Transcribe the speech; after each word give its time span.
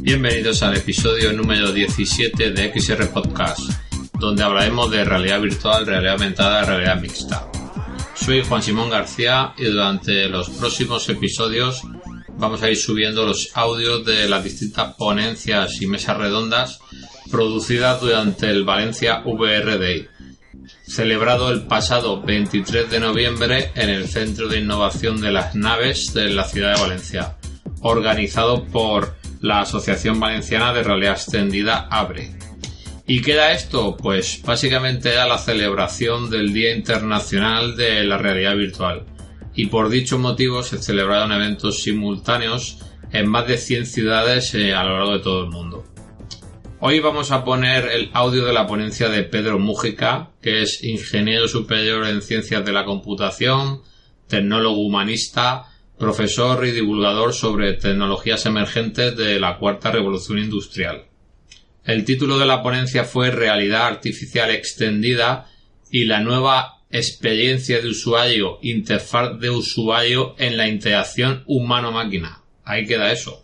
Bienvenidos 0.00 0.62
al 0.62 0.76
episodio 0.76 1.32
número 1.32 1.70
17 1.70 2.50
de 2.52 2.72
XR 2.72 3.08
Podcast, 3.12 3.60
donde 4.18 4.42
hablaremos 4.42 4.90
de 4.90 5.04
realidad 5.04 5.40
virtual, 5.40 5.86
realidad 5.86 6.14
aumentada, 6.14 6.64
realidad 6.64 7.00
mixta. 7.00 7.57
Soy 8.20 8.42
Juan 8.42 8.62
Simón 8.62 8.90
García 8.90 9.54
y 9.56 9.64
durante 9.64 10.28
los 10.28 10.50
próximos 10.50 11.08
episodios 11.08 11.82
vamos 12.36 12.62
a 12.62 12.70
ir 12.70 12.76
subiendo 12.76 13.24
los 13.24 13.50
audios 13.54 14.04
de 14.04 14.28
las 14.28 14.44
distintas 14.44 14.94
ponencias 14.94 15.80
y 15.80 15.86
mesas 15.86 16.16
redondas 16.18 16.80
producidas 17.30 18.00
durante 18.00 18.50
el 18.50 18.64
Valencia 18.64 19.22
VR 19.24 19.78
Day, 19.78 20.08
celebrado 20.86 21.50
el 21.50 21.62
pasado 21.62 22.20
23 22.20 22.90
de 22.90 23.00
noviembre 23.00 23.72
en 23.74 23.88
el 23.88 24.08
Centro 24.08 24.48
de 24.48 24.58
Innovación 24.58 25.20
de 25.20 25.32
las 25.32 25.54
Naves 25.54 26.12
de 26.12 26.30
la 26.30 26.44
ciudad 26.44 26.74
de 26.74 26.82
Valencia, 26.82 27.36
organizado 27.80 28.64
por 28.66 29.16
la 29.40 29.60
Asociación 29.60 30.20
Valenciana 30.20 30.72
de 30.72 30.82
Realidad 30.82 31.14
Extendida 31.14 31.88
ABRE. 31.90 32.47
¿Y 33.10 33.22
qué 33.22 33.32
era 33.32 33.52
esto? 33.52 33.96
Pues 33.96 34.42
básicamente 34.44 35.08
era 35.08 35.26
la 35.26 35.38
celebración 35.38 36.28
del 36.28 36.52
Día 36.52 36.76
Internacional 36.76 37.74
de 37.74 38.04
la 38.04 38.18
Realidad 38.18 38.54
Virtual. 38.54 39.06
Y 39.54 39.68
por 39.68 39.88
dicho 39.88 40.18
motivo 40.18 40.62
se 40.62 40.76
celebraron 40.76 41.32
eventos 41.32 41.82
simultáneos 41.82 42.80
en 43.10 43.26
más 43.26 43.48
de 43.48 43.56
100 43.56 43.86
ciudades 43.86 44.54
eh, 44.54 44.74
a 44.74 44.84
lo 44.84 44.98
largo 44.98 45.12
de 45.14 45.20
todo 45.20 45.42
el 45.44 45.48
mundo. 45.48 45.84
Hoy 46.80 47.00
vamos 47.00 47.30
a 47.32 47.44
poner 47.44 47.86
el 47.86 48.10
audio 48.12 48.44
de 48.44 48.52
la 48.52 48.66
ponencia 48.66 49.08
de 49.08 49.22
Pedro 49.22 49.58
Mújica, 49.58 50.32
que 50.42 50.60
es 50.60 50.84
ingeniero 50.84 51.48
superior 51.48 52.06
en 52.06 52.20
ciencias 52.20 52.62
de 52.62 52.72
la 52.72 52.84
computación, 52.84 53.80
tecnólogo 54.26 54.82
humanista, 54.82 55.64
profesor 55.98 56.66
y 56.66 56.72
divulgador 56.72 57.32
sobre 57.32 57.72
tecnologías 57.72 58.44
emergentes 58.44 59.16
de 59.16 59.40
la 59.40 59.56
cuarta 59.56 59.90
revolución 59.90 60.40
industrial. 60.40 61.07
El 61.88 62.04
título 62.04 62.38
de 62.38 62.44
la 62.44 62.62
ponencia 62.62 63.04
fue 63.04 63.30
Realidad 63.30 63.86
Artificial 63.86 64.50
Extendida 64.50 65.46
y 65.90 66.04
la 66.04 66.20
nueva 66.20 66.82
experiencia 66.90 67.80
de 67.80 67.88
usuario, 67.88 68.58
interfaz 68.60 69.40
de 69.40 69.48
usuario 69.48 70.34
en 70.36 70.58
la 70.58 70.68
interacción 70.68 71.44
humano-máquina. 71.46 72.42
Ahí 72.62 72.84
queda 72.84 73.10
eso. 73.10 73.42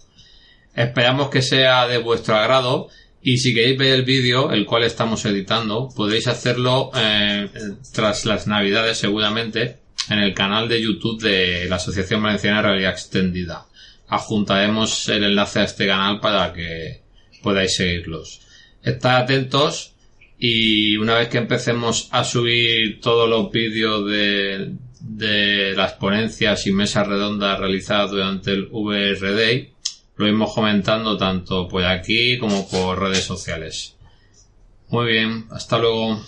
Esperamos 0.75 1.31
que 1.31 1.41
sea 1.41 1.89
de 1.89 1.97
vuestro 1.97 2.37
agrado 2.37 2.89
y 3.23 3.39
si 3.39 3.55
queréis 3.55 3.79
ver 3.79 3.95
el 3.95 4.05
vídeo, 4.05 4.53
el 4.53 4.67
cual 4.67 4.83
estamos 4.83 5.25
editando, 5.25 5.89
podéis 5.97 6.29
hacerlo 6.29 6.91
eh, 6.95 7.49
tras 7.95 8.27
las 8.27 8.47
navidades 8.47 8.99
seguramente 8.99 9.79
en 10.11 10.19
el 10.19 10.35
canal 10.35 10.69
de 10.69 10.83
YouTube 10.83 11.23
de 11.23 11.67
la 11.67 11.77
Asociación 11.77 12.23
Valenciana 12.23 12.59
de 12.59 12.63
Realidad 12.69 12.93
Extendida. 12.93 13.65
Adjuntaremos 14.07 15.09
el 15.09 15.25
enlace 15.25 15.61
a 15.61 15.65
este 15.65 15.87
canal 15.87 16.21
para 16.21 16.53
que 16.53 17.04
podáis 17.45 17.77
seguirlos. 17.77 18.41
Estad 18.83 19.17
atentos 19.19 19.93
y 20.39 20.97
una 20.97 21.19
vez 21.19 21.29
que 21.29 21.39
empecemos 21.39 22.09
a 22.11 22.25
subir 22.25 23.01
todos 23.01 23.29
los 23.29 23.53
vídeos 23.53 24.05
de, 24.11 25.75
las 25.77 25.93
ponencias 25.93 26.67
y 26.67 26.73
mesas 26.73 27.07
redondas 27.07 27.61
realizadas 27.61 28.11
durante 28.11 28.53
el 28.53 28.69
VR 28.71 29.35
Day, 29.35 29.75
lo 30.17 30.27
iremos 30.27 30.55
comentando 30.55 31.17
tanto 31.19 31.69
por 31.69 31.85
aquí 31.85 32.39
como 32.39 32.69
por 32.69 33.01
redes 33.01 33.25
sociales. 33.25 33.97
Muy 34.89 35.13
bien, 35.13 35.47
hasta 35.51 35.79
luego. 35.79 36.21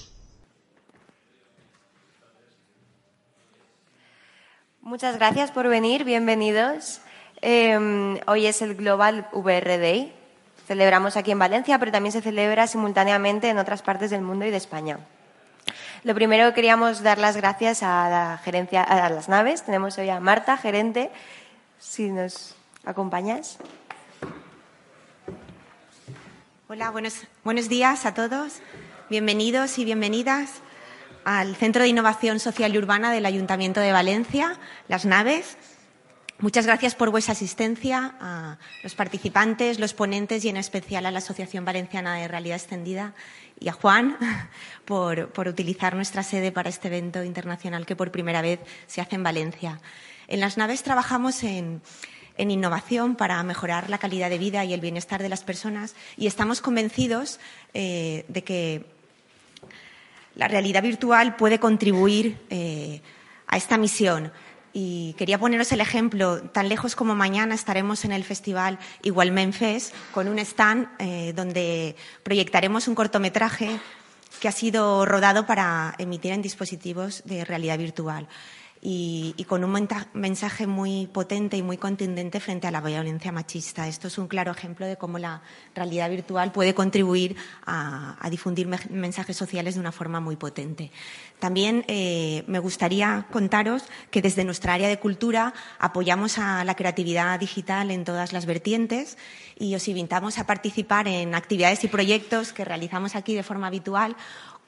Muchas 4.83 5.17
gracias 5.17 5.51
por 5.51 5.69
venir, 5.69 6.05
bienvenidos. 6.05 7.01
Eh, 7.43 8.21
hoy 8.27 8.47
es 8.47 8.63
el 8.63 8.77
Global 8.77 9.29
VR 9.33 9.79
Day. 9.79 10.13
Celebramos 10.67 11.17
aquí 11.17 11.31
en 11.31 11.39
Valencia, 11.39 11.79
pero 11.79 11.93
también 11.93 12.13
se 12.13 12.23
celebra 12.23 12.67
simultáneamente 12.67 13.49
en 13.49 13.59
otras 13.59 13.83
partes 13.83 14.11
del 14.11 14.23
mundo 14.23 14.45
y 14.45 14.51
de 14.51 14.57
España. 14.57 14.99
Lo 16.03 16.15
primero 16.15 16.53
queríamos 16.55 17.03
dar 17.03 17.19
las 17.19 17.37
gracias 17.37 17.85
a 17.85 18.11
la 18.11 18.41
gerencia, 18.43 18.83
a 18.83 19.09
las 19.09 19.29
naves. 19.29 19.63
Tenemos 19.63 19.97
hoy 19.99 20.09
a 20.09 20.19
Marta, 20.19 20.57
gerente, 20.57 21.11
si 21.79 22.11
nos 22.11 22.57
acompañas. 22.85 23.59
Hola, 26.69 26.91
buenos, 26.91 27.23
buenos 27.45 27.69
días 27.69 28.05
a 28.05 28.15
todos. 28.15 28.61
Bienvenidos 29.09 29.79
y 29.79 29.85
bienvenidas 29.85 30.51
al 31.25 31.55
Centro 31.55 31.83
de 31.83 31.89
Innovación 31.89 32.41
Social 32.41 32.75
y 32.75 32.79
Urbana 32.79 33.13
del 33.13 33.25
Ayuntamiento 33.25 33.79
de 33.79 33.93
Valencia, 33.93 34.59
Las 34.89 35.05
Naves. 35.05 35.57
Muchas 36.39 36.67
gracias 36.67 36.95
por 36.95 37.11
vuestra 37.11 37.33
asistencia 37.33 38.15
a 38.21 38.59
los 38.83 38.95
participantes, 38.95 39.79
los 39.79 39.95
ponentes 39.95 40.45
y 40.45 40.51
en 40.51 40.59
especial 40.59 41.07
a 41.07 41.11
la 41.11 41.21
Asociación 41.21 41.65
Valenciana 41.65 42.17
de 42.17 42.29
Realidad 42.29 42.59
Extendida 42.59 43.15
y 43.59 43.69
a 43.69 43.73
Juan 43.73 44.19
por, 44.85 45.33
utilizar 45.49 45.95
nuestra 45.95 46.23
sede 46.23 46.53
para 46.53 46.69
este 46.69 46.89
evento 46.89 47.25
internacional 47.25 47.87
que 47.87 47.97
por 47.97 48.11
primera 48.11 48.43
vez 48.43 48.61
se 48.87 49.01
hace 49.01 49.17
en 49.17 49.23
Valencia. 49.23 49.81
En 50.29 50.41
las 50.41 50.59
naves 50.59 50.83
trabajamos 50.83 51.43
en, 51.43 51.81
en 52.37 52.51
innovación 52.51 53.17
para 53.17 53.43
mejorar 53.43 53.89
la 53.89 53.97
calidad 53.97 54.29
de 54.29 54.37
vida 54.37 54.63
y 54.63 54.75
el 54.75 54.83
bienestar 54.83 55.23
de 55.23 55.31
las 55.31 55.43
personas 55.43 55.95
y 56.19 56.27
estamos 56.27 56.61
convencidos 56.61 57.41
eh, 57.73 58.27
de 58.29 58.45
que 58.45 58.85
la 60.35 60.49
realidad 60.49 60.83
virtual 60.83 61.37
puede 61.37 61.59
contribuir 61.59 62.39
eh, 62.51 63.01
a 63.47 63.57
esta 63.57 63.79
misión. 63.79 64.33
Y 64.79 65.15
quería 65.15 65.39
poneros 65.39 65.73
el 65.73 65.81
ejemplo, 65.81 66.43
tan 66.43 66.69
lejos 66.69 66.95
como 66.97 67.15
mañana 67.15 67.55
estaremos 67.55 68.05
en 68.05 68.13
el 68.13 68.25
festival 68.25 68.79
Igual 69.01 69.33
Memphis 69.33 69.95
con 70.13 70.29
un 70.29 70.39
stand 70.39 70.87
eh, 70.99 71.33
donde 71.35 71.97
proyectaremos 72.23 72.87
un 72.87 72.95
cortometraje 72.95 73.81
que 74.39 74.49
ha 74.49 74.53
sido 74.53 75.07
rodado 75.07 75.47
para 75.47 75.95
emitir 75.97 76.33
en 76.33 76.43
dispositivos 76.43 77.23
de 77.25 77.47
realidad 77.47 77.79
virtual 77.79 78.29
y, 78.83 79.45
con 79.49 79.65
un 79.65 79.89
mensaje 80.13 80.67
muy 80.67 81.07
potente 81.07 81.57
y 81.57 81.63
muy 81.63 81.77
contundente 81.77 82.41
frente 82.41 82.67
a 82.67 82.71
la 82.71 82.81
violencia 82.81 83.33
machista. 83.33 83.89
Esto 83.89 84.09
es 84.09 84.19
un 84.19 84.29
claro 84.29 84.53
ejemplo 84.53 84.87
de 84.87 84.97
cómo 84.97 85.19
la 85.19 85.43
realidad 85.75 86.11
virtual 86.11 86.53
puede 86.53 86.75
contribuir 86.75 87.37
a, 87.65 88.17
difundir 88.31 88.67
me 88.67 88.79
mensajes 88.91 89.37
sociales 89.37 89.75
de 89.75 89.81
una 89.81 89.93
forma 89.93 90.21
muy 90.21 90.37
potente. 90.37 90.91
También 91.39 91.85
eh, 91.89 92.45
me 92.47 92.59
gustaría 92.59 93.27
contaros 93.31 93.85
que 94.11 94.23
desde 94.23 94.45
nuestra 94.45 94.75
área 94.75 94.89
de 94.89 94.99
cultura 94.99 95.55
apoyamos 95.79 96.39
a 96.39 96.65
la 96.65 96.75
creatividad 96.75 97.39
digital 97.39 97.91
en 97.91 98.05
todas 98.05 98.33
las 98.33 98.47
vertientes 98.47 99.17
y 99.59 99.75
os 99.75 99.89
invitamos 99.89 100.39
a 100.39 100.47
participar 100.47 101.09
en 101.09 101.35
actividades 101.35 101.83
y 101.85 101.89
proyectos 101.89 102.53
que 102.53 102.65
realizamos 102.65 103.17
aquí 103.17 103.35
de 103.35 103.43
forma 103.43 103.69
habitual 103.69 104.17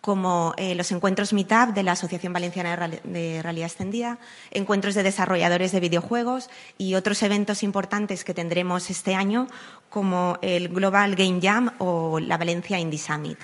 como 0.01 0.55
eh, 0.57 0.75
los 0.75 0.93
encuentros 0.93 1.33
Meetup 1.33 1.75
de 1.75 1.83
la 1.83 1.93
Asociación 1.93 2.33
Valenciana 2.33 2.77
de, 2.77 3.01
de, 3.05 3.43
Realidad 3.43 3.67
Extendida, 3.67 4.19
encuentros 4.51 4.95
de 4.95 5.03
desarrolladores 5.03 5.73
de 5.73 5.81
videojuegos 5.81 6.51
y 6.79 6.95
otros 6.95 7.23
eventos 7.23 7.63
importantes 7.63 8.25
que 8.25 8.35
tendremos 8.35 8.91
este 8.91 9.15
año, 9.15 9.49
como 9.91 10.39
el 10.43 10.69
Global 10.69 11.17
Game 11.17 11.41
Jam 11.43 11.73
o 11.79 12.21
la 12.21 12.37
Valencia 12.39 12.79
Indie 12.79 12.99
Summit. 12.99 13.39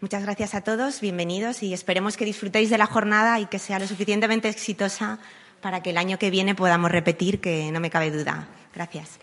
Muchas 0.00 0.22
gracias 0.22 0.54
a 0.54 0.62
todos, 0.62 1.02
bienvenidos 1.02 1.62
y 1.62 1.74
esperemos 1.74 2.16
que 2.16 2.24
disfrutéis 2.24 2.70
de 2.70 2.78
la 2.78 2.86
jornada 2.86 3.38
y 3.38 3.46
que 3.46 3.58
sea 3.58 3.78
lo 3.78 3.86
suficientemente 3.86 4.48
exitosa 4.48 5.18
para 5.60 5.82
que 5.82 5.90
el 5.90 5.98
año 5.98 6.18
que 6.18 6.30
viene 6.30 6.54
podamos 6.54 6.90
repetir, 6.90 7.38
que 7.40 7.70
no 7.70 7.80
me 7.80 7.90
cabe 7.90 8.10
duda. 8.10 8.48
Gracias. 8.74 9.18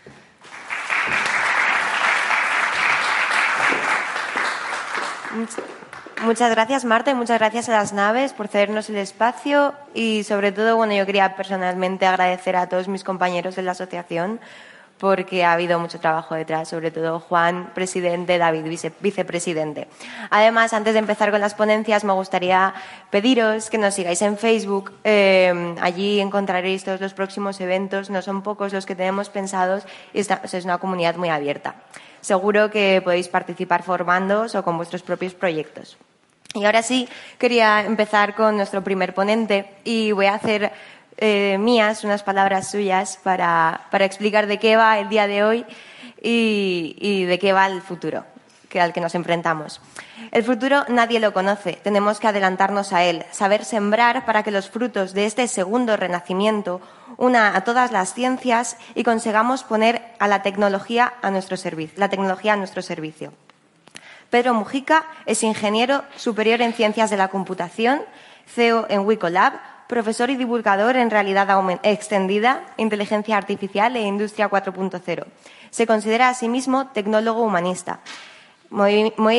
Muchas 6.22 6.50
gracias, 6.50 6.84
Marta, 6.84 7.12
y 7.12 7.14
muchas 7.14 7.38
gracias 7.38 7.68
a 7.68 7.72
las 7.72 7.92
naves 7.92 8.32
por 8.32 8.48
cedernos 8.48 8.90
el 8.90 8.96
espacio. 8.96 9.74
Y, 9.94 10.24
sobre 10.24 10.50
todo, 10.50 10.76
bueno, 10.76 10.92
yo 10.94 11.06
quería 11.06 11.36
personalmente 11.36 12.06
agradecer 12.06 12.56
a 12.56 12.68
todos 12.68 12.88
mis 12.88 13.04
compañeros 13.04 13.54
de 13.54 13.62
la 13.62 13.70
asociación 13.70 14.40
porque 14.98 15.44
ha 15.44 15.52
habido 15.52 15.78
mucho 15.78 16.00
trabajo 16.00 16.34
detrás, 16.34 16.68
sobre 16.68 16.90
todo 16.90 17.20
Juan, 17.20 17.70
presidente, 17.74 18.38
David, 18.38 18.64
vicepresidente. 19.00 19.88
Además, 20.30 20.72
antes 20.72 20.92
de 20.94 20.98
empezar 20.98 21.30
con 21.30 21.40
las 21.40 21.54
ponencias, 21.54 22.04
me 22.04 22.12
gustaría 22.12 22.74
pediros 23.10 23.70
que 23.70 23.78
nos 23.78 23.94
sigáis 23.94 24.22
en 24.22 24.36
Facebook. 24.36 24.92
Eh, 25.04 25.74
allí 25.80 26.20
encontraréis 26.20 26.84
todos 26.84 27.00
los 27.00 27.14
próximos 27.14 27.60
eventos. 27.60 28.10
No 28.10 28.22
son 28.22 28.42
pocos 28.42 28.72
los 28.72 28.86
que 28.86 28.94
tenemos 28.94 29.28
pensados 29.28 29.84
y 30.12 30.20
es 30.20 30.64
una 30.64 30.78
comunidad 30.78 31.16
muy 31.16 31.28
abierta. 31.28 31.76
Seguro 32.20 32.70
que 32.70 33.00
podéis 33.02 33.28
participar 33.28 33.82
formándoos 33.82 34.54
o 34.54 34.62
con 34.62 34.76
vuestros 34.76 35.02
propios 35.02 35.34
proyectos. 35.34 35.96
Y 36.54 36.64
ahora 36.64 36.82
sí, 36.82 37.08
quería 37.36 37.84
empezar 37.84 38.34
con 38.34 38.56
nuestro 38.56 38.82
primer 38.82 39.14
ponente 39.14 39.76
y 39.84 40.12
voy 40.12 40.26
a 40.26 40.34
hacer 40.34 40.72
eh, 41.20 41.58
mías 41.58 42.04
unas 42.04 42.22
palabras 42.22 42.70
suyas 42.70 43.18
para, 43.22 43.88
explicar 43.92 44.46
de 44.46 44.58
qué 44.58 44.76
va 44.76 44.98
el 45.00 45.08
día 45.08 45.26
de 45.26 45.42
hoy 45.42 45.66
y, 46.22 47.24
de 47.24 47.38
qué 47.40 47.52
va 47.52 47.66
el 47.66 47.82
futuro 47.82 48.24
que 48.68 48.80
al 48.80 48.92
que 48.92 49.00
nos 49.00 49.14
enfrentamos. 49.14 49.80
El 50.30 50.44
futuro 50.44 50.84
nadie 50.88 51.20
lo 51.20 51.32
conoce, 51.32 51.80
tenemos 51.82 52.20
que 52.20 52.28
adelantarnos 52.28 52.92
a 52.92 53.02
él, 53.02 53.24
saber 53.30 53.64
sembrar 53.64 54.26
para 54.26 54.42
que 54.42 54.50
los 54.50 54.68
frutos 54.68 55.14
de 55.14 55.24
este 55.24 55.48
segundo 55.48 55.96
renacimiento 55.96 56.80
una 57.16 57.56
a 57.56 57.64
todas 57.64 57.92
las 57.92 58.12
ciencias 58.14 58.76
y 58.94 59.04
consigamos 59.04 59.64
poner 59.64 60.02
a 60.18 60.28
la 60.28 60.42
tecnología 60.42 61.14
a 61.22 61.30
nuestro 61.30 61.56
servicio, 61.56 61.98
la 61.98 62.10
tecnología 62.10 62.52
a 62.52 62.56
nuestro 62.56 62.82
servicio. 62.82 63.32
Pedro 64.30 64.52
Mujica 64.52 65.06
es 65.24 65.42
ingeniero 65.42 66.04
superior 66.16 66.60
en 66.60 66.74
ciencias 66.74 67.08
de 67.08 67.16
la 67.16 67.28
computación, 67.28 68.02
CEO 68.46 68.86
en 68.90 69.00
Wicolab, 69.00 69.54
profesor 69.88 70.30
y 70.30 70.36
divulgador 70.36 70.96
en 70.96 71.10
realidad 71.10 71.48
extendida, 71.82 72.62
inteligencia 72.76 73.36
artificial 73.36 73.96
e 73.96 74.02
industria 74.02 74.50
4.0. 74.50 75.24
Se 75.70 75.86
considera 75.86 76.28
a 76.28 76.34
sí 76.34 76.48
mismo 76.48 76.88
tecnólogo 76.88 77.42
humanista. 77.42 78.00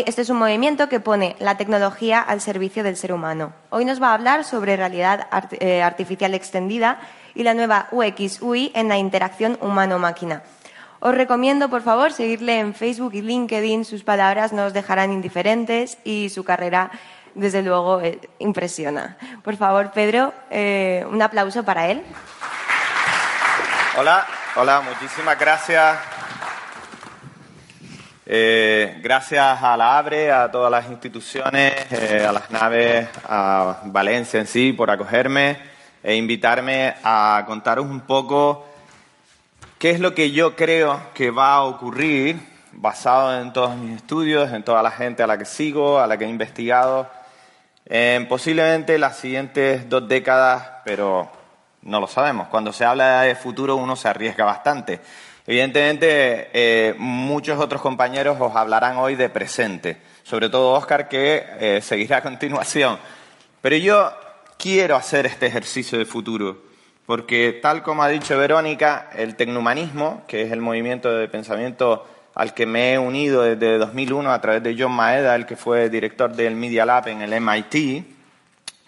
Este 0.06 0.22
es 0.24 0.30
un 0.30 0.38
movimiento 0.38 0.90
que 0.90 1.00
pone 1.00 1.36
la 1.40 1.56
tecnología 1.56 2.19
al 2.19 2.42
servicio 2.42 2.84
del 2.84 2.98
ser 2.98 3.13
humano. 3.13 3.54
Hoy 3.69 3.86
nos 3.86 4.01
va 4.01 4.10
a 4.10 4.16
hablar 4.16 4.44
sobre 4.44 4.75
realidad 4.75 5.28
eh, 5.60 5.84
artificial 5.84 6.34
extendida 6.34 7.00
y 7.36 7.44
la 7.44 7.54
nueva 7.54 7.88
UX-UI 7.92 8.72
en 8.74 8.88
la 8.88 8.98
interacción 8.98 9.57
humano-máquina. 9.62 10.42
Os 11.01 11.16
recomiendo, 11.16 11.69
por 11.69 11.81
favor, 11.81 12.12
seguirle 12.12 12.60
en 12.60 12.74
Facebook 12.74 13.13
y 13.13 13.22
LinkedIn. 13.22 13.86
Sus 13.86 14.04
palabras 14.04 14.51
nos 14.51 14.74
dejarán 14.74 15.13
indiferentes 15.13 15.98
y 16.04 16.30
su 16.30 16.44
carrera, 16.44 16.92
desde 17.36 17.62
luego, 17.62 18.02
eh, 18.02 18.20
impresiona. 18.40 19.18
Por 19.44 19.56
favor, 19.56 19.92
Pedro, 19.92 20.34
eh, 20.50 21.06
un 21.10 21.22
aplauso 21.22 21.64
para 21.64 21.88
él. 21.90 22.04
Hola, 23.98 24.26
hola, 24.56 24.81
muchísimas 24.81 25.38
gracias. 25.38 25.98
Eh, 28.26 29.00
gracias 29.02 29.64
a 29.64 29.76
la 29.76 29.98
ABRE, 29.98 30.31
a 30.31 30.52
todas 30.52 30.70
las 30.70 30.90
instituciones, 30.90 31.74
a 32.28 32.31
las 32.31 32.52
naves, 32.52 33.10
a 33.28 33.82
Valencia 33.86 34.40
en 34.40 34.46
sí 34.46 34.72
por 34.72 34.92
acogerme 34.92 35.58
e 36.04 36.16
invitarme 36.16 36.96
a 37.04 37.44
contaros 37.48 37.86
un 37.86 38.02
poco 38.02 38.70
¿Qué 39.80 39.92
es 39.92 40.02
lo 40.02 40.14
que 40.14 40.32
yo 40.32 40.58
creo 40.58 41.00
que 41.14 41.32
va 41.32 41.54
a 41.54 41.64
ocurrir 41.64 42.38
basado 42.74 43.40
en 43.40 43.54
todos 43.54 43.78
mis 43.78 43.96
estudios, 43.96 44.52
en 44.52 44.62
toda 44.62 44.84
la 44.84 44.92
gente 44.92 45.24
a 45.24 45.28
la 45.28 45.38
que 45.38 45.46
sigo, 45.46 46.02
a 46.02 46.06
la 46.06 46.18
que 46.18 46.25
he 46.25 46.28
investigado, 46.28 47.10
en 47.89 48.27
posiblemente 48.27 48.97
las 48.97 49.18
siguientes 49.18 49.89
dos 49.89 50.07
décadas, 50.07 50.81
pero 50.86 51.30
no 51.81 52.00
lo 52.00 52.07
sabemos. 52.07 52.47
Cuando 52.47 52.71
se 52.71 52.86
habla 52.86 53.24
de 53.24 53.36
futuro 53.36 53.75
uno 53.75 53.95
se 53.95 54.07
arriesga 54.07 54.45
bastante. 54.45 55.01
Evidentemente, 55.45 56.50
eh, 56.53 56.94
muchos 56.97 57.59
otros 57.59 57.81
compañeros 57.81 58.38
os 58.39 58.56
hablarán 58.56 58.97
hoy 58.97 59.15
de 59.15 59.30
presente, 59.30 59.97
sobre 60.24 60.50
todo 60.50 60.74
Oscar, 60.74 61.09
que 61.09 61.44
eh, 61.59 61.81
seguirá 61.81 62.18
a 62.18 62.21
continuación. 62.21 63.00
Pero 63.59 63.75
yo 63.75 64.13
quiero 64.57 64.95
hacer 64.95 65.25
este 65.25 65.47
ejercicio 65.47 65.97
de 65.97 66.06
futuro 66.06 66.69
porque 67.09 67.57
tal 67.59 67.81
como 67.81 68.03
ha 68.03 68.07
dicho 68.07 68.38
Verónica, 68.38 69.09
el 69.15 69.36
tecnohumanismo, 69.36 70.21
que 70.27 70.44
es 70.44 70.51
el 70.51 70.62
movimiento 70.62 71.12
de 71.12 71.27
pensamiento 71.27 72.06
al 72.36 72.54
que 72.54 72.66
me 72.66 72.94
he 72.94 73.00
unido 73.00 73.44
desde 73.44 73.78
2001 73.78 74.31
a 74.31 74.42
través 74.42 74.64
de 74.64 74.76
John 74.78 74.92
Maeda, 74.92 75.36
el 75.36 75.46
que 75.46 75.56
fue 75.56 75.90
director 75.90 76.31
del 76.34 76.56
Media 76.56 76.86
Lab 76.86 77.08
en 77.08 77.22
el 77.22 77.40
MIT, 77.42 78.06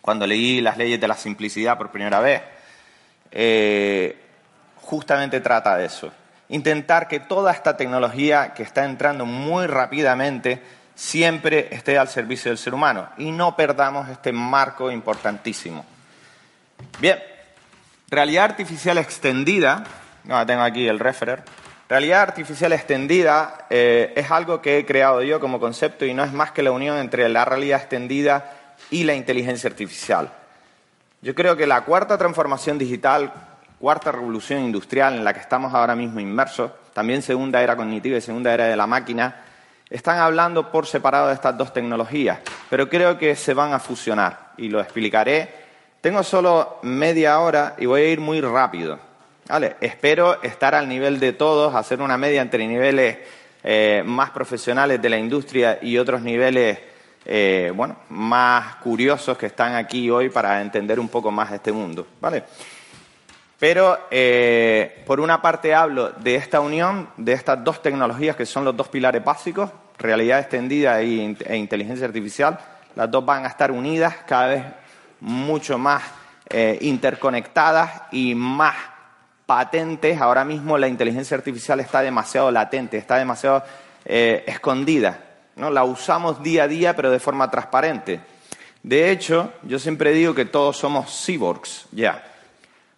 cuando 0.02 0.26
leí 0.26 0.62
las 0.62 0.78
leyes 0.78 1.00
de 1.00 1.08
la 1.08 1.16
simplicidad 1.16 1.78
por 1.78 1.92
primera 1.92 2.20
vez, 2.20 2.42
eh, 3.32 4.18
justamente 4.78 5.42
trata 5.42 5.78
de 5.78 5.86
eso. 5.86 6.12
Intentar 6.50 7.08
que 7.08 7.20
toda 7.20 7.52
esta 7.52 7.78
tecnología 7.78 8.54
que 8.54 8.64
está 8.64 8.86
entrando 8.86 9.26
muy 9.26 9.68
rápidamente 9.68 10.62
siempre 10.96 11.70
esté 11.72 11.98
al 11.98 12.08
servicio 12.08 12.52
del 12.52 12.58
ser 12.58 12.74
humano 12.74 13.10
y 13.18 13.32
no 13.32 13.56
perdamos 13.56 14.10
este 14.10 14.32
marco 14.32 14.92
importantísimo. 14.92 15.86
Bien, 17.00 17.18
Realidad 18.12 18.44
artificial 18.44 18.98
extendida, 18.98 19.86
no, 20.26 20.46
tengo 20.46 20.64
aquí 20.64 20.86
el 20.86 21.00
referer. 21.00 21.44
Realidad 21.92 22.22
artificial 22.22 22.72
extendida 22.72 23.66
eh, 23.70 24.14
es 24.16 24.32
algo 24.32 24.62
que 24.62 24.78
he 24.78 24.86
creado 24.86 25.24
yo 25.24 25.42
como 25.42 25.60
concepto 25.60 26.06
y 26.06 26.14
no 26.14 26.24
es 26.24 26.32
más 26.32 26.54
que 26.54 26.64
la 26.64 26.72
unión 26.72 26.98
entre 26.98 27.28
la 27.28 27.44
realidad 27.44 27.82
extendida 27.82 28.50
y 28.92 29.04
la 29.04 29.14
inteligencia 29.14 29.70
artificial. 29.70 30.32
Yo 31.22 31.36
creo 31.36 31.58
que 31.58 31.68
la 31.68 31.82
cuarta 31.82 32.18
transformación 32.18 32.78
digital, 32.78 33.34
cuarta 33.78 34.14
revolución 34.14 34.62
industrial 34.62 35.16
en 35.16 35.26
la 35.26 35.34
que 35.34 35.42
estamos 35.42 35.74
ahora 35.74 35.94
mismo 35.94 36.22
inmersos, 36.22 36.72
también 36.94 37.22
segunda 37.22 37.62
era 37.62 37.76
cognitiva 37.76 38.18
y 38.18 38.22
segunda 38.22 38.54
era 38.54 38.68
de 38.68 38.78
la 38.78 38.88
máquina, 38.88 39.42
están 39.90 40.18
hablando 40.20 40.72
por 40.72 40.88
separado 40.88 41.28
de 41.28 41.34
estas 41.34 41.58
dos 41.58 41.74
tecnologías, 41.74 42.40
pero 42.70 42.88
creo 42.88 43.18
que 43.18 43.36
se 43.36 43.54
van 43.54 43.74
a 43.74 43.80
fusionar 43.80 44.54
y 44.56 44.70
lo 44.70 44.80
explicaré 44.80 45.50
tengo 46.00 46.24
solo 46.24 46.80
media 46.84 47.38
hora 47.42 47.76
y 47.78 47.86
voy 47.86 48.02
a 48.02 48.08
ir 48.08 48.22
muy 48.22 48.40
rápido. 48.40 49.11
¿Vale? 49.48 49.76
Espero 49.82 50.42
estar 50.42 50.76
al 50.76 50.88
nivel 50.88 51.20
de 51.20 51.34
todos, 51.34 51.74
hacer 51.76 52.02
una 52.02 52.18
media 52.18 52.42
entre 52.42 52.68
niveles 52.68 53.18
eh, 53.64 54.04
más 54.06 54.32
profesionales 54.32 55.02
de 55.02 55.10
la 55.10 55.18
industria 55.18 55.80
y 55.82 55.98
otros 55.98 56.22
niveles 56.22 56.80
eh, 57.26 57.72
bueno, 57.76 57.98
más 58.10 58.78
curiosos 58.78 59.38
que 59.38 59.46
están 59.46 59.76
aquí 59.76 60.10
hoy 60.10 60.30
para 60.30 60.62
entender 60.62 61.00
un 61.00 61.10
poco 61.10 61.32
más 61.32 61.52
este 61.52 61.72
mundo. 61.72 62.08
¿vale? 62.20 62.44
Pero, 63.60 64.08
eh, 64.10 65.04
por 65.06 65.20
una 65.20 65.40
parte, 65.40 65.75
hablo 65.75 66.10
de 66.13 66.36
esta 66.36 66.60
unión, 66.62 67.10
de 67.18 67.34
estas 67.34 67.63
dos 67.63 67.82
tecnologías 67.82 68.36
que 68.36 68.48
son 68.48 68.65
los 68.65 68.75
dos 68.75 68.88
pilares 68.88 69.24
básicos, 69.24 69.70
realidad 70.00 70.39
extendida 70.39 71.00
e 71.00 71.56
inteligencia 71.56 72.08
artificial. 72.08 72.58
Las 72.96 73.12
dos 73.12 73.24
van 73.24 73.46
a 73.46 73.50
estar 73.50 73.72
unidas 73.72 74.15
cada 74.25 74.48
vez 74.48 74.63
mucho 75.20 75.77
más 75.77 76.01
eh, 76.50 76.80
interconectadas 76.82 78.01
y 78.12 78.34
más 78.34 78.75
patentes. 79.51 80.22
Ahora 80.22 80.46
mismo 80.46 80.77
la 80.77 80.88
inteligencia 80.88 81.36
artificial 81.36 81.81
está 81.81 82.01
demasiado 82.01 82.50
latente, 82.51 82.98
está 82.98 83.17
demasiado 83.17 83.62
eh, 84.05 84.46
escondida. 84.48 85.20
¿no? 85.58 85.70
La 85.70 85.84
usamos 85.84 86.41
día 86.41 86.63
a 86.63 86.67
día, 86.70 86.96
pero 86.96 87.12
de 87.12 87.20
forma 87.20 87.51
transparente. 87.51 88.22
De 88.81 89.12
hecho, 89.12 89.51
yo 89.63 89.77
siempre 89.77 90.13
digo 90.13 90.34
que 90.34 90.46
todos 90.46 90.77
somos 90.77 91.25
cyborgs, 91.25 91.88
ya. 91.91 92.24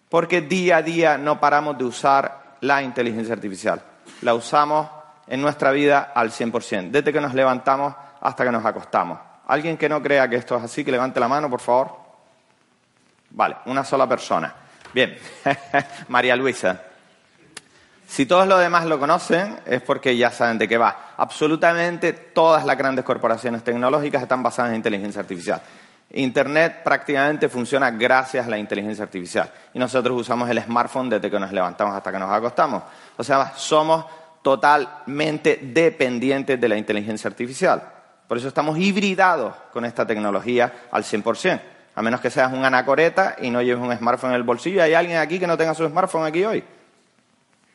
Porque 0.08 0.42
día 0.42 0.76
a 0.76 0.82
día 0.82 1.18
no 1.18 1.40
paramos 1.40 1.76
de 1.76 1.86
usar 1.86 2.58
la 2.60 2.84
inteligencia 2.84 3.34
artificial. 3.34 3.82
La 4.22 4.34
usamos 4.34 4.88
en 5.26 5.42
nuestra 5.42 5.72
vida 5.72 6.12
al 6.14 6.30
100%, 6.30 6.92
desde 6.92 7.12
que 7.12 7.20
nos 7.20 7.34
levantamos 7.34 7.96
hasta 8.20 8.44
que 8.44 8.52
nos 8.52 8.64
acostamos. 8.64 9.18
¿Alguien 9.48 9.76
que 9.76 9.88
no 9.88 10.00
crea 10.00 10.28
que 10.28 10.36
esto 10.36 10.56
es 10.56 10.62
así, 10.62 10.84
que 10.84 10.92
levante 10.92 11.18
la 11.18 11.26
mano, 11.26 11.50
por 11.50 11.60
favor? 11.60 11.96
Vale, 13.30 13.56
una 13.66 13.82
sola 13.82 14.08
persona. 14.08 14.54
Bien, 14.94 15.18
María 16.08 16.36
Luisa. 16.36 16.80
Si 18.06 18.26
todos 18.26 18.46
los 18.46 18.60
demás 18.60 18.84
lo 18.84 19.00
conocen, 19.00 19.58
es 19.66 19.82
porque 19.82 20.16
ya 20.16 20.30
saben 20.30 20.56
de 20.56 20.68
qué 20.68 20.78
va. 20.78 21.14
Absolutamente 21.16 22.12
todas 22.12 22.64
las 22.64 22.78
grandes 22.78 23.04
corporaciones 23.04 23.64
tecnológicas 23.64 24.22
están 24.22 24.42
basadas 24.42 24.70
en 24.70 24.76
inteligencia 24.76 25.20
artificial. 25.20 25.60
Internet 26.10 26.82
prácticamente 26.84 27.48
funciona 27.48 27.90
gracias 27.90 28.46
a 28.46 28.50
la 28.50 28.56
inteligencia 28.56 29.02
artificial. 29.02 29.50
Y 29.72 29.80
nosotros 29.80 30.20
usamos 30.20 30.48
el 30.48 30.62
smartphone 30.62 31.10
desde 31.10 31.28
que 31.28 31.40
nos 31.40 31.50
levantamos 31.50 31.96
hasta 31.96 32.12
que 32.12 32.18
nos 32.20 32.30
acostamos. 32.30 32.84
O 33.16 33.24
sea, 33.24 33.52
somos 33.56 34.04
totalmente 34.42 35.58
dependientes 35.60 36.60
de 36.60 36.68
la 36.68 36.76
inteligencia 36.76 37.26
artificial. 37.26 37.82
Por 38.28 38.38
eso 38.38 38.46
estamos 38.46 38.78
hibridados 38.78 39.54
con 39.72 39.84
esta 39.84 40.06
tecnología 40.06 40.72
al 40.92 41.02
100%. 41.02 41.73
A 41.94 42.02
menos 42.02 42.20
que 42.20 42.30
seas 42.30 42.52
un 42.52 42.64
anacoreta 42.64 43.36
y 43.40 43.50
no 43.50 43.62
lleves 43.62 43.82
un 43.82 43.96
smartphone 43.96 44.30
en 44.30 44.36
el 44.36 44.42
bolsillo. 44.42 44.82
¿Hay 44.82 44.94
alguien 44.94 45.18
aquí 45.18 45.38
que 45.38 45.46
no 45.46 45.56
tenga 45.56 45.74
su 45.74 45.86
smartphone 45.86 46.26
aquí 46.26 46.44
hoy? 46.44 46.64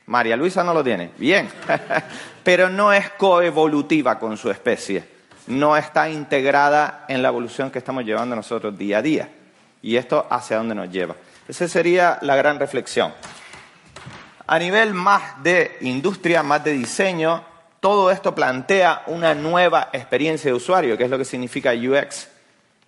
María 0.07 0.35
Luisa 0.35 0.63
no 0.63 0.73
lo 0.73 0.83
tiene. 0.83 1.11
Bien. 1.17 1.49
Pero 2.43 2.69
no 2.69 2.91
es 2.91 3.09
coevolutiva 3.11 4.19
con 4.19 4.37
su 4.37 4.49
especie. 4.49 5.19
no 5.47 5.75
está 5.77 6.09
integrada 6.09 7.05
en 7.07 7.21
la 7.21 7.29
evolución 7.29 7.71
que 7.71 7.79
estamos 7.79 8.03
llevando 8.03 8.35
nosotros 8.35 8.77
día 8.77 8.99
a 8.99 9.01
día. 9.01 9.29
Y 9.81 9.95
esto 9.95 10.27
hacia 10.29 10.57
dónde 10.57 10.75
nos 10.75 10.91
lleva. 10.91 11.15
Esa 11.47 11.67
sería 11.67 12.19
la 12.21 12.35
gran 12.35 12.59
reflexión. 12.59 13.13
A 14.45 14.59
nivel 14.59 14.93
más 14.93 15.41
de 15.41 15.77
industria, 15.81 16.43
más 16.43 16.63
de 16.63 16.73
diseño, 16.73 17.43
todo 17.79 18.11
esto 18.11 18.35
plantea 18.35 19.03
una 19.07 19.33
nueva 19.33 19.89
experiencia 19.93 20.51
de 20.51 20.57
usuario, 20.57 20.97
que 20.97 21.05
es 21.05 21.09
lo 21.09 21.17
que 21.17 21.25
significa 21.25 21.71
UX, 21.71 22.27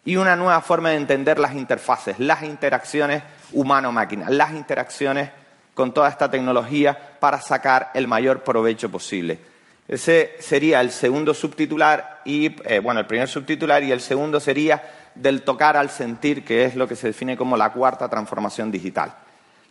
y 0.04 0.16
una 0.16 0.36
nueva 0.36 0.62
forma 0.62 0.90
de 0.90 0.96
entender 0.96 1.40
las 1.40 1.54
interfaces, 1.54 2.20
las 2.20 2.44
interacciones 2.44 3.24
humano-máquina, 3.52 4.30
las 4.30 4.52
interacciones 4.52 5.30
con 5.74 5.94
toda 5.94 6.10
esta 6.10 6.30
tecnología 6.30 6.98
para 7.20 7.40
sacar 7.40 7.92
el 7.94 8.08
mayor 8.08 8.44
provecho 8.44 8.90
posible. 8.90 9.40
Ese 9.88 10.36
sería 10.40 10.82
el 10.82 10.92
segundo 10.92 11.34
subtitular 11.34 12.22
y, 12.24 12.56
eh, 12.66 12.80
bueno, 12.80 13.00
el 13.00 13.06
primer 13.06 13.28
subtitular 13.28 13.84
y 13.84 13.92
el 13.92 14.02
segundo 14.02 14.40
sería 14.40 14.82
del 15.16 15.44
tocar 15.44 15.76
al 15.76 15.90
sentir, 15.90 16.46
que 16.46 16.66
es 16.66 16.76
lo 16.76 16.88
que 16.88 16.96
se 16.96 17.08
define 17.08 17.36
como 17.36 17.58
la 17.58 17.72
cuarta 17.72 18.08
transformación 18.08 18.72
digital. 18.72 19.14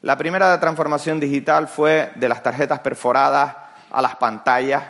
La 0.02 0.16
primera 0.16 0.58
transformación 0.60 1.20
digital 1.20 1.68
fue 1.68 2.12
de 2.14 2.28
las 2.28 2.42
tarjetas 2.42 2.80
perforadas 2.80 3.56
a 3.90 4.02
las 4.02 4.16
pantallas. 4.16 4.82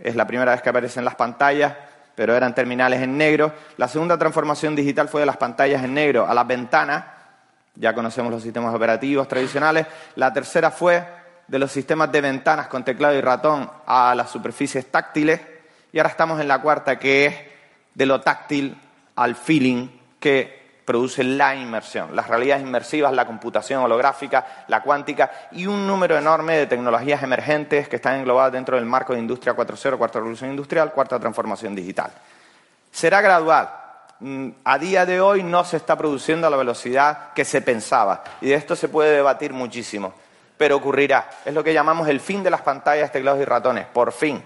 Es 0.00 0.16
la 0.16 0.26
primera 0.26 0.52
vez 0.52 0.62
que 0.62 0.68
aparecen 0.68 1.04
las 1.04 1.14
pantallas, 1.14 1.74
pero 2.18 2.34
eran 2.34 2.52
terminales 2.52 3.00
en 3.00 3.16
negro. 3.16 3.52
La 3.76 3.86
segunda 3.86 4.18
transformación 4.18 4.74
digital 4.74 5.08
fue 5.08 5.20
de 5.20 5.26
las 5.26 5.36
pantallas 5.36 5.84
en 5.84 5.94
negro 5.94 6.26
a 6.26 6.34
las 6.34 6.44
ventanas. 6.48 7.04
Ya 7.76 7.94
conocemos 7.94 8.32
los 8.32 8.42
sistemas 8.42 8.74
operativos 8.74 9.28
tradicionales. 9.28 9.86
La 10.16 10.32
tercera 10.32 10.72
fue 10.72 11.06
de 11.46 11.58
los 11.60 11.70
sistemas 11.70 12.10
de 12.10 12.20
ventanas 12.20 12.66
con 12.66 12.82
teclado 12.82 13.14
y 13.14 13.20
ratón 13.20 13.70
a 13.86 14.16
las 14.16 14.30
superficies 14.30 14.90
táctiles. 14.90 15.40
Y 15.92 15.98
ahora 15.98 16.10
estamos 16.10 16.40
en 16.40 16.48
la 16.48 16.60
cuarta, 16.60 16.98
que 16.98 17.26
es 17.26 17.36
de 17.94 18.06
lo 18.06 18.20
táctil 18.20 18.76
al 19.14 19.36
feeling 19.36 19.86
que 20.18 20.57
produce 20.88 21.22
la 21.22 21.54
inmersión, 21.54 22.16
las 22.16 22.28
realidades 22.28 22.62
inmersivas, 22.62 23.12
la 23.12 23.26
computación 23.26 23.82
holográfica, 23.82 24.64
la 24.68 24.80
cuántica 24.80 25.30
y 25.52 25.66
un 25.66 25.86
número 25.86 26.16
enorme 26.16 26.56
de 26.56 26.66
tecnologías 26.66 27.22
emergentes 27.22 27.90
que 27.90 27.96
están 27.96 28.14
englobadas 28.14 28.52
dentro 28.52 28.76
del 28.76 28.86
marco 28.86 29.12
de 29.12 29.18
Industria 29.18 29.54
4.0, 29.54 29.98
cuarta 29.98 30.18
revolución 30.18 30.48
industrial, 30.48 30.90
cuarta 30.92 31.20
transformación 31.20 31.74
digital. 31.74 32.10
Será 32.90 33.20
gradual. 33.20 33.68
Mm, 34.20 34.48
a 34.64 34.78
día 34.78 35.04
de 35.04 35.20
hoy 35.20 35.42
no 35.42 35.62
se 35.62 35.76
está 35.76 35.94
produciendo 35.94 36.46
a 36.46 36.50
la 36.50 36.56
velocidad 36.56 37.34
que 37.34 37.44
se 37.44 37.60
pensaba 37.60 38.24
y 38.40 38.48
de 38.48 38.54
esto 38.54 38.74
se 38.74 38.88
puede 38.88 39.14
debatir 39.14 39.52
muchísimo, 39.52 40.14
pero 40.56 40.76
ocurrirá. 40.76 41.28
Es 41.44 41.52
lo 41.52 41.62
que 41.62 41.74
llamamos 41.74 42.08
el 42.08 42.20
fin 42.20 42.42
de 42.42 42.48
las 42.48 42.62
pantallas, 42.62 43.12
teclados 43.12 43.42
y 43.42 43.44
ratones, 43.44 43.84
por 43.88 44.10
fin. 44.10 44.42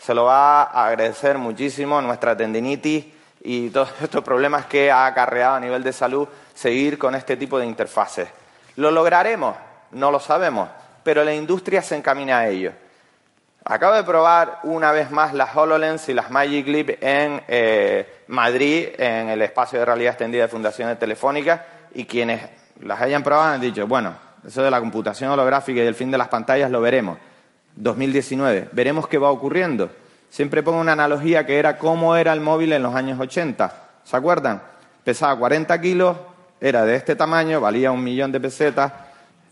Se 0.00 0.14
lo 0.14 0.26
va 0.26 0.62
a 0.62 0.86
agradecer 0.86 1.36
muchísimo 1.36 2.00
nuestra 2.00 2.36
tendinitis 2.36 3.06
y 3.44 3.68
todos 3.70 3.90
estos 4.02 4.24
problemas 4.24 4.66
que 4.66 4.90
ha 4.90 5.06
acarreado 5.06 5.54
a 5.54 5.60
nivel 5.60 5.84
de 5.84 5.92
salud 5.92 6.26
seguir 6.54 6.98
con 6.98 7.14
este 7.14 7.36
tipo 7.36 7.58
de 7.58 7.66
interfaces. 7.66 8.28
¿Lo 8.76 8.90
lograremos? 8.90 9.54
No 9.92 10.10
lo 10.10 10.18
sabemos, 10.18 10.68
pero 11.04 11.22
la 11.22 11.32
industria 11.32 11.82
se 11.82 11.94
encamina 11.94 12.38
a 12.38 12.48
ello. 12.48 12.72
Acabo 13.66 13.94
de 13.94 14.02
probar 14.02 14.58
una 14.64 14.92
vez 14.92 15.10
más 15.10 15.32
las 15.32 15.56
HoloLens 15.56 16.08
y 16.08 16.14
las 16.14 16.30
Magic 16.30 16.66
Leap 16.66 16.98
en 17.00 17.42
eh, 17.48 18.24
Madrid, 18.26 18.88
en 18.98 19.28
el 19.28 19.40
espacio 19.40 19.78
de 19.78 19.84
realidad 19.84 20.12
extendida 20.12 20.42
de 20.42 20.48
Fundaciones 20.48 20.98
Telefónicas, 20.98 21.60
y 21.94 22.04
quienes 22.04 22.42
las 22.80 23.00
hayan 23.00 23.22
probado 23.22 23.54
han 23.54 23.60
dicho, 23.60 23.86
bueno, 23.86 24.14
eso 24.46 24.62
de 24.62 24.70
la 24.70 24.80
computación 24.80 25.30
holográfica 25.30 25.80
y 25.80 25.84
del 25.84 25.94
fin 25.94 26.10
de 26.10 26.18
las 26.18 26.28
pantallas 26.28 26.70
lo 26.70 26.80
veremos. 26.80 27.16
2019, 27.76 28.68
veremos 28.72 29.08
qué 29.08 29.16
va 29.16 29.30
ocurriendo. 29.30 29.90
Siempre 30.34 30.64
pongo 30.64 30.80
una 30.80 30.94
analogía 30.94 31.46
que 31.46 31.60
era 31.60 31.78
cómo 31.78 32.16
era 32.16 32.32
el 32.32 32.40
móvil 32.40 32.72
en 32.72 32.82
los 32.82 32.92
años 32.96 33.20
80. 33.20 33.72
¿Se 34.02 34.16
acuerdan? 34.16 34.60
Pesaba 35.04 35.38
40 35.38 35.80
kilos, 35.80 36.16
era 36.60 36.84
de 36.84 36.96
este 36.96 37.14
tamaño, 37.14 37.60
valía 37.60 37.92
un 37.92 38.02
millón 38.02 38.32
de 38.32 38.40
pesetas, 38.40 38.92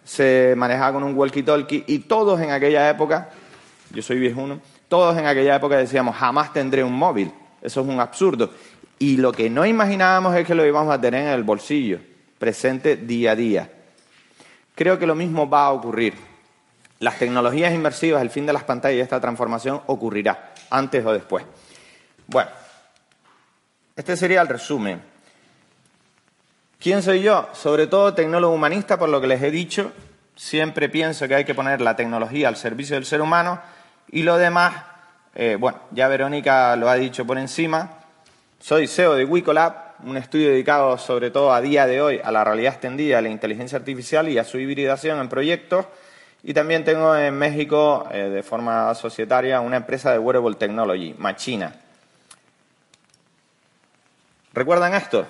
se 0.05 0.55
manejaba 0.57 0.95
con 0.95 1.05
un 1.05 1.17
walkie-talkie 1.17 1.85
y 1.87 2.01
todos 2.01 2.41
en 2.41 2.51
aquella 2.51 2.91
época, 2.91 3.31
yo 3.93 4.03
soy 4.03 4.19
viejuno, 4.19 4.59
todos 4.89 5.17
en 5.17 5.27
aquella 5.27 5.55
época 5.55 5.77
decíamos, 5.77 6.17
jamás 6.17 6.53
tendré 6.53 6.83
un 6.83 6.95
móvil. 6.95 7.33
Eso 7.63 7.83
es 7.83 7.87
un 7.87 8.01
absurdo. 8.01 8.51
Y 8.99 9.19
lo 9.19 9.31
que 9.31 9.49
no 9.49 9.65
imaginábamos 9.65 10.35
es 10.35 10.45
que 10.45 10.57
lo 10.57 10.67
íbamos 10.67 10.93
a 10.93 11.01
tener 11.01 11.29
en 11.29 11.29
el 11.29 11.45
bolsillo, 11.45 12.01
presente 12.41 12.97
día 12.97 13.31
a 13.31 13.37
día. 13.37 13.71
Creo 14.75 14.99
que 14.99 15.07
lo 15.07 15.15
mismo 15.15 15.49
va 15.49 15.67
a 15.67 15.71
ocurrir. 15.71 16.15
Las 16.99 17.21
tecnologías 17.21 17.73
inmersivas, 17.73 18.21
el 18.21 18.31
fin 18.31 18.47
de 18.47 18.53
las 18.53 18.65
pantallas 18.65 18.99
y 18.99 19.01
esta 19.01 19.21
transformación 19.21 19.81
ocurrirá 19.87 20.52
antes 20.73 21.05
o 21.05 21.13
después. 21.13 21.45
Bueno, 22.27 22.51
este 23.95 24.17
sería 24.17 24.41
el 24.41 24.49
resumen. 24.49 25.03
¿Quién 26.81 27.03
soy 27.03 27.23
yo? 27.23 27.49
Sobre 27.53 27.87
todo 27.87 28.15
tecnólogo 28.15 28.55
humanista, 28.55 28.99
por 28.99 29.09
lo 29.09 29.21
que 29.21 29.29
les 29.29 29.43
he 29.43 29.51
dicho. 29.51 29.93
Siempre 30.35 30.89
pienso 30.89 31.29
que 31.29 31.35
hay 31.35 31.45
que 31.45 31.55
poner 31.55 31.81
la 31.81 31.95
tecnología 31.95 32.49
al 32.49 32.57
servicio 32.57 32.97
del 32.97 33.05
ser 33.05 33.21
humano 33.21 33.61
y 34.11 34.23
lo 34.23 34.37
demás, 34.39 34.75
eh, 35.35 35.57
bueno, 35.61 35.79
ya 35.93 36.09
Verónica 36.09 36.75
lo 36.77 36.89
ha 36.89 36.95
dicho 36.97 37.27
por 37.27 37.39
encima. 37.39 37.99
Soy 38.59 38.87
CEO 38.87 39.15
de 39.15 39.25
Wicolab, 39.25 39.75
un 40.05 40.17
estudio 40.17 40.49
dedicado 40.49 40.97
sobre 40.99 41.31
todo 41.31 41.53
a 41.53 41.61
día 41.61 41.87
de 41.87 42.01
hoy 42.01 42.21
a 42.25 42.33
la 42.33 42.45
realidad 42.45 42.73
extendida, 42.73 43.19
a 43.19 43.23
la 43.23 43.29
inteligencia 43.29 43.79
artificial 43.79 44.29
y 44.29 44.39
a 44.39 44.45
su 44.45 44.59
hibridación 44.59 45.21
en 45.21 45.29
proyectos. 45.29 45.87
Y 46.45 46.53
también 46.53 46.85
tengo 46.85 47.15
en 47.15 47.35
México, 47.35 48.09
eh, 48.11 48.29
de 48.29 48.43
forma 48.43 48.95
societaria, 48.95 49.61
una 49.61 49.77
empresa 49.77 50.11
de 50.11 50.19
wearable 50.19 50.57
technology, 50.57 51.15
Machina. 51.17 51.73
¿Recuerdan 54.53 54.95
esto? 54.95 55.27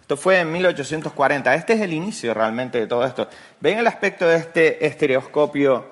Esto 0.00 0.16
fue 0.16 0.38
en 0.40 0.52
1840. 0.52 1.54
Este 1.54 1.72
es 1.72 1.80
el 1.80 1.92
inicio 1.92 2.32
realmente 2.34 2.78
de 2.78 2.86
todo 2.86 3.04
esto. 3.04 3.28
¿Ven 3.58 3.78
el 3.78 3.86
aspecto 3.86 4.26
de 4.26 4.36
este 4.36 4.86
estereoscopio 4.86 5.86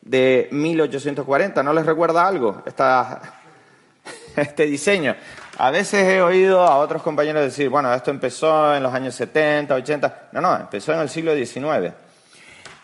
de 0.00 0.48
1840? 0.50 1.62
¿No 1.62 1.72
les 1.72 1.86
recuerda 1.86 2.26
algo 2.26 2.62
este 4.36 4.66
diseño? 4.66 5.14
A 5.58 5.70
veces 5.70 6.08
he 6.08 6.22
oído 6.22 6.62
a 6.62 6.78
otros 6.78 7.02
compañeros 7.02 7.42
decir, 7.42 7.68
bueno, 7.68 7.92
esto 7.94 8.10
empezó 8.10 8.74
en 8.74 8.82
los 8.82 8.92
años 8.92 9.14
70, 9.14 9.74
80. 9.74 10.28
No, 10.32 10.40
no, 10.40 10.56
empezó 10.56 10.92
en 10.92 11.00
el 11.00 11.08
siglo 11.08 11.34
XIX. 11.34 11.92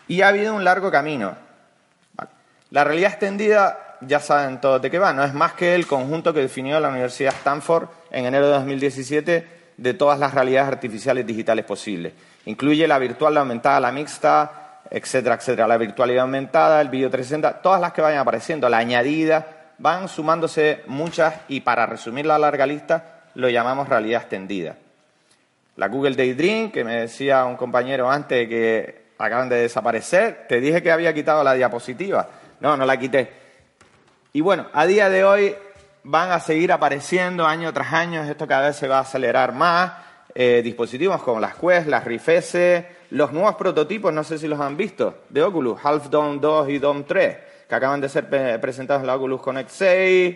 Y 0.07 0.21
ha 0.21 0.29
habido 0.29 0.53
un 0.53 0.63
largo 0.63 0.91
camino. 0.91 1.35
La 2.71 2.83
realidad 2.83 3.11
extendida, 3.11 3.97
ya 4.01 4.19
saben 4.19 4.59
todo 4.59 4.79
de 4.79 4.91
qué 4.91 4.99
va, 4.99 5.13
no 5.13 5.23
es 5.23 5.33
más 5.33 5.53
que 5.53 5.75
el 5.75 5.87
conjunto 5.87 6.33
que 6.33 6.41
definió 6.41 6.79
la 6.79 6.89
Universidad 6.89 7.33
Stanford 7.33 7.87
en 8.11 8.25
enero 8.25 8.47
de 8.47 8.53
2017 8.53 9.47
de 9.77 9.93
todas 9.93 10.19
las 10.19 10.33
realidades 10.33 10.67
artificiales 10.67 11.25
digitales 11.25 11.65
posibles. 11.65 12.13
Incluye 12.45 12.87
la 12.87 12.99
virtual, 12.99 13.33
la 13.33 13.41
aumentada, 13.41 13.79
la 13.79 13.91
mixta, 13.91 14.81
etcétera, 14.89 15.35
etcétera. 15.35 15.67
La 15.67 15.77
virtualidad 15.77 16.23
aumentada, 16.23 16.81
el 16.81 16.89
vídeo 16.89 17.09
360, 17.09 17.61
todas 17.61 17.81
las 17.81 17.93
que 17.93 18.01
vayan 18.01 18.19
apareciendo, 18.19 18.69
la 18.69 18.77
añadida, 18.77 19.47
van 19.77 20.07
sumándose 20.07 20.83
muchas 20.87 21.35
y 21.47 21.61
para 21.61 21.85
resumir 21.85 22.25
la 22.25 22.37
larga 22.37 22.65
lista 22.65 23.21
lo 23.35 23.49
llamamos 23.49 23.89
realidad 23.89 24.21
extendida. 24.21 24.77
La 25.75 25.87
Google 25.87 26.15
Daydream, 26.15 26.71
que 26.71 26.83
me 26.83 27.01
decía 27.01 27.43
un 27.45 27.57
compañero 27.57 28.09
antes 28.09 28.47
que 28.47 29.04
acaban 29.17 29.49
de 29.49 29.57
desaparecer. 29.57 30.45
Te 30.47 30.59
dije 30.59 30.81
que 30.81 30.91
había 30.91 31.13
quitado 31.13 31.43
la 31.43 31.53
diapositiva. 31.53 32.27
No, 32.59 32.75
no 32.77 32.85
la 32.85 32.97
quité. 32.97 33.31
Y 34.33 34.41
bueno, 34.41 34.67
a 34.73 34.85
día 34.85 35.09
de 35.09 35.23
hoy 35.23 35.55
van 36.03 36.31
a 36.31 36.39
seguir 36.39 36.71
apareciendo 36.71 37.45
año 37.45 37.71
tras 37.73 37.93
año. 37.93 38.23
Esto 38.23 38.47
cada 38.47 38.67
vez 38.67 38.75
se 38.75 38.87
va 38.87 38.97
a 38.97 39.01
acelerar 39.01 39.53
más. 39.53 40.05
Eh, 40.37 40.61
dispositivos 40.61 41.21
como 41.23 41.39
las 41.39 41.55
Quest, 41.55 41.87
las 41.87 42.03
Rift 42.03 42.27
S, 42.27 42.85
los 43.11 43.31
nuevos 43.31 43.55
prototipos, 43.55 44.11
no 44.11 44.21
sé 44.21 44.37
si 44.37 44.49
los 44.49 44.59
han 44.59 44.75
visto, 44.75 45.19
de 45.29 45.41
Oculus, 45.41 45.79
Half 45.81 46.09
Dome 46.09 46.39
2 46.41 46.69
y 46.71 46.77
Dome 46.77 47.03
3, 47.07 47.37
que 47.69 47.75
acaban 47.75 48.01
de 48.01 48.09
ser 48.09 48.27
presentados 48.59 48.99
en 49.01 49.07
la 49.07 49.15
Oculus 49.15 49.41
Connect 49.41 49.69
6 49.69 50.35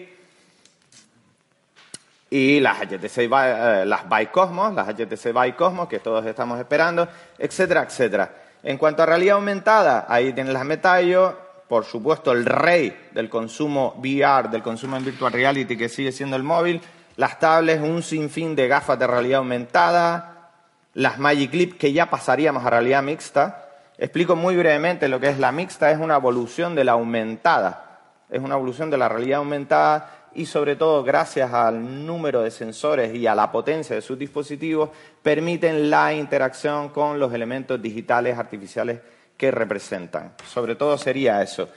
y 2.29 2.59
las 2.61 2.79
HTC 2.79 3.17
eh, 3.17 3.83
las 3.85 4.03
Cosmos, 4.31 4.73
las 4.73 4.87
HTC 4.87 5.33
Vive 5.33 5.55
Cosmos 5.55 5.89
que 5.89 5.99
todos 5.99 6.25
estamos 6.25 6.57
esperando, 6.59 7.05
etcétera, 7.37 7.83
etcétera. 7.83 8.31
En 8.63 8.77
cuanto 8.77 9.03
a 9.03 9.05
realidad 9.05 9.35
aumentada, 9.35 10.05
ahí 10.09 10.33
tienen 10.33 10.53
las 10.53 10.65
Metallo, 10.65 11.37
por 11.69 11.85
supuesto 11.85 12.31
el 12.31 12.45
rey 12.45 13.09
del 13.11 13.29
consumo 13.29 13.95
VR, 13.97 14.49
del 14.49 14.61
consumo 14.61 14.97
en 14.97 15.05
virtual 15.05 15.31
reality 15.31 15.77
que 15.77 15.87
sigue 15.87 16.11
siendo 16.11 16.35
el 16.35 16.43
móvil, 16.43 16.81
las 17.15 17.39
tablets, 17.39 17.81
un 17.81 18.03
sinfín 18.03 18.55
de 18.55 18.67
gafas 18.67 18.99
de 18.99 19.07
realidad 19.07 19.39
aumentada, 19.39 20.51
las 20.93 21.19
Magic 21.19 21.51
Clip 21.51 21.77
que 21.77 21.93
ya 21.93 22.09
pasaríamos 22.09 22.65
a 22.65 22.69
realidad 22.69 23.03
mixta. 23.03 23.65
Explico 23.97 24.35
muy 24.35 24.57
brevemente 24.57 25.07
lo 25.07 25.19
que 25.19 25.29
es 25.29 25.39
la 25.39 25.51
mixta, 25.51 25.91
es 25.91 25.99
una 25.99 26.15
evolución 26.15 26.75
de 26.75 26.83
la 26.83 26.93
aumentada, 26.93 27.99
es 28.29 28.41
una 28.41 28.55
evolución 28.55 28.89
de 28.89 28.97
la 28.97 29.07
realidad 29.07 29.39
aumentada 29.39 30.18
y 30.35 30.45
sobre 30.45 30.75
todo 30.75 31.03
gracias 31.03 31.53
al 31.53 32.05
número 32.05 32.41
de 32.41 32.51
sensores 32.51 33.13
y 33.15 33.27
a 33.27 33.35
la 33.35 33.51
potencia 33.51 33.95
de 33.95 34.01
sus 34.01 34.17
dispositivos, 34.17 34.89
permiten 35.21 35.89
la 35.89 36.13
interacción 36.13 36.89
con 36.89 37.19
los 37.19 37.33
elementos 37.33 37.81
digitales 37.81 38.37
artificiales 38.37 38.99
que 39.37 39.51
representan. 39.51 40.33
Sobre 40.45 40.75
todo 40.75 40.97
sería 40.97 41.41
eso. 41.41 41.69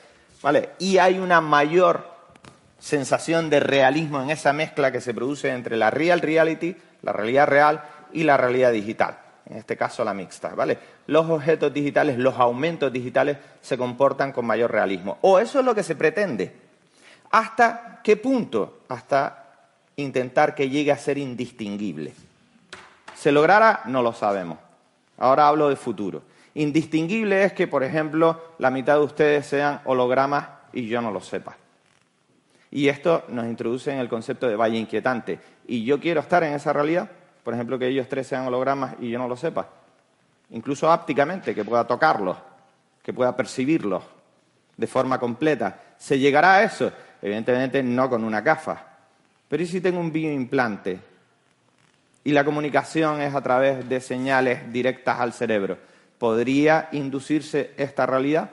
¿Vale? 0.42 0.70
Y 0.80 0.98
hay 0.98 1.18
una 1.18 1.40
mayor 1.40 2.04
sensación 2.78 3.48
de 3.48 3.60
realismo 3.60 4.20
en 4.20 4.30
esa 4.30 4.52
mezcla 4.52 4.90
que 4.90 5.00
se 5.00 5.14
produce 5.14 5.50
entre 5.50 5.76
la 5.76 5.90
real 5.90 6.20
reality, 6.20 6.76
la 7.02 7.12
realidad 7.12 7.46
real 7.46 7.84
y 8.12 8.24
la 8.24 8.36
realidad 8.36 8.72
digital. 8.72 9.18
En 9.46 9.56
este 9.56 9.76
caso 9.76 10.04
la 10.04 10.14
mixta, 10.14 10.54
¿vale? 10.54 10.78
Los 11.06 11.28
objetos 11.28 11.72
digitales, 11.72 12.18
los 12.18 12.38
aumentos 12.38 12.92
digitales 12.92 13.36
se 13.60 13.78
comportan 13.78 14.32
con 14.32 14.46
mayor 14.46 14.72
realismo. 14.72 15.18
O 15.22 15.38
eso 15.38 15.60
es 15.60 15.64
lo 15.64 15.74
que 15.74 15.82
se 15.82 15.94
pretende. 15.94 16.61
¿Hasta 17.32 18.00
qué 18.04 18.16
punto? 18.16 18.80
Hasta 18.88 19.44
intentar 19.96 20.54
que 20.54 20.68
llegue 20.68 20.92
a 20.92 20.98
ser 20.98 21.18
indistinguible. 21.18 22.12
¿Se 23.14 23.32
logrará? 23.32 23.82
No 23.86 24.02
lo 24.02 24.12
sabemos. 24.12 24.58
Ahora 25.18 25.48
hablo 25.48 25.68
de 25.68 25.76
futuro. 25.76 26.22
Indistinguible 26.54 27.44
es 27.44 27.52
que, 27.54 27.66
por 27.66 27.82
ejemplo, 27.82 28.54
la 28.58 28.70
mitad 28.70 28.94
de 28.94 29.04
ustedes 29.04 29.46
sean 29.46 29.80
hologramas 29.84 30.46
y 30.72 30.86
yo 30.86 31.00
no 31.00 31.10
lo 31.10 31.20
sepa. 31.20 31.56
Y 32.70 32.88
esto 32.88 33.24
nos 33.28 33.46
introduce 33.46 33.90
en 33.90 33.98
el 33.98 34.08
concepto 34.08 34.46
de 34.46 34.56
valle 34.56 34.78
inquietante. 34.78 35.38
¿Y 35.66 35.84
yo 35.84 36.00
quiero 36.00 36.20
estar 36.20 36.42
en 36.44 36.52
esa 36.52 36.72
realidad? 36.72 37.10
Por 37.42 37.54
ejemplo, 37.54 37.78
que 37.78 37.86
ellos 37.86 38.08
tres 38.08 38.26
sean 38.26 38.46
hologramas 38.46 38.94
y 39.00 39.08
yo 39.08 39.18
no 39.18 39.28
lo 39.28 39.36
sepa. 39.36 39.68
Incluso 40.50 40.90
ápticamente, 40.90 41.54
que 41.54 41.64
pueda 41.64 41.86
tocarlos, 41.86 42.36
que 43.02 43.12
pueda 43.12 43.34
percibirlos 43.34 44.02
de 44.76 44.86
forma 44.86 45.18
completa. 45.18 45.80
¿Se 45.96 46.18
llegará 46.18 46.56
a 46.56 46.62
eso? 46.64 46.92
Evidentemente 47.22 47.82
no 47.82 48.10
con 48.10 48.24
una 48.24 48.40
gafa. 48.40 48.84
Pero 49.48 49.62
¿y 49.62 49.66
si 49.66 49.80
tengo 49.80 50.00
un 50.00 50.12
bioimplante 50.12 50.98
y 52.24 52.32
la 52.32 52.44
comunicación 52.44 53.22
es 53.22 53.34
a 53.34 53.40
través 53.40 53.88
de 53.88 54.00
señales 54.00 54.72
directas 54.72 55.20
al 55.20 55.32
cerebro? 55.32 55.78
¿Podría 56.18 56.88
inducirse 56.92 57.72
esta 57.76 58.04
realidad? 58.04 58.50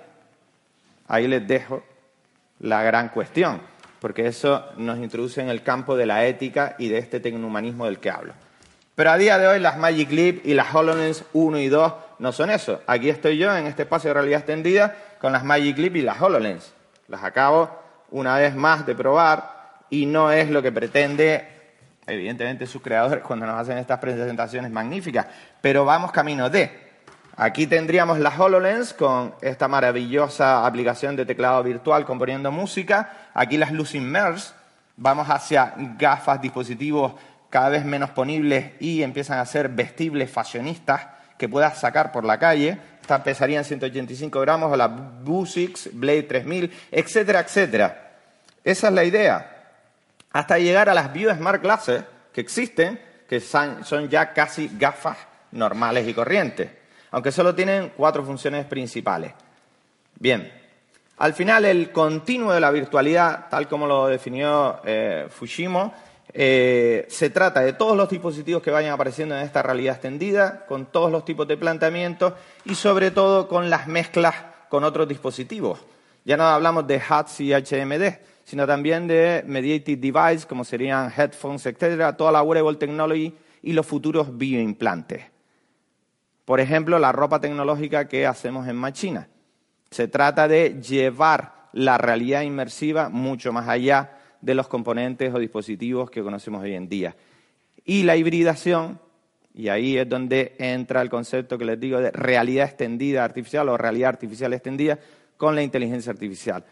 Ahí 1.07 1.27
les 1.27 1.47
dejo 1.47 1.83
la 2.59 2.83
gran 2.83 3.09
cuestión 3.09 3.61
porque 3.99 4.27
eso 4.27 4.65
nos 4.77 4.97
introduce 4.97 5.41
en 5.41 5.49
el 5.49 5.61
campo 5.61 5.95
de 5.95 6.05
la 6.05 6.25
ética 6.25 6.75
y 6.79 6.87
de 6.87 6.97
este 6.97 7.19
tecnohumanismo 7.19 7.85
del 7.85 7.99
que 7.99 8.09
hablo. 8.09 8.33
Pero 8.95 9.11
a 9.11 9.17
día 9.17 9.37
de 9.37 9.47
hoy 9.47 9.59
las 9.59 9.77
Magic 9.77 10.11
Leap 10.11 10.45
y 10.45 10.53
las 10.53 10.73
HoloLens 10.73 11.23
1 11.33 11.59
y 11.59 11.67
2 11.69 11.93
no 12.19 12.31
son 12.31 12.49
eso. 12.49 12.81
Aquí 12.85 13.09
estoy 13.09 13.37
yo 13.37 13.55
en 13.55 13.67
este 13.67 13.83
espacio 13.83 14.09
de 14.09 14.13
realidad 14.15 14.39
extendida 14.39 14.95
con 15.19 15.31
las 15.31 15.43
Magic 15.43 15.77
Leap 15.77 15.95
y 15.97 16.01
las 16.01 16.21
HoloLens. 16.21 16.73
Las 17.07 17.23
acabo 17.23 17.69
una 18.11 18.37
vez 18.37 18.55
más 18.55 18.85
de 18.85 18.95
probar 18.95 19.59
y 19.89 20.05
no 20.05 20.31
es 20.31 20.49
lo 20.49 20.61
que 20.61 20.71
pretende, 20.71 21.47
evidentemente, 22.05 22.67
sus 22.67 22.81
creadores 22.81 23.23
cuando 23.27 23.45
nos 23.45 23.59
hacen 23.59 23.77
estas 23.77 23.99
presentaciones 23.99 24.71
magníficas, 24.71 25.27
pero 25.61 25.85
vamos 25.85 26.11
camino 26.11 26.49
de. 26.49 26.89
Aquí 27.37 27.67
tendríamos 27.67 28.19
la 28.19 28.31
HoloLens 28.37 28.93
con 28.93 29.33
esta 29.41 29.69
maravillosa 29.69 30.65
aplicación 30.65 31.15
de 31.15 31.25
teclado 31.25 31.63
virtual 31.63 32.03
componiendo 32.03 32.51
música. 32.51 33.29
Aquí 33.33 33.57
las 33.57 33.71
Lucid 33.71 34.01
Merge. 34.01 34.53
Vamos 34.97 35.29
hacia 35.29 35.73
gafas, 35.97 36.41
dispositivos 36.41 37.13
cada 37.49 37.69
vez 37.69 37.85
menos 37.85 38.09
ponibles 38.09 38.73
y 38.81 39.01
empiezan 39.03 39.39
a 39.39 39.45
ser 39.45 39.69
vestibles, 39.69 40.29
fashionistas, 40.29 41.07
que 41.37 41.47
puedas 41.47 41.77
sacar 41.77 42.11
por 42.11 42.25
la 42.25 42.37
calle. 42.37 42.77
Estas 43.09 43.23
pesarían 43.23 43.65
185 43.65 44.39
gramos, 44.39 44.71
o 44.71 44.75
la 44.75 44.87
Busix, 44.87 45.89
Blade 45.91 46.23
3000, 46.23 46.71
etcétera, 46.91 47.39
etcétera. 47.39 48.11
Esa 48.63 48.87
es 48.87 48.93
la 48.93 49.03
idea. 49.03 49.65
Hasta 50.31 50.59
llegar 50.59 50.89
a 50.89 50.93
las 50.93 51.11
View 51.11 51.33
Smart 51.33 51.61
Glasses 51.61 52.03
que 52.31 52.41
existen, 52.41 52.99
que 53.27 53.39
son 53.39 54.09
ya 54.09 54.31
casi 54.33 54.69
gafas 54.77 55.17
normales 55.51 56.07
y 56.07 56.13
corrientes 56.13 56.69
aunque 57.11 57.31
solo 57.31 57.55
tienen 57.55 57.93
cuatro 57.95 58.23
funciones 58.23 58.65
principales. 58.65 59.33
Bien, 60.15 60.51
al 61.17 61.33
final 61.33 61.65
el 61.65 61.91
continuo 61.91 62.53
de 62.53 62.59
la 62.59 62.71
virtualidad, 62.71 63.47
tal 63.49 63.67
como 63.67 63.87
lo 63.87 64.07
definió 64.07 64.81
eh, 64.85 65.27
Fujimo, 65.29 65.93
eh, 66.33 67.05
se 67.09 67.29
trata 67.29 67.61
de 67.61 67.73
todos 67.73 67.97
los 67.97 68.09
dispositivos 68.09 68.61
que 68.61 68.71
vayan 68.71 68.93
apareciendo 68.93 69.35
en 69.35 69.41
esta 69.41 69.63
realidad 69.63 69.95
extendida, 69.95 70.65
con 70.67 70.85
todos 70.85 71.11
los 71.11 71.25
tipos 71.25 71.47
de 71.47 71.57
planteamientos 71.57 72.33
y 72.65 72.75
sobre 72.75 73.11
todo 73.11 73.47
con 73.47 73.69
las 73.69 73.87
mezclas 73.87 74.35
con 74.69 74.83
otros 74.83 75.07
dispositivos. 75.07 75.79
Ya 76.25 76.37
no 76.37 76.43
hablamos 76.43 76.85
de 76.85 77.01
HATS 77.01 77.41
y 77.41 77.53
HMD, 77.53 78.19
sino 78.43 78.67
también 78.67 79.07
de 79.07 79.43
mediated 79.47 79.97
device, 79.97 80.45
como 80.47 80.63
serían 80.63 81.11
headphones, 81.15 81.65
etcétera, 81.65 82.15
toda 82.15 82.31
la 82.31 82.43
wearable 82.43 82.77
technology 82.77 83.35
y 83.63 83.73
los 83.73 83.85
futuros 83.85 84.37
bioimplantes. 84.37 85.25
Por 86.45 86.59
ejemplo, 86.59 86.99
la 86.99 87.11
ropa 87.11 87.39
tecnológica 87.39 88.07
que 88.07 88.27
hacemos 88.27 88.67
en 88.67 88.75
Machina. 88.75 89.27
Se 89.89 90.07
trata 90.07 90.47
de 90.47 90.79
llevar 90.81 91.69
la 91.73 91.97
realidad 91.97 92.41
inmersiva 92.41 93.09
mucho 93.09 93.51
más 93.51 93.67
allá 93.67 94.18
de 94.41 94.55
los 94.55 94.67
componentes 94.67 95.33
o 95.33 95.39
dispositivos 95.39 96.09
que 96.09 96.23
conocemos 96.23 96.63
hoy 96.63 96.73
en 96.73 96.87
día. 96.89 97.15
Y 97.85 98.03
la 98.03 98.15
hibridación, 98.15 98.99
y 99.53 99.69
ahí 99.69 99.97
es 99.97 100.07
donde 100.07 100.55
entra 100.59 101.01
el 101.01 101.09
concepto 101.09 101.57
que 101.57 101.65
les 101.65 101.79
digo 101.79 101.99
de 101.99 102.11
realidad 102.11 102.65
extendida 102.65 103.23
artificial 103.23 103.69
o 103.69 103.77
realidad 103.77 104.09
artificial 104.09 104.53
extendida 104.53 104.99
con 105.37 105.55
la 105.55 105.63
inteligencia 105.63 106.11
artificial. 106.11 106.63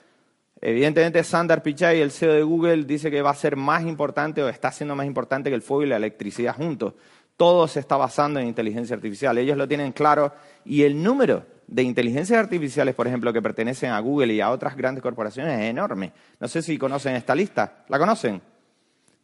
Evidentemente, 0.60 1.24
Sundar 1.24 1.62
Pichai, 1.62 2.02
el 2.02 2.12
CEO 2.12 2.34
de 2.34 2.44
Google, 2.44 2.84
dice 2.86 3.12
que 3.12 3.22
va 3.22 3.30
a 3.30 3.36
ser 3.36 3.56
más 3.56 3.84
importante 3.84 4.42
o 4.42 4.50
está 4.50 4.72
siendo 4.72 4.96
más 4.96 5.06
importante 5.06 5.50
que 5.50 5.56
el 5.56 5.62
fuego 5.62 5.84
y 5.84 5.88
la 5.88 5.98
electricidad 5.98 6.56
juntos 6.56 6.94
todo 7.38 7.68
se 7.68 7.80
está 7.80 7.96
basando 7.96 8.40
en 8.40 8.48
inteligencia 8.48 8.96
artificial. 8.96 9.38
Ellos 9.38 9.56
lo 9.56 9.68
tienen 9.68 9.92
claro 9.92 10.34
y 10.66 10.84
el 10.84 11.02
número 11.02 11.46
de 11.68 11.84
inteligencias 11.84 12.40
artificiales, 12.40 12.96
por 12.96 13.08
ejemplo, 13.08 13.34
que 13.34 13.42
pertenecen 13.42 13.92
a 13.92 14.00
Google 14.00 14.34
y 14.34 14.42
a 14.42 14.50
otras 14.50 14.76
grandes 14.76 15.02
corporaciones 15.02 15.60
es 15.60 15.66
enorme. 15.70 16.14
No 16.40 16.48
sé 16.48 16.62
si 16.62 16.78
conocen 16.78 17.16
esta 17.16 17.36
lista. 17.36 17.84
¿La 17.90 18.00
conocen? 18.00 18.42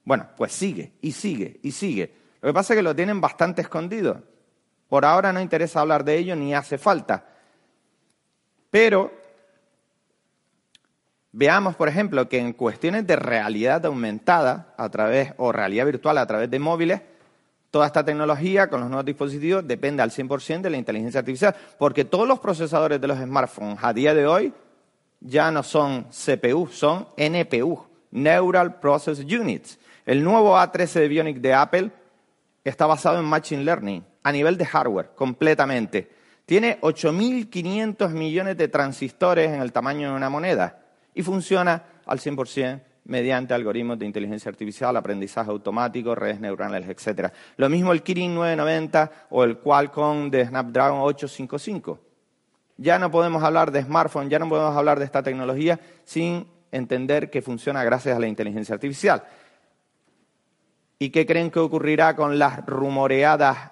Bueno, 0.03 0.27
pues 0.35 0.51
sigue 0.51 0.91
y 1.01 1.13
sigue 1.13 1.59
y 1.63 1.71
sigue. 1.71 2.13
Lo 2.41 2.49
que 2.49 2.53
pasa 2.53 2.73
es 2.73 2.77
que 2.77 2.83
lo 2.83 2.95
tienen 2.95 3.21
bastante 3.21 3.61
escondido. 3.61 4.21
Por 4.89 5.05
ahora 5.05 5.31
no 5.31 5.39
interesa 5.39 5.79
hablar 5.79 6.03
de 6.03 6.17
ello 6.17 6.35
ni 6.35 6.53
hace 6.53 6.77
falta. 6.77 7.25
Pero 8.69 9.13
veamos, 11.31 11.75
por 11.75 11.87
ejemplo, 11.87 12.27
que 12.27 12.39
en 12.39 12.51
cuestiones 12.51 13.07
de 13.07 13.15
realidad 13.15 13.85
aumentada 13.85 14.73
a 14.77 14.89
través 14.89 15.33
o 15.37 15.51
realidad 15.53 15.85
virtual 15.85 16.17
a 16.17 16.27
través 16.27 16.51
de 16.51 16.59
móviles, 16.59 17.01
Toda 17.73 17.87
esta 17.87 18.05
tecnología 18.05 18.69
con 18.69 18.81
los 18.81 18.89
nuevos 18.89 19.03
dispositivos 19.03 19.67
depende 19.67 20.03
al 20.03 20.11
100% 20.11 20.61
de 20.61 20.69
la 20.69 20.77
inteligencia 20.77 21.21
artificial, 21.21 21.55
porque 21.79 22.05
todos 22.05 22.27
los 22.27 22.37
procesadores 22.37 23.01
de 23.01 23.07
los 23.07 23.17
smartphones 23.17 23.79
a 23.81 23.91
día 23.91 24.13
de 24.13 24.27
hoy 24.27 24.53
ya 25.19 25.49
no 25.49 25.63
son 25.63 26.03
CPU, 26.03 26.67
son 26.67 27.07
NPU, 27.17 27.83
Neural 28.11 28.79
Process 28.79 29.21
Units. 29.21 29.79
El 30.05 30.23
nuevo 30.23 30.55
A13 30.55 30.99
de 30.99 31.07
Bionic 31.07 31.37
de 31.37 31.55
Apple 31.55 31.89
está 32.63 32.85
basado 32.85 33.17
en 33.17 33.25
Machine 33.25 33.63
Learning 33.63 34.05
a 34.21 34.31
nivel 34.31 34.55
de 34.55 34.67
hardware, 34.67 35.09
completamente. 35.15 36.11
Tiene 36.45 36.79
8.500 36.79 38.09
millones 38.11 38.55
de 38.55 38.67
transistores 38.67 39.49
en 39.49 39.63
el 39.63 39.71
tamaño 39.71 40.11
de 40.11 40.15
una 40.15 40.29
moneda 40.29 40.77
y 41.15 41.23
funciona 41.23 41.81
al 42.05 42.19
100% 42.19 42.81
mediante 43.05 43.53
algoritmos 43.53 43.99
de 43.99 44.05
inteligencia 44.05 44.49
artificial, 44.49 44.95
aprendizaje 44.95 45.49
automático, 45.49 46.15
redes 46.15 46.39
neuronales, 46.39 46.89
etc. 46.89 47.31
Lo 47.57 47.69
mismo 47.69 47.91
el 47.91 48.01
Kirin 48.01 48.33
990 48.35 49.11
o 49.29 49.43
el 49.43 49.57
Qualcomm 49.57 50.29
de 50.29 50.45
Snapdragon 50.45 50.99
855. 51.01 51.99
Ya 52.77 52.97
no 52.97 53.11
podemos 53.11 53.43
hablar 53.43 53.71
de 53.71 53.83
smartphone, 53.83 54.29
ya 54.29 54.39
no 54.39 54.49
podemos 54.49 54.75
hablar 54.75 54.99
de 54.99 55.05
esta 55.05 55.21
tecnología 55.21 55.79
sin 56.03 56.47
entender 56.71 57.29
que 57.29 57.41
funciona 57.41 57.83
gracias 57.83 58.17
a 58.17 58.19
la 58.19 58.27
inteligencia 58.27 58.73
artificial. 58.73 59.23
¿Y 60.97 61.09
qué 61.09 61.25
creen 61.25 61.51
que 61.51 61.59
ocurrirá 61.59 62.15
con 62.15 62.39
las 62.39 62.65
rumoreadas 62.65 63.71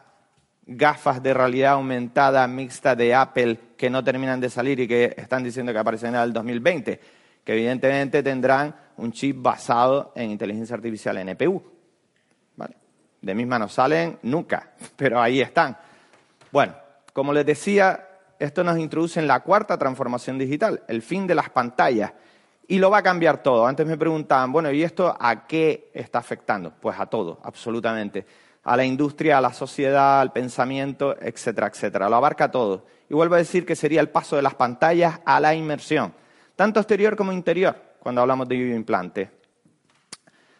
gafas 0.65 1.23
de 1.23 1.33
realidad 1.33 1.73
aumentada 1.73 2.47
mixta 2.47 2.95
de 2.95 3.15
Apple 3.15 3.57
que 3.77 3.89
no 3.89 4.03
terminan 4.03 4.39
de 4.39 4.49
salir 4.49 4.79
y 4.79 4.87
que 4.87 5.15
están 5.17 5.43
diciendo 5.43 5.71
que 5.73 5.79
aparecerán 5.79 6.15
en 6.15 6.21
el 6.21 6.33
2020? 6.33 6.99
Que 7.43 7.53
evidentemente 7.53 8.21
tendrán 8.21 8.75
un 9.01 9.11
chip 9.11 9.37
basado 9.41 10.11
en 10.15 10.31
inteligencia 10.31 10.75
artificial 10.75 11.17
NPU. 11.17 11.61
¿Vale? 12.55 12.75
De 13.21 13.35
misma 13.35 13.59
no 13.59 13.67
salen 13.67 14.19
nunca, 14.21 14.71
pero 14.95 15.19
ahí 15.19 15.41
están. 15.41 15.77
Bueno, 16.51 16.75
como 17.13 17.33
les 17.33 17.45
decía, 17.45 18.07
esto 18.39 18.63
nos 18.63 18.77
introduce 18.77 19.19
en 19.19 19.27
la 19.27 19.41
cuarta 19.41 19.77
transformación 19.77 20.37
digital, 20.37 20.83
el 20.87 21.01
fin 21.01 21.27
de 21.27 21.35
las 21.35 21.49
pantallas. 21.49 22.13
Y 22.67 22.79
lo 22.79 22.89
va 22.89 22.99
a 22.99 23.03
cambiar 23.03 23.43
todo. 23.43 23.67
Antes 23.67 23.85
me 23.85 23.97
preguntaban, 23.97 24.51
bueno, 24.51 24.71
¿y 24.71 24.83
esto 24.83 25.13
a 25.19 25.45
qué 25.45 25.91
está 25.93 26.19
afectando? 26.19 26.71
Pues 26.79 26.97
a 26.97 27.05
todo, 27.05 27.39
absolutamente. 27.43 28.25
A 28.63 28.77
la 28.77 28.85
industria, 28.85 29.39
a 29.39 29.41
la 29.41 29.51
sociedad, 29.51 30.21
al 30.21 30.31
pensamiento, 30.31 31.17
etcétera, 31.19 31.67
etcétera. 31.67 32.07
Lo 32.07 32.15
abarca 32.15 32.49
todo. 32.49 32.85
Y 33.09 33.13
vuelvo 33.13 33.35
a 33.35 33.39
decir 33.39 33.65
que 33.65 33.75
sería 33.75 33.99
el 33.99 34.07
paso 34.07 34.37
de 34.37 34.41
las 34.41 34.53
pantallas 34.53 35.19
a 35.25 35.41
la 35.41 35.53
inmersión, 35.53 36.13
tanto 36.55 36.79
exterior 36.79 37.17
como 37.17 37.33
interior 37.33 37.90
cuando 38.01 38.21
hablamos 38.21 38.47
de 38.47 38.55
bioimplante. 38.55 39.31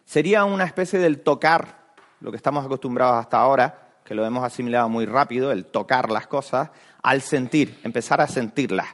Sería 0.05 0.45
una 0.45 0.65
especie 0.65 0.99
del 0.99 1.21
tocar, 1.21 1.93
lo 2.19 2.29
que 2.31 2.37
estamos 2.37 2.63
acostumbrados 2.63 3.17
hasta 3.17 3.39
ahora, 3.39 3.89
que 4.03 4.13
lo 4.13 4.25
hemos 4.25 4.43
asimilado 4.43 4.89
muy 4.89 5.05
rápido, 5.05 5.51
el 5.51 5.65
tocar 5.65 6.11
las 6.11 6.27
cosas, 6.27 6.69
al 7.01 7.21
sentir, 7.21 7.79
empezar 7.83 8.21
a 8.21 8.27
sentirlas. 8.27 8.87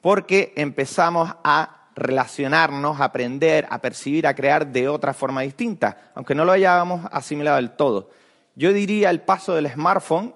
Porque 0.00 0.52
empezamos 0.56 1.32
a 1.44 1.88
relacionarnos, 1.94 3.00
a 3.00 3.04
aprender, 3.04 3.66
a 3.70 3.78
percibir, 3.80 4.26
a 4.26 4.34
crear 4.34 4.66
de 4.66 4.88
otra 4.88 5.14
forma 5.14 5.42
distinta, 5.42 6.10
aunque 6.14 6.34
no 6.34 6.44
lo 6.44 6.52
hayamos 6.52 7.06
asimilado 7.12 7.56
del 7.56 7.70
todo. 7.70 8.10
Yo 8.56 8.72
diría 8.72 9.10
el 9.10 9.20
paso 9.20 9.54
del 9.54 9.70
smartphone, 9.70 10.34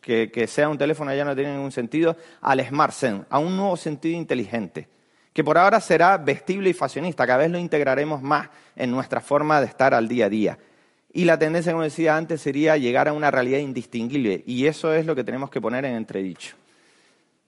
que, 0.00 0.46
sea 0.46 0.68
un 0.68 0.78
teléfono 0.78 1.12
ya 1.14 1.24
no 1.24 1.34
tiene 1.34 1.54
ningún 1.54 1.72
sentido, 1.72 2.16
al 2.40 2.64
Smart 2.64 2.92
Zen, 2.92 3.26
a 3.28 3.38
un 3.38 3.56
nuevo 3.56 3.76
sentido 3.76 4.16
inteligente, 4.16 4.88
que 5.36 5.44
por 5.44 5.58
ahora 5.58 5.80
será 5.80 6.16
vestible 6.16 6.70
y 6.70 6.72
fashionista, 6.72 7.26
cada 7.26 7.40
vez 7.40 7.50
lo 7.50 7.58
integraremos 7.58 8.22
más 8.22 8.48
en 8.74 8.90
nuestra 8.90 9.20
forma 9.20 9.60
de 9.60 9.66
estar 9.66 9.92
al 9.92 10.08
día 10.08 10.24
a 10.24 10.28
día. 10.30 10.58
Y 11.12 11.26
la 11.26 11.38
tendencia, 11.38 11.72
como 11.72 11.84
decía 11.84 12.16
antes, 12.16 12.40
sería 12.40 12.78
llegar 12.78 13.06
a 13.06 13.12
una 13.12 13.30
realidad 13.30 13.58
indistinguible, 13.58 14.42
y 14.46 14.64
eso 14.64 14.94
es 14.94 15.04
lo 15.04 15.14
que 15.14 15.24
tenemos 15.24 15.50
que 15.50 15.60
poner 15.60 15.84
en 15.84 15.94
entredicho. 15.94 16.56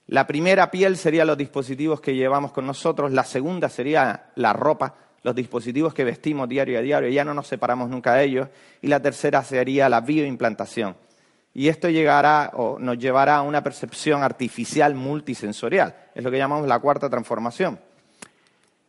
La 0.06 0.26
primera 0.26 0.70
piel 0.70 0.98
sería 0.98 1.24
los 1.24 1.38
dispositivos 1.38 2.02
que 2.02 2.14
llevamos 2.14 2.52
con 2.52 2.66
nosotros, 2.66 3.10
la 3.10 3.24
segunda 3.24 3.70
sería 3.70 4.32
la 4.34 4.52
ropa, 4.52 4.94
los 5.22 5.34
dispositivos 5.34 5.94
que 5.94 6.04
vestimos 6.04 6.46
diario 6.46 6.78
a 6.78 6.82
diario, 6.82 7.08
ya 7.08 7.24
no 7.24 7.32
nos 7.32 7.46
separamos 7.46 7.88
nunca 7.88 8.12
de 8.16 8.24
ellos, 8.24 8.48
y 8.82 8.88
la 8.88 9.00
tercera 9.00 9.42
sería 9.42 9.88
la 9.88 10.02
bioimplantación. 10.02 10.94
Y 11.58 11.68
esto 11.68 11.88
llegará 11.88 12.52
o 12.54 12.78
nos 12.78 12.98
llevará 12.98 13.38
a 13.38 13.42
una 13.42 13.64
percepción 13.64 14.22
artificial 14.22 14.94
multisensorial, 14.94 15.92
es 16.14 16.22
lo 16.22 16.30
que 16.30 16.38
llamamos 16.38 16.68
la 16.68 16.78
cuarta 16.78 17.10
transformación. 17.10 17.80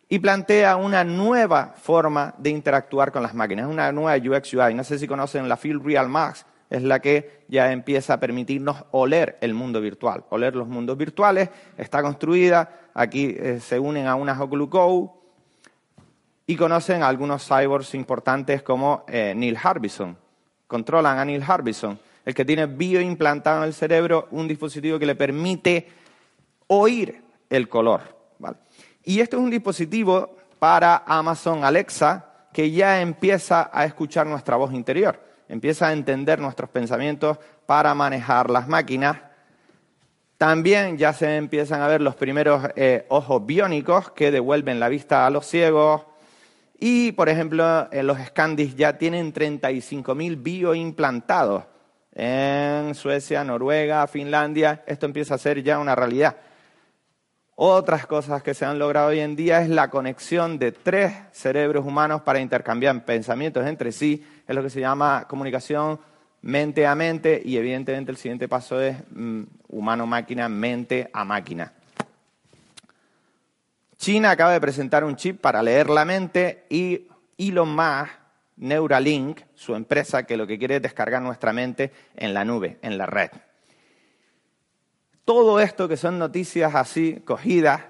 Y 0.08 0.19
plantea 0.19 0.75
una 0.75 1.03
nueva 1.03 1.73
forma 1.75 2.36
de 2.38 2.51
interactuar 2.51 3.12
con 3.12 3.23
las 3.23 3.34
máquinas, 3.34 3.65
una 3.65 3.91
nueva 3.91 4.15
UX 4.15 4.53
UI. 4.53 4.75
No 4.75 4.84
sé 4.84 4.99
si 4.99 5.08
conocen 5.08 5.49
la 5.49 5.58
Field 5.58 5.84
Real 5.84 6.10
Max, 6.10 6.45
es 6.69 6.84
la 6.84 6.99
que 6.99 7.41
ya 7.47 7.71
empieza 7.71 8.13
a 8.13 8.19
permitirnos 8.19 8.86
oler 8.91 9.39
el 9.41 9.55
mundo 9.55 9.82
virtual, 9.82 10.25
oler 10.29 10.55
los 10.55 10.67
mundos 10.67 10.95
virtuales, 10.95 11.49
está 11.75 12.03
construida, 12.03 12.69
aquí 12.93 13.36
eh, 13.36 13.60
se 13.60 13.79
unen 13.79 14.05
a 14.05 14.13
una 14.13 14.39
Oculus 14.39 14.69
Go 14.69 15.23
y 16.45 16.55
conocen 16.55 17.01
a 17.01 17.08
algunos 17.08 17.47
cyborgs 17.47 17.95
importantes 17.95 18.62
como 18.62 19.05
eh, 19.08 19.34
Neil 19.36 19.58
Harbison, 19.60 20.15
controlan 20.67 21.17
a 21.17 21.25
Neil 21.25 21.41
Harbison, 21.41 21.99
el 22.30 22.36
que 22.36 22.46
tiene 22.46 22.65
bioimplantado 22.65 23.63
en 23.63 23.68
el 23.68 23.74
cerebro 23.74 24.28
un 24.32 24.48
dispositivo 24.48 24.98
que 24.98 25.06
le 25.06 25.15
permite 25.15 25.88
oír 26.68 27.22
el 27.50 27.68
color. 27.68 28.02
Y 29.04 29.20
esto 29.20 29.38
es 29.38 29.44
un 29.44 29.50
dispositivo 29.50 30.38
para 30.60 31.04
Amazon 31.06 31.63
Alexa 31.63 32.26
que 32.54 32.72
ya 32.72 33.02
empieza 33.02 33.70
a 33.72 33.86
escuchar 33.86 34.26
nuestra 34.28 34.56
voz 34.56 34.74
interior 34.74 35.30
empieza 35.50 35.88
a 35.88 35.94
entender 35.94 36.39
nuestros 36.39 36.70
pensamientos 36.70 37.39
para 37.65 37.94
manejar 37.94 38.50
las 38.50 38.68
máquinas. 38.68 39.18
También 40.38 40.98
ya 40.98 41.12
se 41.12 41.36
empiezan 41.36 41.82
a 41.82 41.88
ver 41.88 42.02
los 42.02 42.15
primeros 42.15 42.63
eh, 42.76 43.06
ojos 43.10 43.46
biónicos 43.46 44.12
que 44.12 44.32
devuelven 44.32 44.80
la 44.80 44.88
vista 44.88 45.26
a 45.26 45.30
los 45.30 45.46
ciegos. 45.46 46.04
Y, 46.80 47.12
por 47.12 47.28
ejemplo, 47.28 47.89
en 47.92 48.08
los 48.08 48.18
Scandis 48.20 48.76
ya 48.76 48.98
tienen 48.98 49.34
35.000 49.34 50.42
bioimplantados. 50.42 51.65
En 52.13 52.95
Suecia, 52.95 53.43
Noruega, 53.43 54.06
Finlandia, 54.08 54.84
esto 54.88 55.06
empieza 55.06 55.36
a 55.36 55.38
ser 55.38 55.62
ya 55.63 55.80
una 55.80 55.95
realidad. 55.95 56.38
Otras 57.56 58.08
cosas 58.08 58.41
que 58.41 58.54
se 58.54 58.63
han 58.63 58.80
logrado 58.80 59.10
hoy 59.10 59.19
en 59.19 59.36
día 59.36 59.62
es 59.62 59.67
la 59.67 59.89
conexión 59.89 60.60
de 60.60 60.72
tres 60.72 61.13
cerebros 61.34 61.86
humanos 61.86 62.22
para 62.22 62.39
intercambiar 62.39 63.04
pensamientos 63.04 63.65
entre 63.67 63.91
sí. 63.91 64.26
Es 64.48 64.56
lo 64.56 64.63
que 64.63 64.69
se 64.69 64.80
llama 64.80 65.26
comunicación 65.28 66.00
mente 66.41 66.88
a 66.88 66.95
mente 66.95 67.41
y 67.43 67.58
evidentemente 67.58 68.12
el 68.12 68.17
siguiente 68.17 68.48
paso 68.48 68.80
es 68.82 68.95
mm, 69.12 69.43
humano-máquina, 69.67 70.48
mente 70.48 71.10
a 71.12 71.26
máquina. 71.26 71.74
China 73.98 74.32
acaba 74.32 74.54
de 74.54 74.62
presentar 74.62 75.04
un 75.04 75.17
chip 75.17 75.41
para 75.41 75.62
leer 75.62 75.89
la 75.89 76.06
mente 76.06 76.63
y 76.69 77.08
Elon 77.38 77.76
Musk, 77.76 78.10
Neuralink, 78.56 79.41
su 79.60 79.76
empresa 79.76 80.24
que 80.24 80.38
lo 80.38 80.48
que 80.48 80.58
quiere 80.58 80.78
es 80.78 80.82
descargar 80.82 81.22
nuestra 81.22 81.54
mente 81.54 81.91
en 82.15 82.34
la 82.34 82.45
nube, 82.45 82.78
en 82.82 82.98
la 82.98 83.06
red 83.06 83.30
todo 85.30 85.60
esto 85.60 85.88
que 85.88 85.95
son 85.95 86.17
noticias 86.17 86.74
así 86.74 87.22
cogidas, 87.24 87.82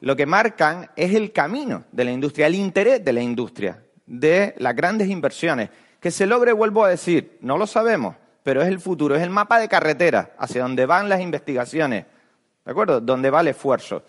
lo 0.00 0.16
que 0.16 0.26
marcan 0.26 0.90
es 0.96 1.14
el 1.14 1.30
camino 1.30 1.84
de 1.92 2.04
la 2.04 2.10
industria, 2.10 2.48
el 2.48 2.56
interés 2.56 3.04
de 3.04 3.12
la 3.12 3.20
industria, 3.20 3.84
de 4.04 4.52
las 4.58 4.74
grandes 4.74 5.08
inversiones. 5.08 5.70
Que 6.00 6.10
se 6.10 6.26
logre, 6.26 6.52
vuelvo 6.52 6.84
a 6.84 6.88
decir, 6.88 7.38
no 7.40 7.56
lo 7.56 7.68
sabemos, 7.68 8.16
pero 8.42 8.62
es 8.62 8.66
el 8.66 8.80
futuro, 8.80 9.14
es 9.14 9.22
el 9.22 9.30
mapa 9.30 9.60
de 9.60 9.68
carretera 9.68 10.32
hacia 10.36 10.62
donde 10.62 10.84
van 10.84 11.08
las 11.08 11.20
investigaciones, 11.20 12.04
¿de 12.64 12.70
acuerdo? 12.72 13.00
Donde 13.00 13.30
va 13.30 13.42
el 13.42 13.46
esfuerzo. 13.46 14.02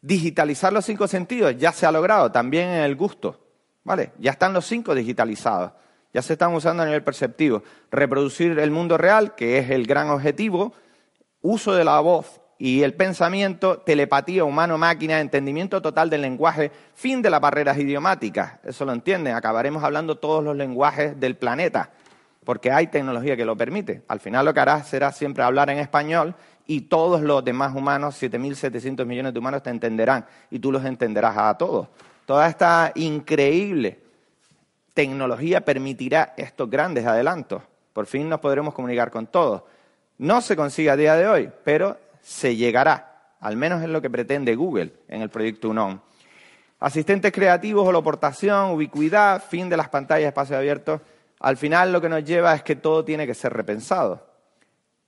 Digitalizar 0.00 0.72
los 0.72 0.86
cinco 0.86 1.06
sentidos 1.06 1.58
ya 1.58 1.72
se 1.72 1.84
ha 1.84 1.92
logrado, 1.92 2.32
también 2.32 2.70
en 2.70 2.84
el 2.84 2.96
gusto, 2.96 3.38
¿vale? 3.84 4.12
Ya 4.18 4.30
están 4.30 4.54
los 4.54 4.64
cinco 4.64 4.94
digitalizados, 4.94 5.72
ya 6.12 6.22
se 6.22 6.34
están 6.34 6.54
usando 6.54 6.82
a 6.82 6.86
nivel 6.86 7.02
perceptivo. 7.02 7.62
Reproducir 7.90 8.58
el 8.58 8.70
mundo 8.70 8.96
real, 8.96 9.34
que 9.34 9.58
es 9.58 9.70
el 9.70 9.86
gran 9.86 10.10
objetivo, 10.10 10.72
uso 11.42 11.74
de 11.74 11.84
la 11.84 12.00
voz 12.00 12.40
y 12.58 12.82
el 12.82 12.94
pensamiento, 12.94 13.78
telepatía 13.78 14.44
humano-máquina, 14.44 15.20
entendimiento 15.20 15.80
total 15.80 16.10
del 16.10 16.22
lenguaje, 16.22 16.72
fin 16.94 17.22
de 17.22 17.30
las 17.30 17.40
barreras 17.40 17.78
idiomáticas. 17.78 18.54
Eso 18.64 18.84
lo 18.84 18.92
entienden. 18.92 19.34
Acabaremos 19.34 19.84
hablando 19.84 20.16
todos 20.16 20.42
los 20.42 20.56
lenguajes 20.56 21.18
del 21.20 21.36
planeta, 21.36 21.90
porque 22.44 22.72
hay 22.72 22.88
tecnología 22.88 23.36
que 23.36 23.44
lo 23.44 23.56
permite. 23.56 24.02
Al 24.08 24.18
final 24.18 24.44
lo 24.44 24.54
que 24.54 24.60
harás 24.60 24.88
será 24.88 25.12
siempre 25.12 25.44
hablar 25.44 25.70
en 25.70 25.78
español 25.78 26.34
y 26.66 26.82
todos 26.82 27.22
los 27.22 27.44
demás 27.44 27.74
humanos, 27.76 28.20
7.700 28.20 29.06
millones 29.06 29.32
de 29.32 29.38
humanos, 29.38 29.62
te 29.62 29.70
entenderán 29.70 30.26
y 30.50 30.58
tú 30.58 30.72
los 30.72 30.84
entenderás 30.84 31.36
a 31.36 31.56
todos. 31.56 31.88
Toda 32.26 32.48
esta 32.48 32.92
increíble 32.96 34.07
tecnología 34.98 35.60
permitirá 35.60 36.34
estos 36.36 36.68
grandes 36.68 37.06
adelantos. 37.06 37.62
Por 37.92 38.06
fin 38.06 38.28
nos 38.28 38.40
podremos 38.40 38.74
comunicar 38.74 39.12
con 39.12 39.28
todos. 39.28 39.62
No 40.18 40.40
se 40.40 40.56
consigue 40.56 40.90
a 40.90 40.96
día 40.96 41.14
de 41.14 41.28
hoy, 41.28 41.50
pero 41.62 41.96
se 42.20 42.56
llegará, 42.56 43.36
al 43.38 43.56
menos 43.56 43.80
es 43.80 43.88
lo 43.88 44.02
que 44.02 44.10
pretende 44.10 44.56
Google 44.56 44.92
en 45.06 45.22
el 45.22 45.28
proyecto 45.28 45.68
UNON. 45.68 46.02
Asistentes 46.80 47.30
creativos, 47.30 47.86
holoportación, 47.86 48.72
ubicuidad, 48.72 49.40
fin 49.40 49.68
de 49.68 49.76
las 49.76 49.88
pantallas, 49.88 50.26
espacio 50.26 50.56
abierto. 50.56 51.00
Al 51.38 51.56
final 51.56 51.92
lo 51.92 52.00
que 52.00 52.08
nos 52.08 52.24
lleva 52.24 52.52
es 52.56 52.64
que 52.64 52.74
todo 52.74 53.04
tiene 53.04 53.24
que 53.24 53.34
ser 53.34 53.52
repensado. 53.52 54.26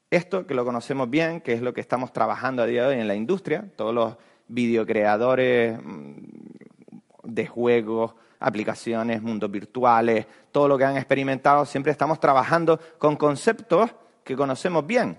Esto, 0.08 0.46
que 0.46 0.54
lo 0.54 0.64
conocemos 0.64 1.10
bien, 1.10 1.40
que 1.40 1.52
es 1.52 1.62
lo 1.62 1.74
que 1.74 1.80
estamos 1.80 2.12
trabajando 2.12 2.62
a 2.62 2.66
día 2.66 2.82
de 2.82 2.94
hoy 2.94 3.00
en 3.00 3.08
la 3.08 3.16
industria, 3.16 3.64
todos 3.74 3.92
los 3.92 4.16
videocreadores 4.46 5.80
mm, 5.82 6.12
de 7.24 7.46
juegos, 7.48 8.14
aplicaciones, 8.40 9.22
mundos 9.22 9.50
virtuales, 9.50 10.26
todo 10.50 10.66
lo 10.66 10.76
que 10.76 10.84
han 10.84 10.96
experimentado, 10.96 11.64
siempre 11.64 11.92
estamos 11.92 12.18
trabajando 12.18 12.80
con 12.98 13.16
conceptos 13.16 13.90
que 14.24 14.34
conocemos 14.34 14.86
bien. 14.86 15.18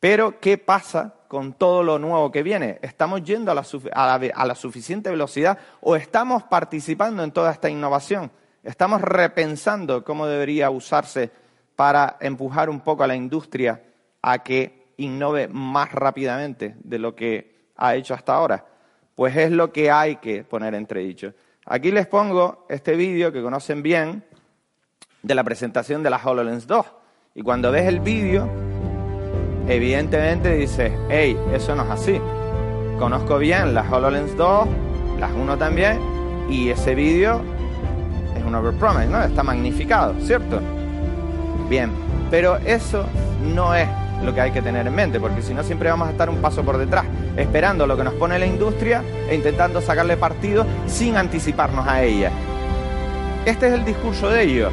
Pero, 0.00 0.38
¿qué 0.40 0.58
pasa 0.58 1.14
con 1.26 1.54
todo 1.54 1.82
lo 1.82 1.98
nuevo 1.98 2.30
que 2.30 2.42
viene? 2.42 2.78
¿Estamos 2.82 3.24
yendo 3.24 3.50
a 3.50 3.54
la, 3.54 4.54
suficiente 4.54 5.10
velocidad 5.10 5.58
o 5.80 5.96
estamos 5.96 6.44
participando 6.44 7.24
en 7.24 7.32
toda 7.32 7.50
esta 7.50 7.68
innovación? 7.68 8.30
¿Estamos 8.62 9.00
repensando 9.00 10.04
cómo 10.04 10.26
debería 10.26 10.70
usarse 10.70 11.30
para 11.74 12.16
empujar 12.20 12.70
un 12.70 12.80
poco 12.80 13.02
a 13.02 13.06
la 13.06 13.16
industria 13.16 13.82
a 14.22 14.42
que 14.42 14.92
innove 14.98 15.48
más 15.48 15.92
rápidamente 15.92 16.76
de 16.78 16.98
lo 16.98 17.14
que 17.14 17.70
ha 17.76 17.94
hecho 17.96 18.14
hasta 18.14 18.34
ahora? 18.34 18.64
Pues 19.14 19.34
es 19.36 19.50
lo 19.50 19.72
que 19.72 19.90
hay 19.90 20.16
que 20.16 20.44
poner 20.44 20.74
entredicho. 20.74 21.32
Aquí 21.68 21.90
les 21.90 22.06
pongo 22.06 22.64
este 22.68 22.94
vídeo 22.94 23.32
que 23.32 23.42
conocen 23.42 23.82
bien 23.82 24.22
de 25.22 25.34
la 25.34 25.42
presentación 25.42 26.04
de 26.04 26.10
la 26.10 26.20
HoloLens 26.24 26.68
2. 26.68 26.86
Y 27.34 27.42
cuando 27.42 27.72
ves 27.72 27.86
el 27.88 27.98
vídeo, 27.98 28.48
evidentemente 29.66 30.54
dices, 30.54 30.92
hey, 31.10 31.36
eso 31.52 31.74
no 31.74 31.82
es 31.82 31.90
así. 31.90 32.20
Conozco 33.00 33.38
bien 33.38 33.74
las 33.74 33.90
HoloLens 33.90 34.36
2, 34.36 34.68
las 35.18 35.32
1 35.32 35.58
también, 35.58 35.98
y 36.48 36.68
ese 36.70 36.94
vídeo 36.94 37.40
es 38.36 38.44
un 38.44 38.54
overpromise, 38.54 39.08
¿no? 39.08 39.20
Está 39.20 39.42
magnificado, 39.42 40.14
¿cierto? 40.20 40.60
Bien, 41.68 41.90
pero 42.30 42.58
eso 42.58 43.04
no 43.42 43.74
es 43.74 43.88
lo 44.22 44.34
que 44.34 44.40
hay 44.40 44.50
que 44.50 44.62
tener 44.62 44.86
en 44.86 44.94
mente, 44.94 45.20
porque 45.20 45.42
si 45.42 45.54
no 45.54 45.62
siempre 45.62 45.90
vamos 45.90 46.08
a 46.08 46.10
estar 46.12 46.30
un 46.30 46.40
paso 46.40 46.62
por 46.62 46.78
detrás, 46.78 47.04
esperando 47.36 47.86
lo 47.86 47.96
que 47.96 48.04
nos 48.04 48.14
pone 48.14 48.38
la 48.38 48.46
industria 48.46 49.02
e 49.28 49.34
intentando 49.34 49.80
sacarle 49.80 50.16
partido 50.16 50.66
sin 50.86 51.16
anticiparnos 51.16 51.86
a 51.86 52.02
ella. 52.02 52.30
Este 53.44 53.68
es 53.68 53.74
el 53.74 53.84
discurso 53.84 54.28
de 54.28 54.42
ellos 54.42 54.72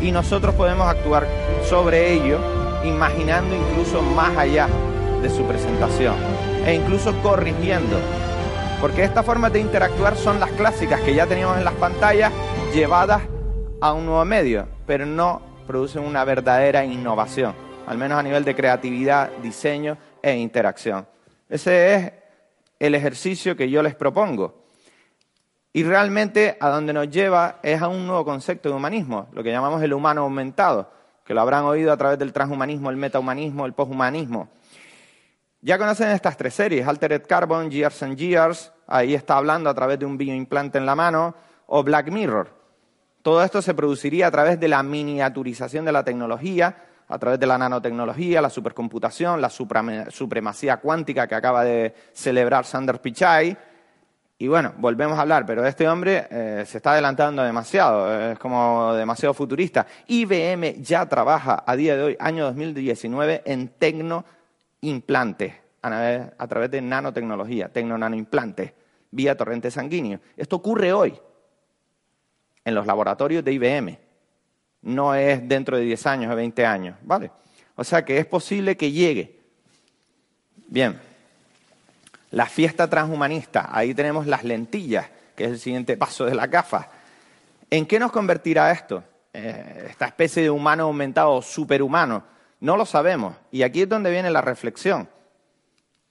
y 0.00 0.12
nosotros 0.12 0.54
podemos 0.54 0.88
actuar 0.88 1.26
sobre 1.68 2.12
ello 2.12 2.38
imaginando 2.84 3.54
incluso 3.54 4.00
más 4.00 4.36
allá 4.36 4.68
de 5.20 5.28
su 5.28 5.42
presentación 5.44 6.14
e 6.64 6.74
incluso 6.74 7.14
corrigiendo. 7.22 7.98
Porque 8.80 9.04
estas 9.04 9.26
formas 9.26 9.52
de 9.52 9.60
interactuar 9.60 10.16
son 10.16 10.40
las 10.40 10.50
clásicas 10.52 11.00
que 11.00 11.14
ya 11.14 11.26
teníamos 11.26 11.58
en 11.58 11.64
las 11.64 11.74
pantallas 11.74 12.32
llevadas 12.72 13.22
a 13.80 13.92
un 13.92 14.06
nuevo 14.06 14.24
medio, 14.24 14.66
pero 14.86 15.04
no 15.04 15.42
producen 15.66 16.04
una 16.04 16.24
verdadera 16.24 16.84
innovación, 16.84 17.54
al 17.90 17.98
menos 17.98 18.20
a 18.20 18.22
nivel 18.22 18.44
de 18.44 18.54
creatividad, 18.54 19.30
diseño 19.42 19.98
e 20.22 20.36
interacción. 20.36 21.08
Ese 21.48 21.96
es 21.96 22.12
el 22.78 22.94
ejercicio 22.94 23.56
que 23.56 23.68
yo 23.68 23.82
les 23.82 23.96
propongo. 23.96 24.62
Y 25.72 25.82
realmente 25.82 26.56
a 26.60 26.68
donde 26.68 26.92
nos 26.92 27.10
lleva 27.10 27.58
es 27.64 27.82
a 27.82 27.88
un 27.88 28.06
nuevo 28.06 28.24
concepto 28.24 28.68
de 28.68 28.76
humanismo, 28.76 29.26
lo 29.32 29.42
que 29.42 29.50
llamamos 29.50 29.82
el 29.82 29.92
humano 29.92 30.20
aumentado, 30.20 30.88
que 31.24 31.34
lo 31.34 31.40
habrán 31.40 31.64
oído 31.64 31.90
a 31.90 31.96
través 31.96 32.16
del 32.16 32.32
transhumanismo, 32.32 32.90
el 32.90 32.96
metahumanismo, 32.96 33.66
el 33.66 33.72
poshumanismo. 33.72 34.48
Ya 35.60 35.76
conocen 35.76 36.10
estas 36.10 36.36
tres 36.36 36.54
series, 36.54 36.86
Altered 36.86 37.26
Carbon, 37.26 37.72
Years 37.72 38.04
and 38.04 38.16
Years, 38.16 38.72
ahí 38.86 39.14
está 39.14 39.36
hablando 39.36 39.68
a 39.68 39.74
través 39.74 39.98
de 39.98 40.06
un 40.06 40.16
bioimplante 40.16 40.78
en 40.78 40.86
la 40.86 40.94
mano, 40.94 41.34
o 41.66 41.82
Black 41.82 42.08
Mirror. 42.08 42.54
Todo 43.22 43.42
esto 43.42 43.60
se 43.60 43.74
produciría 43.74 44.28
a 44.28 44.30
través 44.30 44.60
de 44.60 44.68
la 44.68 44.80
miniaturización 44.84 45.84
de 45.84 45.90
la 45.90 46.04
tecnología, 46.04 46.84
a 47.10 47.18
través 47.18 47.40
de 47.40 47.46
la 47.46 47.58
nanotecnología, 47.58 48.40
la 48.40 48.50
supercomputación, 48.50 49.40
la 49.40 49.50
supremacía 49.50 50.78
cuántica 50.78 51.26
que 51.26 51.34
acaba 51.34 51.64
de 51.64 51.94
celebrar 52.12 52.64
Sander 52.64 53.00
Pichai, 53.00 53.56
y 54.42 54.48
bueno, 54.48 54.72
volvemos 54.78 55.18
a 55.18 55.20
hablar, 55.20 55.44
pero 55.44 55.66
este 55.66 55.86
hombre 55.86 56.26
eh, 56.30 56.64
se 56.66 56.78
está 56.78 56.92
adelantando 56.92 57.42
demasiado, 57.42 58.30
es 58.32 58.38
como 58.38 58.94
demasiado 58.94 59.34
futurista. 59.34 59.86
IBM 60.06 60.80
ya 60.80 61.06
trabaja 61.06 61.62
a 61.66 61.76
día 61.76 61.94
de 61.94 62.02
hoy, 62.02 62.16
año 62.18 62.46
2019, 62.46 63.42
en 63.44 63.68
tecnoimplantes, 63.68 65.52
a, 65.82 66.30
a 66.38 66.46
través 66.48 66.70
de 66.70 66.80
nanotecnología, 66.80 67.68
tecno-nanoimplantes, 67.70 68.72
vía 69.10 69.36
torrente 69.36 69.70
sanguíneo. 69.70 70.20
Esto 70.38 70.56
ocurre 70.56 70.94
hoy 70.94 71.20
en 72.64 72.74
los 72.74 72.86
laboratorios 72.86 73.44
de 73.44 73.52
IBM. 73.52 73.98
No 74.82 75.14
es 75.14 75.46
dentro 75.46 75.76
de 75.76 75.84
10 75.84 76.06
años 76.06 76.32
o 76.32 76.36
20 76.36 76.64
años, 76.66 76.96
¿vale? 77.02 77.30
O 77.76 77.84
sea 77.84 78.04
que 78.04 78.18
es 78.18 78.26
posible 78.26 78.76
que 78.76 78.92
llegue. 78.92 79.38
Bien. 80.68 80.98
La 82.30 82.46
fiesta 82.46 82.88
transhumanista, 82.88 83.68
ahí 83.72 83.92
tenemos 83.92 84.26
las 84.26 84.44
lentillas, 84.44 85.06
que 85.34 85.44
es 85.44 85.50
el 85.50 85.58
siguiente 85.58 85.96
paso 85.96 86.24
de 86.24 86.34
la 86.34 86.46
gafa. 86.46 86.88
¿En 87.68 87.86
qué 87.86 87.98
nos 87.98 88.12
convertirá 88.12 88.70
esto? 88.70 89.02
Eh, 89.32 89.86
esta 89.90 90.06
especie 90.06 90.42
de 90.42 90.50
humano 90.50 90.84
aumentado 90.84 91.40
superhumano. 91.42 92.22
No 92.60 92.76
lo 92.76 92.84
sabemos. 92.86 93.34
Y 93.50 93.62
aquí 93.62 93.82
es 93.82 93.88
donde 93.88 94.10
viene 94.10 94.30
la 94.30 94.40
reflexión. 94.40 95.08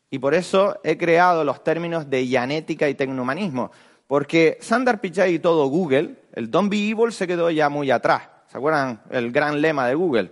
Y 0.10 0.19
por 0.19 0.34
eso 0.34 0.79
he 0.84 0.97
creado 0.97 1.43
los 1.43 1.63
términos 1.63 2.10
de 2.10 2.27
yanética 2.27 2.89
y 2.89 2.95
tecnohumanismo. 2.95 3.71
Porque 4.08 4.58
Sundar 4.62 4.99
Pichai 4.99 5.36
y 5.36 5.39
todo 5.39 5.67
Google, 5.67 6.15
el 6.34 6.49
Don't 6.49 6.71
Be 6.71 6.89
Evil 6.89 7.12
se 7.12 7.27
quedó 7.27 7.51
ya 7.51 7.69
muy 7.69 7.91
atrás. 7.91 8.23
¿Se 8.49 8.57
acuerdan 8.57 8.99
el 9.12 9.31
gran 9.31 9.62
lema 9.62 9.85
de 9.85 9.93
Google? 9.93 10.31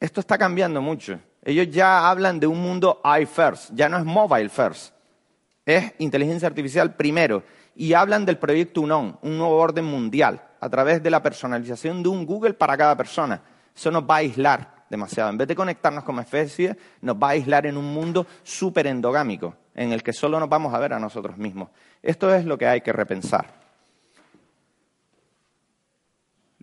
Esto 0.00 0.20
está 0.20 0.38
cambiando 0.38 0.80
mucho. 0.80 1.20
Ellos 1.42 1.68
ya 1.70 2.08
hablan 2.08 2.40
de 2.40 2.46
un 2.46 2.62
mundo 2.62 3.02
I 3.04 3.26
first, 3.26 3.72
ya 3.74 3.90
no 3.90 3.98
es 3.98 4.04
mobile 4.06 4.48
first, 4.48 4.94
es 5.66 5.92
inteligencia 5.98 6.48
artificial 6.48 6.94
primero. 6.94 7.42
Y 7.76 7.92
hablan 7.92 8.24
del 8.24 8.38
proyecto 8.38 8.80
UNON, 8.80 9.18
un 9.20 9.36
nuevo 9.36 9.56
orden 9.56 9.84
mundial, 9.84 10.40
a 10.60 10.68
través 10.70 11.02
de 11.02 11.10
la 11.10 11.22
personalización 11.22 12.02
de 12.02 12.08
un 12.08 12.24
Google 12.24 12.54
para 12.54 12.76
cada 12.76 12.96
persona. 12.96 13.42
Eso 13.76 13.90
nos 13.90 14.04
va 14.04 14.14
a 14.14 14.18
aislar 14.18 14.84
demasiado. 14.88 15.28
En 15.28 15.36
vez 15.36 15.48
de 15.48 15.56
conectarnos 15.56 16.04
como 16.04 16.22
especie, 16.22 16.74
nos 17.02 17.16
va 17.16 17.28
a 17.28 17.30
aislar 17.32 17.66
en 17.66 17.76
un 17.76 17.92
mundo 17.92 18.26
súper 18.44 18.86
endogámico, 18.86 19.54
en 19.74 19.92
el 19.92 20.02
que 20.02 20.12
solo 20.14 20.40
nos 20.40 20.48
vamos 20.48 20.72
a 20.72 20.78
ver 20.78 20.94
a 20.94 21.00
nosotros 21.00 21.36
mismos. 21.36 21.68
Esto 22.00 22.34
es 22.34 22.46
lo 22.46 22.56
que 22.56 22.66
hay 22.66 22.80
que 22.80 22.92
repensar. 22.92 23.63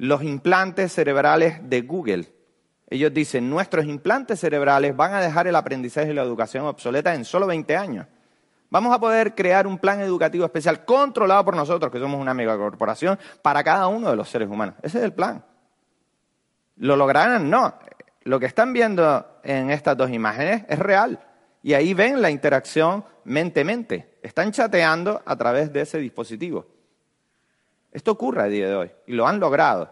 Los 0.01 0.23
implantes 0.23 0.91
cerebrales 0.91 1.69
de 1.69 1.81
Google 1.81 2.27
ellos 2.91 3.13
dicen, 3.13 3.49
nuestros 3.49 3.85
implantes 3.85 4.41
cerebrales 4.41 4.93
van 4.95 5.13
a 5.13 5.21
dejar 5.21 5.47
el 5.47 5.55
aprendizaje 5.55 6.09
y 6.09 6.13
la 6.13 6.23
educación 6.23 6.65
obsoleta 6.65 7.13
en 7.13 7.23
solo 7.23 7.47
20 7.47 7.77
años. 7.77 8.05
Vamos 8.69 8.93
a 8.93 8.99
poder 8.99 9.33
crear 9.33 9.65
un 9.65 9.77
plan 9.77 10.01
educativo 10.01 10.43
especial 10.43 10.83
controlado 10.83 11.45
por 11.45 11.55
nosotros, 11.55 11.89
que 11.89 11.99
somos 11.99 12.19
una 12.19 12.33
megacorporación, 12.33 13.17
para 13.41 13.63
cada 13.63 13.87
uno 13.87 14.09
de 14.09 14.17
los 14.17 14.27
seres 14.27 14.49
humanos. 14.49 14.75
Ese 14.81 14.97
es 14.97 15.05
el 15.05 15.13
plan. 15.13 15.45
¿Lo 16.75 16.97
lograrán? 16.97 17.49
No. 17.49 17.75
Lo 18.23 18.41
que 18.41 18.47
están 18.47 18.73
viendo 18.73 19.39
en 19.43 19.69
estas 19.69 19.95
dos 19.95 20.09
imágenes 20.09 20.65
es 20.67 20.79
real. 20.79 21.19
Y 21.63 21.75
ahí 21.75 21.93
ven 21.93 22.21
la 22.21 22.29
interacción 22.29 23.05
mente-mente. 23.23 24.17
Están 24.21 24.51
chateando 24.51 25.21
a 25.25 25.35
través 25.37 25.71
de 25.71 25.81
ese 25.81 25.99
dispositivo. 25.99 26.80
Esto 27.91 28.11
ocurre 28.11 28.41
a 28.41 28.45
día 28.45 28.69
de 28.69 28.75
hoy 28.75 28.91
y 29.07 29.13
lo 29.13 29.27
han 29.27 29.39
logrado. 29.39 29.91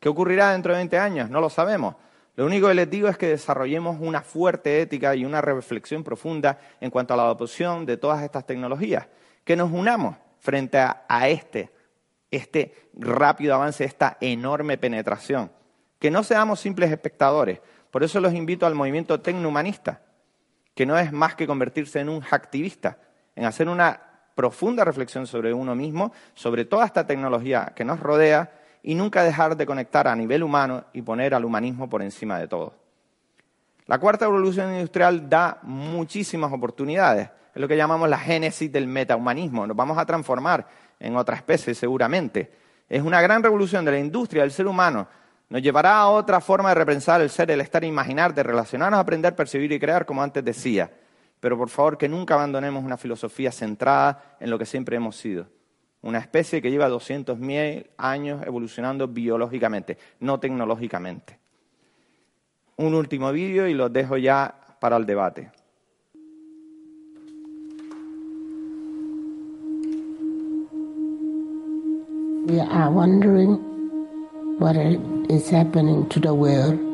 ¿Qué 0.00 0.08
ocurrirá 0.08 0.52
dentro 0.52 0.72
de 0.72 0.78
20 0.78 0.98
años? 0.98 1.30
No 1.30 1.40
lo 1.40 1.50
sabemos. 1.50 1.96
Lo 2.36 2.46
único 2.46 2.68
que 2.68 2.74
les 2.74 2.88
digo 2.88 3.08
es 3.08 3.18
que 3.18 3.26
desarrollemos 3.26 3.96
una 4.00 4.20
fuerte 4.20 4.80
ética 4.80 5.14
y 5.16 5.24
una 5.24 5.40
reflexión 5.40 6.04
profunda 6.04 6.58
en 6.80 6.90
cuanto 6.90 7.14
a 7.14 7.16
la 7.16 7.24
adopción 7.24 7.84
de 7.84 7.96
todas 7.96 8.22
estas 8.22 8.46
tecnologías, 8.46 9.08
que 9.44 9.56
nos 9.56 9.72
unamos 9.72 10.16
frente 10.38 10.78
a, 10.78 11.28
este, 11.28 11.72
este 12.30 12.90
rápido 12.94 13.54
avance, 13.54 13.84
esta 13.84 14.18
enorme 14.20 14.78
penetración, 14.78 15.50
que 15.98 16.12
no 16.12 16.22
seamos 16.22 16.60
simples 16.60 16.92
espectadores. 16.92 17.60
Por 17.90 18.04
eso 18.04 18.20
los 18.20 18.32
invito 18.32 18.66
al 18.66 18.76
movimiento 18.76 19.20
tecnohumanista, 19.20 20.02
que 20.76 20.86
no 20.86 20.96
es 20.96 21.10
más 21.10 21.34
que 21.34 21.48
convertirse 21.48 21.98
en 21.98 22.08
un 22.08 22.22
activista, 22.30 22.98
en 23.34 23.46
hacer 23.46 23.68
una 23.68 24.07
profunda 24.38 24.84
reflexión 24.84 25.26
sobre 25.26 25.52
uno 25.52 25.74
mismo, 25.74 26.12
sobre 26.32 26.64
toda 26.64 26.86
esta 26.86 27.04
tecnología 27.04 27.72
que 27.74 27.84
nos 27.84 27.98
rodea 27.98 28.52
y 28.84 28.94
nunca 28.94 29.24
dejar 29.24 29.56
de 29.56 29.66
conectar 29.66 30.06
a 30.06 30.14
nivel 30.14 30.44
humano 30.44 30.84
y 30.92 31.02
poner 31.02 31.34
al 31.34 31.44
humanismo 31.44 31.88
por 31.90 32.02
encima 32.02 32.38
de 32.38 32.46
todo. 32.46 32.72
La 33.86 33.98
cuarta 33.98 34.26
evolución 34.26 34.72
industrial 34.72 35.28
da 35.28 35.58
muchísimas 35.62 36.52
oportunidades. 36.52 37.28
Es 37.52 37.60
lo 37.60 37.66
que 37.66 37.76
llamamos 37.76 38.08
la 38.08 38.16
génesis 38.16 38.70
del 38.70 38.86
metahumanismo. 38.86 39.66
Nos 39.66 39.76
vamos 39.76 39.98
a 39.98 40.06
transformar 40.06 40.68
en 41.00 41.16
otra 41.16 41.34
especie 41.34 41.74
seguramente. 41.74 42.52
Es 42.88 43.02
una 43.02 43.20
gran 43.20 43.42
revolución 43.42 43.84
de 43.84 43.90
la 43.90 43.98
industria 43.98 44.42
del 44.42 44.52
ser 44.52 44.68
humano. 44.68 45.08
Nos 45.48 45.62
llevará 45.62 45.96
a 45.96 46.10
otra 46.10 46.40
forma 46.40 46.68
de 46.68 46.76
repensar 46.76 47.20
el 47.22 47.30
ser, 47.30 47.50
el 47.50 47.60
estar, 47.60 47.82
imaginar, 47.82 48.32
de 48.32 48.44
relacionarnos, 48.44 49.00
aprender, 49.00 49.34
percibir 49.34 49.72
y 49.72 49.80
crear, 49.80 50.06
como 50.06 50.22
antes 50.22 50.44
decía. 50.44 50.92
Pero 51.40 51.56
por 51.56 51.68
favor 51.68 51.98
que 51.98 52.08
nunca 52.08 52.34
abandonemos 52.34 52.84
una 52.84 52.96
filosofía 52.96 53.52
centrada 53.52 54.36
en 54.40 54.50
lo 54.50 54.58
que 54.58 54.66
siempre 54.66 54.96
hemos 54.96 55.16
sido 55.16 55.46
una 56.02 56.18
especie 56.18 56.62
que 56.62 56.70
lleva 56.70 56.88
200.000 56.88 57.86
años 57.96 58.46
evolucionando 58.46 59.08
biológicamente, 59.08 59.98
no 60.20 60.38
tecnológicamente. 60.38 61.38
Un 62.76 62.94
último 62.94 63.32
vídeo 63.32 63.66
y 63.66 63.74
los 63.74 63.92
dejo 63.92 64.16
ya 64.16 64.54
para 64.80 64.96
el 64.96 65.06
debate. 65.06 65.50
We 72.46 72.60
are 72.60 72.88
wondering 72.88 73.58
what 74.58 74.76
is 75.28 75.52
happening 75.52 76.08
to 76.08 76.20
the 76.20 76.32
world. 76.32 76.87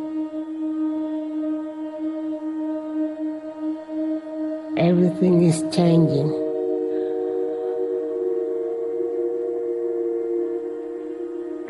Everything 4.76 5.42
is 5.42 5.62
changing. 5.74 6.44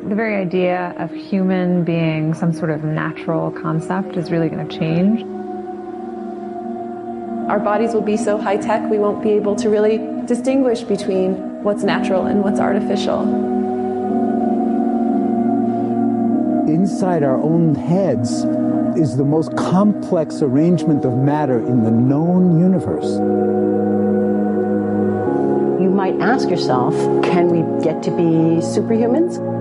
the 0.09 0.15
very 0.15 0.37
idea 0.37 0.95
of 0.99 1.11
human 1.11 1.83
being 1.83 2.35
some 2.35 2.53
sort 2.53 2.71
of 2.71 2.85
natural 2.85 3.51
concept 3.51 4.17
is 4.17 4.31
really 4.31 4.49
going 4.49 4.69
to 4.69 4.79
change. 4.79 5.23
Our 7.51 7.59
bodies 7.59 7.95
will 7.95 8.03
be 8.03 8.17
so 8.17 8.39
high 8.39 8.59
tech, 8.59 8.89
we 8.91 8.99
won't 8.99 9.23
be 9.23 9.31
able 9.31 9.57
to 9.57 9.69
really 9.69 9.99
distinguish 10.27 10.83
between 10.83 11.63
what's 11.65 11.83
natural 11.83 12.27
and 12.27 12.45
what's 12.45 12.61
artificial. 12.61 13.23
Inside 16.69 17.23
our 17.23 17.41
own 17.43 17.75
heads 17.75 18.45
is 18.97 19.17
the 19.17 19.25
most 19.25 19.57
complex 19.57 20.43
arrangement 20.43 21.05
of 21.05 21.17
matter 21.17 21.59
in 21.59 21.85
the 21.85 21.91
known 21.91 22.59
universe. 22.59 23.11
You 25.81 25.91
might 25.91 26.21
ask 26.21 26.49
yourself, 26.49 26.95
can 27.25 27.49
we 27.49 27.85
get 27.85 28.03
to 28.05 28.11
be 28.11 28.61
superhumans? 28.63 29.54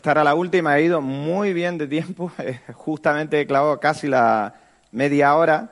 Esta 0.00 0.12
era 0.12 0.24
la 0.24 0.34
última, 0.34 0.78
he 0.78 0.84
ido 0.84 1.02
muy 1.02 1.52
bien 1.52 1.76
de 1.76 1.86
tiempo, 1.86 2.32
justamente 2.72 3.38
he 3.38 3.46
clavado 3.46 3.78
casi 3.78 4.08
la 4.08 4.54
media 4.92 5.36
hora. 5.36 5.68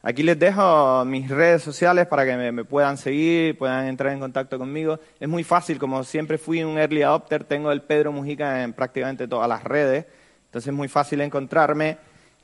Aquí 0.00 0.22
les 0.22 0.38
dejo 0.38 1.04
mis 1.04 1.28
redes 1.28 1.62
sociales 1.62 2.06
para 2.06 2.24
que 2.24 2.50
me, 2.50 2.64
puedan 2.64 2.96
seguir, 2.96 3.58
puedan 3.58 3.86
entrar 3.86 4.14
en 4.14 4.20
contacto 4.20 4.58
conmigo. 4.58 4.98
Es 5.20 5.28
muy 5.28 5.44
fácil, 5.44 5.78
como 5.78 6.02
siempre 6.04 6.38
fui 6.38 6.64
un 6.64 6.78
early 6.78 7.02
adopter, 7.02 7.44
tengo 7.44 7.70
el 7.70 7.82
Pedro 7.82 8.12
Mujica 8.12 8.62
en 8.62 8.72
prácticamente 8.72 9.28
todas 9.28 9.46
las 9.46 9.62
redes 9.62 10.06
Entonces 10.46 10.68
es 10.68 10.74
muy 10.74 10.88
fácil 10.88 11.20
encontrarme. 11.20 11.98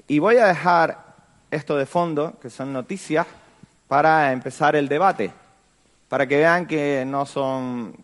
Y 0.07 0.19
voy 0.19 0.37
a 0.37 0.49
dejar 0.49 1.15
esto 1.51 1.79
de 1.79 1.87
fondo, 1.87 2.39
que 2.43 2.51
son 2.51 2.75
noticias, 2.75 3.27
para 3.89 4.33
empezar 4.33 4.77
el 4.77 4.87
debate, 4.87 5.33
para 6.11 6.27
que 6.27 6.37
vean 6.37 6.67
que 6.67 7.05
no 7.07 7.25
son 7.25 8.04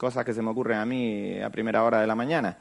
cosas 0.00 0.24
que 0.24 0.32
se 0.32 0.40
me 0.40 0.48
ocurren 0.48 0.78
a 0.78 0.86
mí 0.86 1.38
a 1.42 1.50
primera 1.50 1.84
hora 1.84 2.00
de 2.00 2.06
la 2.06 2.14
mañana. 2.14 2.56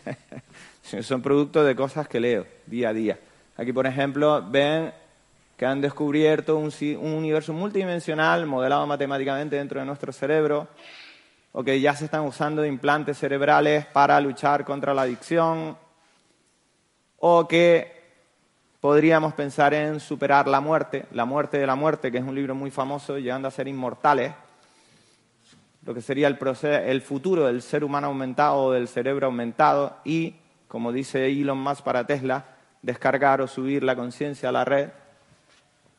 son 1.02 1.20
productos 1.20 1.66
de 1.66 1.76
cosas 1.76 2.08
que 2.08 2.18
leo 2.18 2.46
día 2.64 2.88
a 2.88 2.92
día. 2.94 3.18
Aquí, 3.58 3.74
por 3.74 3.86
ejemplo, 3.86 4.42
ven 4.48 4.90
que 5.58 5.66
han 5.66 5.82
descubierto 5.82 6.56
un, 6.56 6.72
un 6.98 7.12
universo 7.12 7.52
multidimensional 7.52 8.46
modelado 8.46 8.86
matemáticamente 8.86 9.56
dentro 9.56 9.80
de 9.80 9.86
nuestro 9.86 10.14
cerebro, 10.14 10.68
o 11.52 11.62
que 11.62 11.78
ya 11.78 11.94
se 11.94 12.06
están 12.06 12.22
usando 12.22 12.64
implantes 12.64 13.18
cerebrales 13.18 13.84
para 13.84 14.18
luchar 14.18 14.64
contra 14.64 14.94
la 14.94 15.02
adicción, 15.02 15.76
o 17.18 17.46
que 17.46 18.00
podríamos 18.80 19.34
pensar 19.34 19.74
en 19.74 20.00
superar 20.00 20.48
la 20.48 20.62
muerte, 20.62 21.04
La 21.12 21.26
muerte 21.26 21.58
de 21.58 21.66
la 21.66 21.74
muerte, 21.74 22.10
que 22.10 22.16
es 22.16 22.24
un 22.24 22.34
libro 22.34 22.54
muy 22.54 22.70
famoso, 22.70 23.18
llegando 23.18 23.46
a 23.46 23.50
ser 23.50 23.68
inmortales, 23.68 24.32
lo 25.84 25.94
que 25.94 26.02
sería 26.02 26.28
el, 26.28 26.38
el 26.64 27.02
futuro 27.02 27.46
del 27.46 27.62
ser 27.62 27.84
humano 27.84 28.08
aumentado 28.08 28.56
o 28.56 28.72
del 28.72 28.88
cerebro 28.88 29.26
aumentado 29.26 29.96
y, 30.04 30.36
como 30.68 30.92
dice 30.92 31.26
Elon 31.26 31.58
Musk 31.58 31.82
para 31.82 32.06
Tesla, 32.06 32.44
descargar 32.82 33.40
o 33.40 33.46
subir 33.46 33.82
la 33.82 33.96
conciencia 33.96 34.48
a 34.48 34.52
la 34.52 34.64
red 34.64 34.90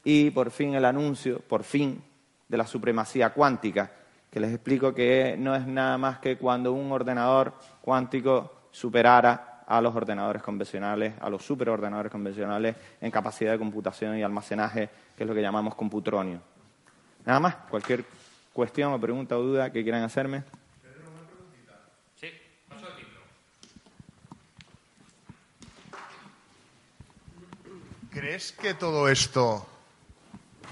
y 0.04 0.32
por 0.32 0.52
fin 0.52 0.76
el 0.76 0.86
anuncio, 0.86 1.40
por 1.40 1.64
fin, 1.64 2.02
de 2.48 2.58
la 2.58 2.68
supremacía 2.68 3.30
cuántica, 3.30 3.92
que 4.30 4.40
les 4.40 4.54
explico 4.54 4.94
que 4.94 5.36
no 5.38 5.56
es 5.56 5.66
nada 5.66 5.98
más 5.98 6.20
que 6.20 6.38
cuando 6.38 6.74
un 6.74 6.92
ordenador 6.92 7.54
cuántico 7.82 8.52
superara 8.72 9.64
a 9.66 9.80
los 9.80 9.96
ordenadores 9.96 10.42
convencionales, 10.42 11.14
a 11.22 11.30
los 11.30 11.46
superordenadores 11.46 12.12
convencionales 12.12 12.76
en 13.00 13.10
capacidad 13.10 13.54
de 13.54 13.58
computación 13.58 14.18
y 14.18 14.24
almacenaje, 14.24 14.90
que 15.16 15.24
es 15.24 15.28
lo 15.28 15.34
que 15.34 15.42
llamamos 15.42 15.76
computronio. 15.76 16.42
Nada 17.26 17.40
más, 17.40 17.56
cualquier 17.70 18.04
cuestión 18.54 18.94
o 18.94 19.00
pregunta 19.00 19.38
o 19.38 19.44
duda 19.44 19.72
que 19.72 19.84
quieran 19.84 20.04
hacerme. 20.04 20.44
Sí, 22.16 22.32
¿Crees 28.12 28.52
que 28.52 28.74
todo 28.74 29.10
esto 29.10 29.66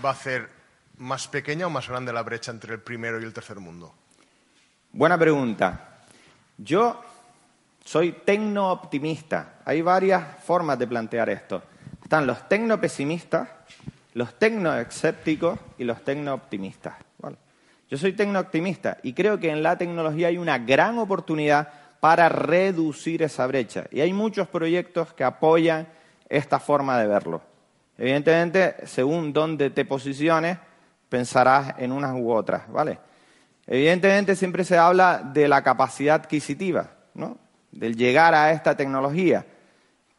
va 0.04 0.10
a 0.10 0.14
hacer 0.14 0.50
más 0.98 1.28
pequeña 1.28 1.68
o 1.68 1.70
más 1.70 1.88
grande 1.88 2.12
la 2.12 2.24
brecha 2.24 2.52
entre 2.52 2.74
el 2.74 2.82
primero 2.82 3.20
y 3.20 3.24
el 3.24 3.34
tercer 3.34 3.60
mundo? 3.60 3.94
Buena 4.92 5.18
pregunta. 5.18 6.04
Yo 6.58 7.02
soy 7.86 8.12
tecno-optimista. 8.12 9.60
Hay 9.66 9.82
varias 9.82 10.44
formas 10.44 10.78
de 10.78 10.88
plantear 10.88 11.30
esto. 11.30 11.64
Están 12.04 12.28
los 12.28 12.50
tecno-pesimistas, 12.50 13.48
los 14.14 14.38
tecno-escépticos 14.38 15.60
y 15.78 15.86
los 15.86 16.04
tecno-optimistas. 16.04 17.09
Yo 17.90 17.98
soy 17.98 18.14
tecno-optimista 18.14 18.98
y 19.04 19.14
creo 19.14 19.40
que 19.40 19.50
en 19.50 19.64
la 19.64 19.78
tecnología 19.78 20.28
hay 20.28 20.38
una 20.38 20.60
gran 20.60 21.00
oportunidad 21.00 21.70
para 22.00 22.30
reducir 22.30 23.24
esa 23.24 23.48
brecha. 23.48 23.86
Y 23.92 24.02
hay 24.02 24.14
muchos 24.14 24.48
proyectos 24.48 25.14
que 25.14 25.24
apoyan 25.24 25.88
esta 26.30 26.60
forma 26.60 27.00
de 27.00 27.08
verlo. 27.08 27.42
Evidentemente, 27.98 28.76
según 28.86 29.34
dónde 29.34 29.72
te 29.72 29.86
posiciones, 29.86 30.58
pensarás 31.10 31.74
en 31.80 31.92
unas 31.92 32.14
u 32.16 32.32
otras, 32.32 32.72
¿vale? 32.72 33.00
Evidentemente 33.68 34.36
siempre 34.36 34.64
se 34.64 34.78
habla 34.78 35.22
de 35.24 35.48
la 35.48 35.64
capacidad 35.64 36.16
adquisitiva, 36.16 36.92
¿no? 37.14 37.38
del 37.72 37.96
llegar 37.96 38.34
a 38.34 38.52
esta 38.52 38.76
tecnología, 38.76 39.46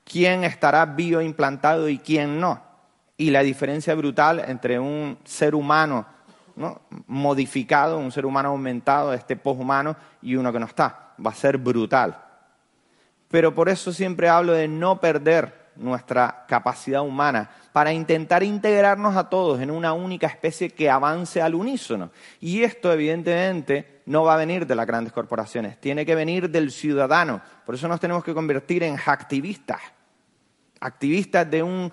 quién 0.05 0.45
estará 0.45 0.87
bioimplantado 0.87 1.89
y 1.89 1.99
quién 1.99 2.41
no. 2.41 2.63
Y 3.17 3.31
la 3.31 3.43
diferencia 3.43 3.95
brutal 3.95 4.43
entre 4.47 4.79
un 4.79 5.19
ser 5.25 5.55
humano 5.55 6.07
modificado, 7.07 7.99
un 7.99 8.13
ser 8.13 8.27
humano 8.27 8.51
aumentado, 8.51 9.13
este 9.13 9.37
poshumano, 9.37 9.97
y 10.23 10.37
uno 10.37 10.53
que 10.53 10.61
no 10.61 10.67
está. 10.67 11.15
Va 11.25 11.31
a 11.31 11.35
ser 11.35 11.59
brutal. 11.59 12.17
Pero 13.29 13.55
por 13.55 13.69
eso 13.69 13.93
siempre 13.93 14.29
hablo 14.29 14.53
de 14.53 14.69
no 14.69 15.01
perder 15.01 15.61
nuestra 15.77 16.45
capacidad 16.47 17.03
humana 17.03 17.51
para 17.73 17.93
intentar 17.93 18.43
integrarnos 18.43 19.17
a 19.17 19.29
todos 19.29 19.61
en 19.61 19.71
una 19.71 19.93
única 19.93 20.27
especie 20.27 20.71
que 20.71 20.91
avance 20.91 21.41
al 21.41 21.55
unísono. 21.55 22.11
Y 22.41 22.63
esto, 22.63 22.93
evidentemente, 22.93 24.03
no 24.07 24.25
va 24.25 24.35
a 24.35 24.39
venir 24.39 24.67
de 24.67 24.75
las 24.75 24.87
grandes 24.87 25.13
corporaciones, 25.13 25.81
tiene 25.81 26.05
que 26.05 26.15
venir 26.15 26.51
del 26.51 26.71
ciudadano. 26.71 27.41
Por 27.65 27.75
eso 27.75 27.89
nos 27.89 28.01
tenemos 28.01 28.25
que 28.25 28.35
convertir 28.35 28.83
en 28.83 28.99
activistas, 29.05 29.81
activistas 30.81 31.51
de 31.51 31.63
un, 31.63 31.93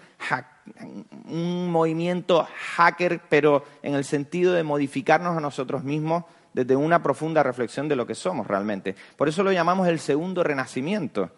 un 1.25 1.71
movimiento 1.71 2.47
hacker, 2.75 3.21
pero 3.29 3.63
en 3.81 3.95
el 3.95 4.03
sentido 4.03 4.53
de 4.53 4.63
modificarnos 4.63 5.37
a 5.37 5.41
nosotros 5.41 5.83
mismos 5.83 6.23
desde 6.53 6.75
una 6.75 7.03
profunda 7.03 7.43
reflexión 7.43 7.87
de 7.87 7.95
lo 7.95 8.07
que 8.07 8.15
somos 8.15 8.47
realmente. 8.47 8.95
Por 9.15 9.29
eso 9.29 9.43
lo 9.43 9.51
llamamos 9.51 9.87
el 9.87 9.99
segundo 9.99 10.43
renacimiento. 10.43 11.29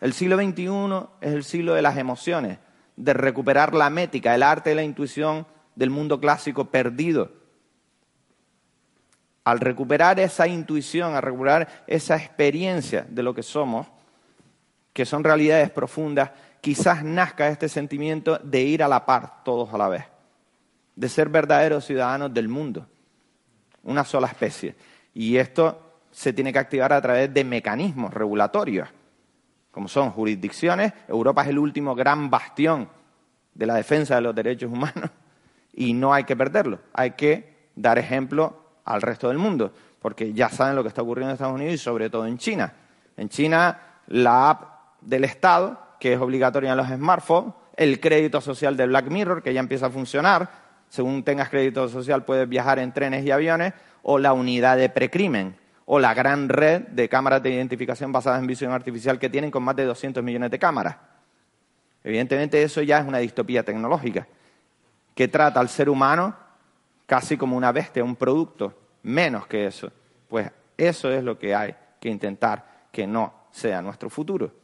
El 0.00 0.12
siglo 0.12 0.36
XXI 0.36 1.08
es 1.20 1.32
el 1.32 1.44
siglo 1.44 1.74
de 1.74 1.82
las 1.82 1.96
emociones, 1.96 2.58
de 2.96 3.14
recuperar 3.14 3.74
la 3.74 3.90
mética, 3.90 4.34
el 4.34 4.42
arte 4.42 4.70
de 4.70 4.76
la 4.76 4.82
intuición 4.82 5.46
del 5.74 5.90
mundo 5.90 6.20
clásico 6.20 6.66
perdido 6.66 7.42
al 9.44 9.60
recuperar 9.60 10.20
esa 10.20 10.46
intuición, 10.46 11.14
al 11.14 11.22
recuperar 11.22 11.84
esa 11.86 12.16
experiencia 12.16 13.06
de 13.08 13.22
lo 13.22 13.34
que 13.34 13.42
somos, 13.42 13.88
que 14.92 15.04
son 15.04 15.24
realidades 15.24 15.70
profundas, 15.70 16.30
quizás 16.62 17.04
nazca 17.04 17.48
este 17.48 17.68
sentimiento 17.68 18.38
de 18.38 18.62
ir 18.62 18.82
a 18.82 18.88
la 18.88 19.04
par 19.04 19.42
todos 19.44 19.74
a 19.74 19.78
la 19.78 19.88
vez, 19.88 20.04
de 20.94 21.08
ser 21.08 21.28
verdaderos 21.28 21.84
ciudadanos 21.84 22.32
del 22.32 22.48
mundo, 22.48 22.86
una 23.82 24.04
sola 24.04 24.28
especie. 24.28 24.76
Y 25.12 25.36
esto 25.36 25.98
se 26.12 26.32
tiene 26.32 26.52
que 26.52 26.60
activar 26.60 26.92
a 26.92 27.02
través 27.02 27.34
de 27.34 27.42
mecanismos 27.42 28.14
regulatorios, 28.14 28.88
como 29.72 29.88
son 29.88 30.10
jurisdicciones. 30.12 30.92
Europa 31.08 31.42
es 31.42 31.48
el 31.48 31.58
último 31.58 31.96
gran 31.96 32.30
bastión 32.30 32.88
de 33.54 33.66
la 33.66 33.74
defensa 33.74 34.14
de 34.14 34.20
los 34.20 34.34
derechos 34.34 34.70
humanos 34.70 35.10
y 35.72 35.92
no 35.94 36.14
hay 36.14 36.22
que 36.22 36.36
perderlo. 36.36 36.78
Hay 36.92 37.12
que 37.12 37.70
dar 37.74 37.98
ejemplo 37.98 38.56
al 38.84 39.02
resto 39.02 39.28
del 39.28 39.38
mundo, 39.38 39.72
porque 40.00 40.32
ya 40.32 40.48
saben 40.48 40.76
lo 40.76 40.82
que 40.82 40.88
está 40.88 41.02
ocurriendo 41.02 41.30
en 41.30 41.34
Estados 41.34 41.56
Unidos 41.56 41.74
y 41.74 41.78
sobre 41.78 42.08
todo 42.08 42.24
en 42.24 42.38
China. 42.38 42.72
En 43.16 43.28
China, 43.28 43.80
la 44.06 44.50
app 44.50 45.00
del 45.00 45.24
Estado, 45.24 45.91
que 46.02 46.14
es 46.14 46.20
obligatoria 46.20 46.72
en 46.72 46.76
los 46.76 46.88
smartphones, 46.88 47.54
el 47.76 48.00
crédito 48.00 48.40
social 48.40 48.76
de 48.76 48.88
Black 48.88 49.06
Mirror, 49.06 49.40
que 49.40 49.54
ya 49.54 49.60
empieza 49.60 49.86
a 49.86 49.90
funcionar, 49.90 50.50
según 50.88 51.22
tengas 51.22 51.48
crédito 51.48 51.88
social 51.88 52.24
puedes 52.24 52.48
viajar 52.48 52.80
en 52.80 52.92
trenes 52.92 53.24
y 53.24 53.30
aviones, 53.30 53.72
o 54.02 54.18
la 54.18 54.32
unidad 54.32 54.76
de 54.76 54.88
precrimen, 54.88 55.56
o 55.84 56.00
la 56.00 56.12
gran 56.12 56.48
red 56.48 56.88
de 56.88 57.08
cámaras 57.08 57.40
de 57.44 57.50
identificación 57.50 58.10
basadas 58.10 58.40
en 58.40 58.48
visión 58.48 58.72
artificial 58.72 59.20
que 59.20 59.30
tienen 59.30 59.52
con 59.52 59.62
más 59.62 59.76
de 59.76 59.84
200 59.84 60.24
millones 60.24 60.50
de 60.50 60.58
cámaras. 60.58 60.96
Evidentemente 62.02 62.60
eso 62.60 62.82
ya 62.82 62.98
es 62.98 63.06
una 63.06 63.18
distopía 63.18 63.62
tecnológica, 63.62 64.26
que 65.14 65.28
trata 65.28 65.60
al 65.60 65.68
ser 65.68 65.88
humano 65.88 66.34
casi 67.06 67.36
como 67.36 67.56
una 67.56 67.70
bestia, 67.70 68.02
un 68.02 68.16
producto, 68.16 68.76
menos 69.04 69.46
que 69.46 69.66
eso. 69.66 69.92
Pues 70.28 70.50
eso 70.76 71.12
es 71.12 71.22
lo 71.22 71.38
que 71.38 71.54
hay 71.54 71.76
que 72.00 72.08
intentar 72.08 72.88
que 72.90 73.06
no 73.06 73.32
sea 73.52 73.80
nuestro 73.80 74.10
futuro. 74.10 74.61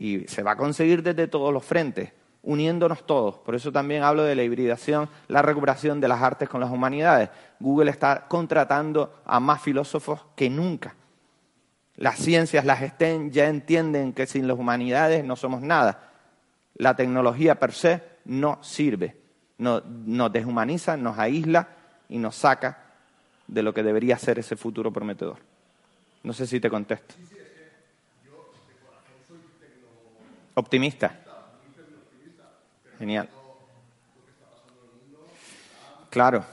Y 0.00 0.26
se 0.26 0.42
va 0.42 0.52
a 0.52 0.56
conseguir 0.56 1.04
desde 1.04 1.28
todos 1.28 1.52
los 1.52 1.64
frentes, 1.64 2.12
uniéndonos 2.42 3.06
todos. 3.06 3.36
Por 3.36 3.54
eso 3.54 3.70
también 3.70 4.02
hablo 4.02 4.24
de 4.24 4.34
la 4.34 4.42
hibridación, 4.42 5.08
la 5.28 5.42
recuperación 5.42 6.00
de 6.00 6.08
las 6.08 6.20
artes 6.20 6.48
con 6.48 6.60
las 6.60 6.70
humanidades. 6.70 7.30
Google 7.60 7.92
está 7.92 8.26
contratando 8.26 9.22
a 9.24 9.38
más 9.38 9.62
filósofos 9.62 10.26
que 10.34 10.50
nunca. 10.50 10.96
Las 11.94 12.18
ciencias, 12.18 12.64
las 12.64 12.82
estén, 12.82 13.30
ya 13.30 13.46
entienden 13.46 14.12
que 14.12 14.26
sin 14.26 14.48
las 14.48 14.58
humanidades 14.58 15.24
no 15.24 15.36
somos 15.36 15.60
nada. 15.60 16.10
La 16.74 16.96
tecnología 16.96 17.60
per 17.60 17.72
se 17.72 18.02
no 18.24 18.58
sirve 18.60 19.20
nos, 19.60 20.32
deshumaniza, 20.32 20.96
nos 20.96 21.18
aísla 21.18 21.68
y 22.08 22.18
nos 22.18 22.34
saca 22.34 22.78
de 23.46 23.62
lo 23.62 23.72
que 23.74 23.82
debería 23.82 24.18
ser 24.18 24.38
ese 24.38 24.56
futuro 24.56 24.92
prometedor. 24.92 25.36
No 26.22 26.32
sé 26.32 26.46
si 26.46 26.60
te 26.60 26.70
contesto. 26.70 27.14
Optimista. 30.60 31.18
Genial. 32.98 33.30
Claro. 36.10 36.44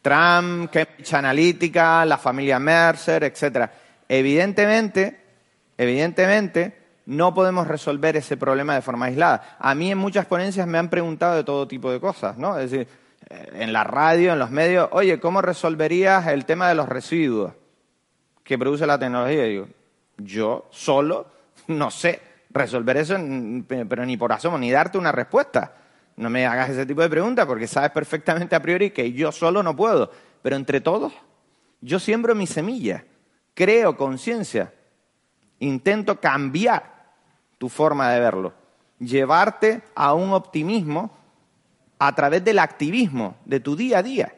Trump, 0.00 0.70
Cambridge 0.70 1.14
Analytica, 1.14 2.04
la 2.04 2.16
familia 2.16 2.60
Mercer, 2.60 3.24
etcétera. 3.24 3.72
Evidentemente, 4.08 5.20
evidentemente, 5.76 6.78
no 7.06 7.34
podemos 7.34 7.66
resolver 7.66 8.16
ese 8.16 8.36
problema 8.36 8.76
de 8.76 8.82
forma 8.82 9.06
aislada. 9.06 9.56
A 9.58 9.74
mí 9.74 9.90
en 9.90 9.98
muchas 9.98 10.26
ponencias 10.26 10.64
me 10.68 10.78
han 10.78 10.90
preguntado 10.90 11.34
de 11.34 11.44
todo 11.44 11.66
tipo 11.66 11.90
de 11.90 11.98
cosas, 11.98 12.38
¿no? 12.38 12.56
Es 12.56 12.70
decir, 12.70 12.86
eh, 13.28 13.50
en 13.54 13.72
la 13.72 13.82
radio, 13.82 14.32
en 14.32 14.38
los 14.38 14.52
medios, 14.52 14.88
oye, 14.92 15.18
¿cómo 15.18 15.42
resolverías 15.42 16.28
el 16.28 16.44
tema 16.44 16.68
de 16.68 16.76
los 16.76 16.88
residuos 16.88 17.52
que 18.44 18.56
produce 18.56 18.86
la 18.86 18.98
tecnología? 18.98 19.42
digo, 19.42 19.66
yo 20.18 20.68
solo 20.70 21.26
no 21.66 21.90
sé 21.90 22.29
resolver 22.50 22.96
eso, 22.96 23.16
pero 23.66 24.04
ni 24.04 24.16
por 24.16 24.32
asomo, 24.32 24.58
ni 24.58 24.70
darte 24.70 24.98
una 24.98 25.12
respuesta. 25.12 25.74
No 26.16 26.28
me 26.28 26.46
hagas 26.46 26.70
ese 26.70 26.84
tipo 26.84 27.00
de 27.00 27.08
preguntas 27.08 27.46
porque 27.46 27.66
sabes 27.66 27.90
perfectamente 27.90 28.54
a 28.54 28.60
priori 28.60 28.90
que 28.90 29.12
yo 29.12 29.32
solo 29.32 29.62
no 29.62 29.74
puedo. 29.74 30.10
Pero 30.42 30.56
entre 30.56 30.80
todos, 30.80 31.12
yo 31.80 31.98
siembro 31.98 32.34
mi 32.34 32.46
semilla, 32.46 33.04
creo 33.54 33.96
conciencia, 33.96 34.72
intento 35.58 36.20
cambiar 36.20 37.12
tu 37.58 37.68
forma 37.68 38.10
de 38.10 38.20
verlo, 38.20 38.52
llevarte 38.98 39.82
a 39.94 40.14
un 40.14 40.32
optimismo 40.32 41.16
a 41.98 42.14
través 42.14 42.42
del 42.42 42.58
activismo 42.58 43.36
de 43.44 43.60
tu 43.60 43.76
día 43.76 43.98
a 43.98 44.02
día. 44.02 44.34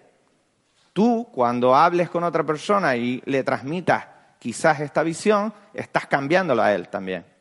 Tú, 0.93 1.29
cuando 1.33 1.75
hables 1.75 2.11
con 2.11 2.25
otra 2.25 2.45
persona 2.45 2.97
y 2.97 3.23
le 3.25 3.45
transmitas 3.45 4.07
quizás 4.39 4.81
esta 4.81 5.03
visión, 5.03 5.55
estás 5.73 6.07
cambiándolo 6.07 6.63
a 6.63 6.75
él 6.75 6.89
también. 6.89 7.32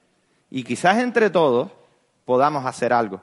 Y 0.52 0.64
quizás 0.64 1.00
entre 1.00 1.30
todos 1.30 1.72
podamos 2.26 2.66
hacer 2.66 2.94
algo. 2.94 3.22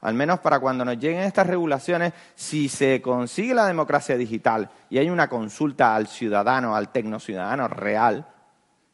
Al 0.00 0.14
menos 0.14 0.38
para 0.38 0.60
cuando 0.60 0.84
nos 0.84 0.98
lleguen 0.98 1.22
estas 1.22 1.46
regulaciones, 1.46 2.12
si 2.36 2.68
se 2.68 3.02
consigue 3.02 3.52
la 3.52 3.66
democracia 3.66 4.16
digital 4.16 4.70
y 4.88 4.98
hay 4.98 5.10
una 5.10 5.28
consulta 5.28 5.96
al 5.96 6.06
ciudadano, 6.06 6.76
al 6.76 6.90
tecnociudadano 6.90 7.66
real, 7.66 8.28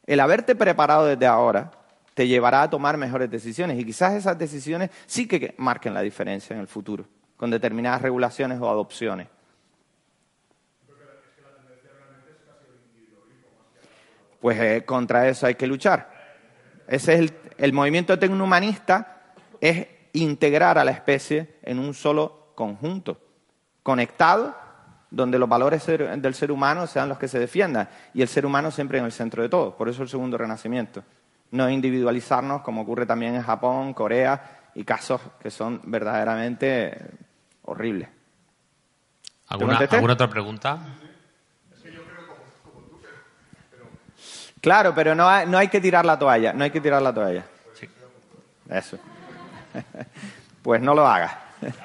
el 0.07 0.19
haberte 0.19 0.55
preparado 0.55 1.05
desde 1.05 1.27
ahora 1.27 1.69
te 2.15 2.27
llevará 2.27 2.63
a 2.63 2.69
tomar 2.69 2.97
mejores 2.97 3.29
decisiones 3.29 3.77
y 3.77 3.85
quizás 3.85 4.13
esas 4.13 4.37
decisiones 4.37 4.89
sí 5.05 5.27
que 5.27 5.53
marquen 5.57 5.93
la 5.93 6.01
diferencia 6.01 6.55
en 6.55 6.61
el 6.61 6.67
futuro, 6.67 7.05
con 7.35 7.51
determinadas 7.51 8.01
regulaciones 8.01 8.59
o 8.61 8.69
adopciones. 8.69 9.27
Pues 14.39 14.59
eh, 14.59 14.85
contra 14.85 15.27
eso 15.27 15.45
hay 15.45 15.55
que 15.55 15.67
luchar. 15.67 16.14
Ese 16.87 17.13
es 17.13 17.19
el, 17.19 17.33
el 17.57 17.73
movimiento 17.73 18.17
tecnohumanista, 18.17 19.21
es 19.61 19.87
integrar 20.13 20.77
a 20.77 20.83
la 20.83 20.91
especie 20.91 21.55
en 21.63 21.79
un 21.79 21.93
solo 21.93 22.51
conjunto, 22.55 23.19
conectado, 23.83 24.55
donde 25.11 25.39
los 25.39 25.47
valores 25.47 25.85
del 25.85 26.33
ser 26.33 26.51
humano 26.51 26.87
sean 26.87 27.07
los 27.07 27.17
que 27.17 27.27
se 27.27 27.39
defiendan 27.39 27.87
y 28.13 28.21
el 28.21 28.27
ser 28.27 28.45
humano 28.45 28.71
siempre 28.71 28.97
en 28.97 29.05
el 29.05 29.11
centro 29.11 29.41
de 29.41 29.49
todo. 29.49 29.75
Por 29.75 29.87
eso 29.87 30.03
el 30.03 30.09
segundo 30.09 30.37
renacimiento. 30.37 31.03
No 31.51 31.69
individualizarnos 31.69 32.61
como 32.63 32.81
ocurre 32.81 33.05
también 33.05 33.35
en 33.35 33.41
Japón, 33.41 33.93
Corea 33.93 34.71
y 34.75 34.83
casos 34.83 35.21
que 35.39 35.51
son 35.51 35.81
verdaderamente 35.85 37.11
horribles. 37.63 38.09
¿Alguna, 39.47 39.79
otra 40.13 40.27
pregunta? 40.27 40.79
Claro, 44.65 44.95
pero 44.95 45.13
no 45.13 45.29
hay, 45.29 45.45
no 45.45 45.59
hay 45.59 45.67
que 45.67 45.79
tirar 45.79 46.03
la 46.07 46.17
toalla, 46.17 46.51
no 46.51 46.63
hay 46.63 46.71
que 46.71 46.81
tirar 46.81 46.99
la 46.99 47.13
toalla. 47.13 47.45
Sí. 47.75 47.87
Eso. 48.67 48.97
pues 50.63 50.81
no 50.81 50.95
lo 50.95 51.05
hagas. 51.05 51.37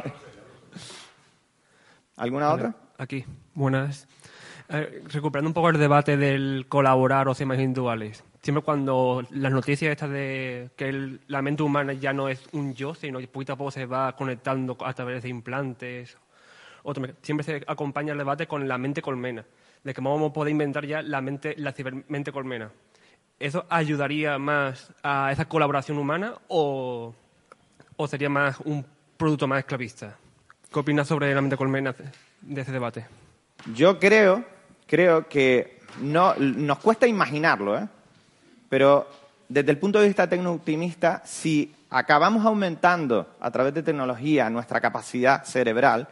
¿Alguna 2.17 2.55
otra? 2.55 2.75
Aquí, 2.97 3.23
buenas. 3.53 4.09
Eh, 4.71 5.03
recuperando 5.13 5.51
un 5.51 5.53
poco 5.53 5.69
el 5.69 5.79
debate 5.79 6.17
del 6.17 6.65
colaborar 6.71 7.29
o 7.29 7.35
temas 7.35 7.59
individuales. 7.59 8.25
Siempre 8.41 8.65
cuando 8.65 9.27
las 9.29 9.53
noticias 9.53 9.93
estas 9.93 10.09
de 10.09 10.71
que 10.75 11.19
la 11.27 11.43
mente 11.43 11.63
humana 11.63 11.93
ya 11.93 12.15
no 12.15 12.31
es 12.31 12.43
un 12.53 12.73
yo, 12.73 12.95
sino 12.95 13.19
que 13.19 13.29
poquito 13.29 13.53
a 13.53 13.57
poco 13.57 13.73
se 13.73 13.85
va 13.85 14.17
conectando 14.17 14.79
a 14.83 14.95
través 14.95 15.23
de 15.23 15.29
implantes, 15.29 16.17
siempre 17.21 17.45
se 17.45 17.63
acompaña 17.67 18.13
el 18.13 18.19
debate 18.19 18.47
con 18.47 18.67
la 18.67 18.79
mente 18.79 19.03
colmena, 19.03 19.45
de 19.85 19.95
que 19.95 20.01
vamos 20.01 20.31
a 20.31 20.33
poder 20.33 20.53
inventar 20.53 20.87
ya 20.87 21.03
la 21.03 21.21
mente, 21.21 21.55
la 21.59 21.73
cibermente 21.73 22.33
colmena. 22.33 22.71
¿Eso 23.39 23.65
ayudaría 23.71 24.39
más 24.39 24.93
a 25.03 25.33
esa 25.33 25.47
colaboración 25.47 25.99
humana 25.99 26.35
o 26.49 27.15
o 28.01 28.09
sería 28.09 28.31
más 28.31 28.59
un 28.61 28.85
producto 29.19 29.47
más 29.47 29.59
esclavista? 29.59 30.17
¿Qué 30.73 30.79
opinas 30.79 31.07
sobre 31.07 31.35
la 31.35 31.43
mente 31.43 31.57
colmena 31.57 31.95
de 32.41 32.61
ese 32.61 32.73
debate? 32.73 33.07
Yo 33.75 33.99
creo, 33.99 34.43
creo 34.87 35.29
que 35.29 35.81
no, 36.01 36.35
nos 36.37 36.79
cuesta 36.79 37.07
imaginarlo, 37.07 37.77
¿eh? 37.77 37.87
pero 38.71 39.07
desde 39.47 39.71
el 39.71 39.77
punto 39.77 40.01
de 40.01 40.07
vista 40.07 40.31
tecno-optimista, 40.31 41.21
si 41.27 41.75
acabamos 41.91 42.47
aumentando 42.47 43.37
a 43.39 43.51
través 43.51 43.75
de 43.75 43.83
tecnología 43.83 44.49
nuestra 44.49 44.81
capacidad 44.81 45.45
cerebral 45.45 46.09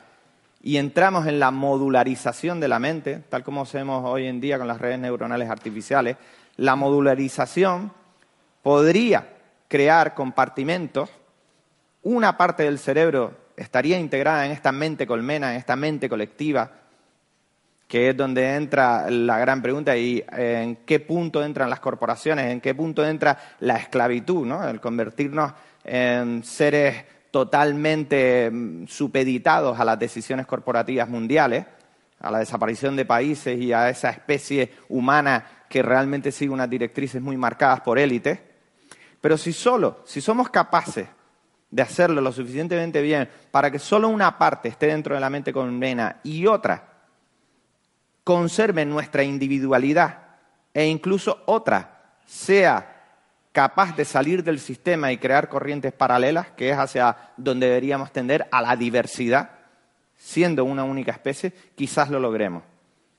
y 0.62 0.76
entramos 0.76 1.26
en 1.26 1.38
la 1.38 1.50
modularización 1.50 2.60
de 2.60 2.68
la 2.68 2.78
mente, 2.78 3.22
tal 3.28 3.44
como 3.44 3.62
hacemos 3.62 4.04
hoy 4.04 4.26
en 4.26 4.40
día 4.40 4.58
con 4.58 4.68
las 4.68 4.80
redes 4.80 4.98
neuronales 4.98 5.48
artificiales, 5.50 6.16
la 6.56 6.76
modularización 6.76 7.92
podría 8.62 9.28
crear 9.68 10.14
compartimentos 10.14 11.10
una 12.02 12.36
parte 12.36 12.62
del 12.62 12.78
cerebro 12.78 13.48
estaría 13.56 13.98
integrada 13.98 14.46
en 14.46 14.52
esta 14.52 14.72
mente 14.72 15.06
colmena, 15.06 15.50
en 15.50 15.58
esta 15.58 15.76
mente 15.76 16.08
colectiva, 16.08 16.70
que 17.86 18.10
es 18.10 18.16
donde 18.16 18.54
entra 18.54 19.10
la 19.10 19.38
gran 19.38 19.62
pregunta 19.62 19.96
y 19.96 20.18
eh, 20.36 20.62
en 20.62 20.76
qué 20.76 21.00
punto 21.00 21.42
entran 21.42 21.70
las 21.70 21.80
corporaciones, 21.80 22.52
en 22.52 22.60
qué 22.60 22.74
punto 22.74 23.04
entra 23.04 23.38
la 23.60 23.76
esclavitud, 23.76 24.46
¿no? 24.46 24.66
el 24.66 24.80
convertirnos 24.80 25.52
en 25.84 26.44
seres 26.44 27.04
totalmente 27.30 28.50
mm, 28.50 28.86
supeditados 28.86 29.78
a 29.78 29.84
las 29.84 29.98
decisiones 29.98 30.46
corporativas 30.46 31.08
mundiales, 31.08 31.66
a 32.20 32.30
la 32.30 32.38
desaparición 32.38 32.96
de 32.96 33.04
países 33.04 33.58
y 33.60 33.72
a 33.72 33.88
esa 33.88 34.10
especie 34.10 34.72
humana 34.88 35.44
que 35.68 35.82
realmente 35.82 36.32
sigue 36.32 36.50
unas 36.50 36.70
directrices 36.70 37.22
muy 37.22 37.36
marcadas 37.36 37.80
por 37.80 37.98
élites. 37.98 38.40
Pero 39.20 39.36
si 39.36 39.52
solo, 39.52 40.02
si 40.04 40.20
somos 40.20 40.48
capaces 40.50 41.06
de 41.70 41.82
hacerlo 41.82 42.20
lo 42.20 42.32
suficientemente 42.32 43.02
bien 43.02 43.28
para 43.50 43.70
que 43.70 43.78
solo 43.78 44.08
una 44.08 44.38
parte 44.38 44.68
esté 44.68 44.86
dentro 44.86 45.14
de 45.14 45.20
la 45.20 45.30
mente 45.30 45.52
colmena 45.52 46.20
y 46.24 46.46
otra 46.46 46.88
conserve 48.24 48.84
nuestra 48.84 49.22
individualidad 49.22 50.18
e 50.72 50.86
incluso 50.86 51.42
otra 51.46 52.16
sea 52.26 52.97
capaz 53.58 53.96
de 53.96 54.04
salir 54.04 54.44
del 54.44 54.60
sistema 54.60 55.10
y 55.10 55.18
crear 55.18 55.48
corrientes 55.48 55.92
paralelas, 55.92 56.46
que 56.52 56.70
es 56.70 56.78
hacia 56.78 57.32
donde 57.36 57.66
deberíamos 57.66 58.12
tender 58.12 58.46
a 58.52 58.62
la 58.62 58.76
diversidad, 58.76 59.50
siendo 60.14 60.64
una 60.64 60.84
única 60.84 61.10
especie, 61.10 61.52
quizás 61.74 62.08
lo 62.08 62.20
logremos. 62.20 62.62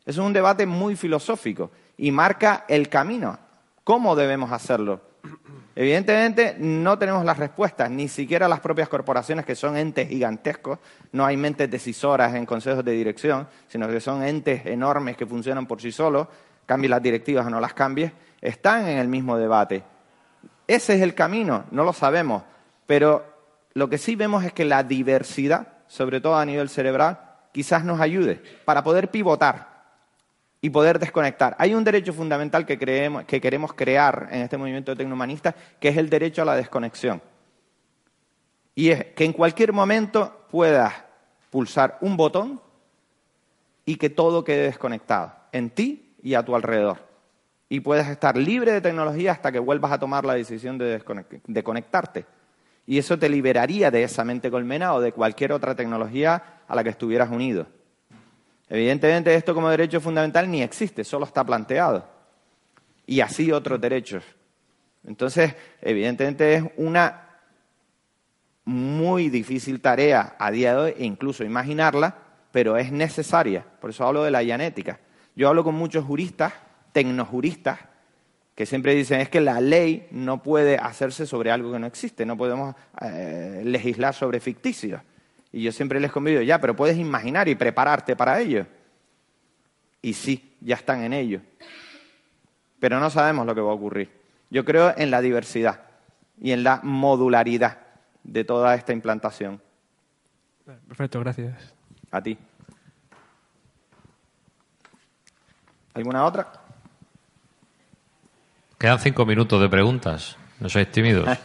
Es 0.06 0.18
un 0.18 0.32
debate 0.32 0.66
muy 0.66 0.96
filosófico 0.96 1.72
y 1.98 2.10
marca 2.12 2.64
el 2.70 2.88
camino. 2.88 3.38
¿Cómo 3.84 4.16
debemos 4.16 4.54
hacerlo? 4.54 5.02
Evidentemente 5.76 6.56
no 6.58 6.98
tenemos 6.98 7.26
las 7.26 7.38
respuestas, 7.38 7.92
ni 7.92 8.08
siquiera 8.08 8.48
las 8.48 8.62
propias 8.62 8.88
corporaciones 8.88 9.46
que 9.46 9.56
son 9.56 9.76
entes 9.76 10.08
gigantescos, 10.08 10.80
no 11.12 11.26
hay 11.26 11.36
mentes 11.36 11.70
decisoras 11.70 12.34
en 12.34 12.46
consejos 12.46 12.86
de 12.86 12.94
dirección, 12.94 13.46
sino 13.68 13.90
que 13.90 14.00
son 14.00 14.24
entes 14.24 14.66
enormes 14.66 15.18
que 15.18 15.26
funcionan 15.26 15.68
por 15.68 15.82
sí 15.82 15.92
solos, 15.92 16.30
cambies 16.66 16.92
las 16.92 17.04
directivas 17.04 17.46
o 17.46 17.50
no 17.50 17.60
las 17.60 17.74
cambies, 17.74 18.14
están 18.40 18.88
en 18.88 19.00
el 19.00 19.10
mismo 19.10 19.36
debate. 19.36 19.84
Ese 20.70 20.94
es 20.94 21.02
el 21.02 21.16
camino, 21.16 21.66
no 21.72 21.84
lo 21.84 21.94
sabemos, 21.94 22.44
pero 22.86 23.26
lo 23.74 23.90
que 23.90 23.98
sí 23.98 24.16
vemos 24.16 24.44
es 24.44 24.54
que 24.54 24.66
la 24.66 24.84
diversidad, 24.84 25.80
sobre 25.88 26.22
todo 26.22 26.36
a 26.36 26.46
nivel 26.46 26.70
cerebral, 26.70 27.20
quizás 27.52 27.84
nos 27.84 28.00
ayude 28.00 28.40
para 28.66 28.84
poder 28.84 29.10
pivotar 29.10 29.68
y 30.62 30.70
poder 30.70 31.00
desconectar. 31.00 31.56
Hay 31.58 31.74
un 31.74 31.84
derecho 31.84 32.14
fundamental 32.14 32.68
que, 32.68 32.78
creemos, 32.78 33.24
que 33.24 33.42
queremos 33.42 33.74
crear 33.74 34.28
en 34.30 34.44
este 34.44 34.58
movimiento 34.58 34.96
tecnohumanista, 34.96 35.56
que 35.80 35.90
es 35.90 35.98
el 35.98 36.08
derecho 36.08 36.44
a 36.44 36.46
la 36.46 36.56
desconexión. 36.56 37.20
Y 38.76 38.92
es 38.92 39.06
que 39.06 39.26
en 39.26 39.34
cualquier 39.34 39.74
momento 39.74 40.46
puedas 40.52 40.94
pulsar 41.50 41.98
un 42.02 42.16
botón 42.16 42.62
y 43.86 43.96
que 43.96 44.12
todo 44.12 44.44
quede 44.44 44.66
desconectado, 44.66 45.34
en 45.52 45.72
ti 45.72 46.14
y 46.22 46.36
a 46.36 46.46
tu 46.46 46.56
alrededor. 46.56 47.09
Y 47.70 47.82
puedes 47.82 48.08
estar 48.08 48.36
libre 48.36 48.72
de 48.72 48.82
tecnología 48.82 49.32
hasta 49.32 49.52
que 49.52 49.60
vuelvas 49.60 49.92
a 49.92 50.00
tomar 50.00 50.26
la 50.26 50.34
decisión 50.34 50.78
de, 50.78 51.02
de 51.48 51.64
conectarte. 51.64 52.26
Y 52.88 52.98
eso 52.98 53.20
te 53.20 53.30
liberaría 53.30 53.92
de 53.92 54.04
esa 54.04 54.24
mente 54.24 54.50
colmena 54.50 54.96
o 54.96 55.02
de 55.02 55.12
cualquier 55.12 55.54
otra 55.54 55.76
tecnología 55.76 56.62
a 56.68 56.76
la 56.76 56.84
que 56.84 56.90
estuvieras 56.90 57.30
unido. 57.30 57.68
Evidentemente 58.68 59.34
esto 59.36 59.54
como 59.54 59.70
derecho 59.70 60.02
fundamental 60.02 60.50
ni 60.50 60.64
existe, 60.64 61.04
solo 61.04 61.26
está 61.26 61.44
planteado. 61.44 62.08
Y 63.06 63.22
así 63.22 63.52
otros 63.52 63.80
derechos. 63.80 64.24
Entonces, 65.06 65.56
evidentemente 65.82 66.56
es 66.56 66.64
una 66.78 67.30
muy 68.66 69.30
difícil 69.30 69.82
tarea 69.82 70.36
a 70.38 70.52
día 70.52 70.74
de 70.74 70.80
hoy, 70.80 70.94
e 70.98 71.06
incluso 71.06 71.44
imaginarla, 71.44 72.16
pero 72.52 72.78
es 72.78 72.92
necesaria. 72.92 73.66
Por 73.82 73.90
eso 73.90 74.06
hablo 74.06 74.24
de 74.24 74.32
la 74.32 74.44
llanética. 74.44 75.00
Yo 75.36 75.48
hablo 75.50 75.64
con 75.64 75.74
muchos 75.76 76.06
juristas, 76.06 76.54
tecnojuristas, 77.00 77.80
que 78.56 78.66
siempre 78.66 78.94
dicen 78.94 79.22
es 79.22 79.30
que 79.30 79.40
la 79.40 79.62
ley 79.62 80.10
no 80.12 80.44
puede 80.44 80.76
hacerse 80.76 81.26
sobre 81.26 81.50
algo 81.50 81.72
que 81.72 81.80
no 81.80 81.88
existe, 81.88 82.26
no 82.26 82.36
podemos 82.36 82.76
eh, 83.02 83.62
legislar 83.64 84.14
sobre 84.14 84.42
ficticios. 84.42 85.02
Y 85.54 85.64
yo 85.64 85.72
siempre 85.72 86.02
les 86.02 86.12
convido, 86.12 86.42
ya, 86.42 86.60
pero 86.60 86.76
puedes 86.76 86.98
imaginar 86.98 87.48
y 87.48 87.56
prepararte 87.56 88.18
para 88.18 88.38
ello. 88.42 88.66
Y 90.02 90.12
sí, 90.12 90.58
ya 90.60 90.76
están 90.76 91.04
en 91.04 91.14
ello. 91.14 91.40
Pero 92.82 93.00
no 93.00 93.10
sabemos 93.10 93.46
lo 93.46 93.56
que 93.56 93.62
va 93.62 93.72
a 93.72 93.76
ocurrir. 93.76 94.10
Yo 94.50 94.66
creo 94.66 94.94
en 94.98 95.10
la 95.10 95.22
diversidad 95.22 95.80
y 96.42 96.52
en 96.52 96.64
la 96.66 96.82
modularidad 96.84 97.78
de 98.26 98.44
toda 98.44 98.76
esta 98.76 98.92
implantación. 98.92 99.62
Perfecto, 100.66 101.22
gracias. 101.22 101.74
A 102.12 102.22
ti. 102.22 102.38
¿Alguna 105.94 106.26
otra? 106.26 106.52
Quedan 108.80 108.98
cinco 108.98 109.26
minutos 109.26 109.60
de 109.60 109.68
preguntas. 109.68 110.38
No 110.62 110.70
sois 110.70 110.90
tímidos. 110.90 111.28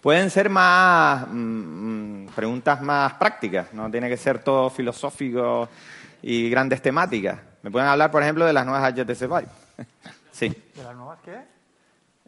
Pueden 0.00 0.30
ser 0.30 0.48
más 0.48 1.26
mm, 1.30 2.28
preguntas 2.34 2.80
más 2.80 3.12
prácticas, 3.14 3.74
no 3.74 3.90
tiene 3.90 4.08
que 4.08 4.16
ser 4.16 4.42
todo 4.42 4.70
filosófico 4.70 5.68
y 6.22 6.48
grandes 6.48 6.80
temáticas. 6.80 7.38
Me 7.60 7.70
pueden 7.70 7.86
hablar, 7.86 8.10
por 8.10 8.22
ejemplo, 8.22 8.46
de 8.46 8.54
las 8.54 8.64
nuevas 8.64 8.94
HTC 8.94 9.20
Vive. 9.20 9.48
sí. 10.32 10.48
¿De 10.74 10.82
las 10.82 10.96
nuevas 10.96 11.18
qué? 11.22 11.36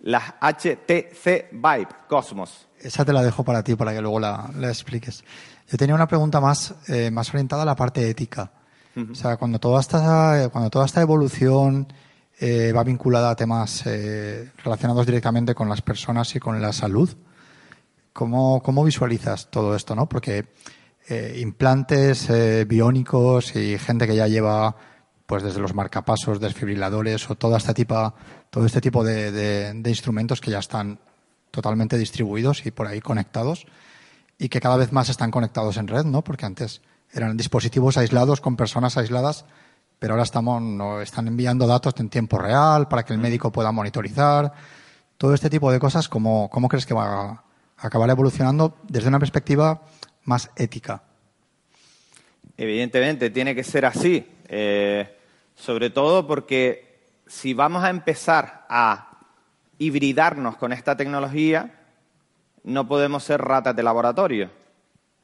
Las 0.03 0.35
HTC 0.39 1.51
Vive 1.51 1.89
Cosmos. 2.07 2.69
Esa 2.79 3.07
te 3.07 3.15
la 3.15 3.23
dejo 3.23 3.43
para 3.43 3.63
ti, 3.63 3.75
para 3.75 3.95
que 3.95 4.03
luego 4.03 4.21
la, 4.21 4.51
la 4.55 4.69
expliques. 4.69 5.25
Yo 5.71 5.79
tenía 5.79 5.95
una 5.95 6.07
pregunta 6.07 6.43
más, 6.43 6.75
eh, 6.89 7.11
más 7.11 7.31
orientada 7.31 7.63
a 7.63 7.67
la 7.67 7.75
parte 7.75 8.07
ética. 8.07 8.51
O 9.11 9.15
sea, 9.15 9.39
cuando 9.39 9.59
toda 9.59 9.81
esta, 9.81 10.51
cuando 10.53 10.69
toda 10.69 10.85
esta 10.85 11.01
evolución 11.01 11.91
eh, 12.43 12.73
va 12.73 12.83
vinculada 12.83 13.31
a 13.31 13.37
temas 13.37 13.85
eh, 13.87 14.51
relacionados 14.65 15.07
directamente 15.07 15.55
con 15.55 15.69
las 15.69 15.81
personas 15.81 16.35
y 16.35 16.41
con 16.41 16.61
la 16.61 16.73
salud, 16.73 17.09
¿cómo, 18.13 18.61
cómo 18.63 18.83
visualizas 18.85 19.49
todo 19.51 19.77
esto? 19.77 19.95
¿no? 19.95 20.09
Porque 20.09 20.47
eh, 21.09 21.39
implantes 21.41 22.29
biónicos 22.67 23.55
y 23.55 23.79
gente 23.79 24.07
que 24.07 24.17
ya 24.17 24.27
lleva 24.27 24.75
pues 25.27 25.43
desde 25.43 25.61
los 25.61 25.73
marcapasos, 25.75 26.41
desfibriladores 26.41 27.31
o 27.31 27.37
todo 27.37 27.57
este 27.57 27.75
tipo, 27.75 28.13
todo 28.51 28.67
este 28.67 28.81
tipo 28.81 29.03
de- 29.05 29.31
de 29.33 29.89
instrumentos 29.91 30.41
que 30.41 30.51
ya 30.51 30.59
están 30.59 30.99
totalmente 31.51 31.97
distribuidos 31.97 32.67
y 32.67 32.71
por 32.71 32.87
ahí 32.87 33.01
conectados 33.01 33.67
y 34.39 34.49
que 34.49 34.61
cada 34.61 34.77
vez 34.77 34.93
más 34.93 35.09
están 35.09 35.31
conectados 35.31 35.77
en 35.77 35.87
red, 35.87 36.05
¿no? 36.05 36.23
Porque 36.25 36.45
antes 36.47 36.83
eran 37.13 37.37
dispositivos 37.37 37.97
aislados 37.99 38.41
con 38.41 38.57
personas 38.57 38.97
aisladas, 38.97 39.45
pero 40.03 40.15
ahora 40.15 40.25
estamos, 40.25 40.61
no, 40.61 41.01
están 41.01 41.29
enviando 41.29 41.65
datos 41.65 41.95
en 42.01 42.09
tiempo 42.09 42.37
real 42.37 42.89
para 42.89 43.05
que 43.05 43.13
el 43.13 43.21
médico 43.21 43.53
pueda 43.53 43.71
monitorizar. 43.71 44.53
Todo 45.17 45.33
este 45.33 45.49
tipo 45.49 45.71
de 45.71 45.79
cosas, 45.79 46.09
¿cómo, 46.09 46.51
cómo 46.51 46.69
crees 46.69 46.87
que 46.87 46.93
va 46.93 47.31
a 47.31 47.45
acabar 47.77 48.11
evolucionando 48.11 48.79
desde 48.83 49.07
una 49.07 49.21
perspectiva 49.21 49.81
más 50.25 50.51
ética? 50.57 51.05
Evidentemente, 52.57 53.31
tiene 53.31 53.55
que 53.55 53.63
ser 53.63 53.87
así. 53.87 54.27
eh, 54.49 55.19
sobre 55.55 55.91
todo 55.91 56.27
porque 56.27 57.13
si 57.29 57.55
vamos 57.55 57.85
a 57.85 57.91
empezar 57.91 58.67
a 58.69 59.21
hibridarnos 59.79 60.57
con 60.57 60.73
esta 60.73 60.97
tecnología, 60.97 61.79
no 62.65 62.89
podemos 62.89 63.23
ser 63.23 63.41
ratas 63.41 63.77
de 63.77 63.85
laboratorio. 63.85 64.51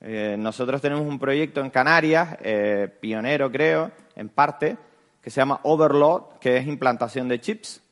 Eh, 0.01 0.37
nosotros 0.39 0.81
tenemos 0.81 1.07
un 1.07 1.19
proyecto 1.19 1.61
en 1.61 1.71
Canarias, 1.71 2.37
eh, 2.43 2.89
pionero 3.01 3.51
creo, 3.51 3.91
en 4.15 4.29
parte, 4.29 4.77
que 5.21 5.31
se 5.31 5.41
llama 5.41 5.61
Overload, 5.65 6.39
que 6.41 6.57
es 6.57 6.67
implantación 6.67 7.29
de 7.29 7.41
chips 7.41 7.83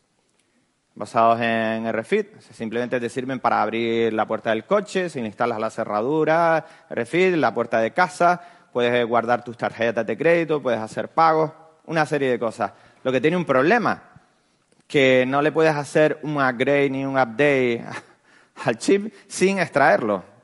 basados 0.95 1.41
en 1.41 1.93
RFID. 1.93 2.27
Simplemente 2.53 2.99
te 2.99 3.09
sirven 3.09 3.39
para 3.39 3.63
abrir 3.63 4.13
la 4.13 4.27
puerta 4.27 4.51
del 4.51 4.65
coche, 4.65 5.09
si 5.09 5.21
le 5.21 5.27
instalas 5.27 5.61
la 5.61 5.71
cerradura, 5.71 6.65
RFID, 6.91 7.35
la 7.35 7.53
puerta 7.53 7.81
de 7.81 7.93
casa, 7.93 8.41
puedes 8.73 9.07
guardar 9.07 9.45
tus 9.45 9.57
tarjetas 9.57 10.07
de 10.07 10.17
crédito, 10.17 10.63
puedes 10.63 10.81
hacer 10.81 11.09
pagos, 11.09 11.53
una 11.87 12.07
serie 12.07 12.31
de 12.31 12.39
cosas. 12.39 12.73
Lo 13.05 13.13
que 13.13 13.21
tiene 13.21 13.37
un 13.37 13.45
problema, 13.45 14.03
que 14.87 15.25
no 15.27 15.43
le 15.43 15.53
puedes 15.53 15.75
hacer 15.75 16.19
un 16.23 16.37
upgrade 16.37 16.91
ni 16.91 17.05
un 17.05 17.19
update 17.19 17.85
al 18.65 18.79
chip 18.79 19.13
sin 19.27 19.59
extraerlo. 19.59 20.36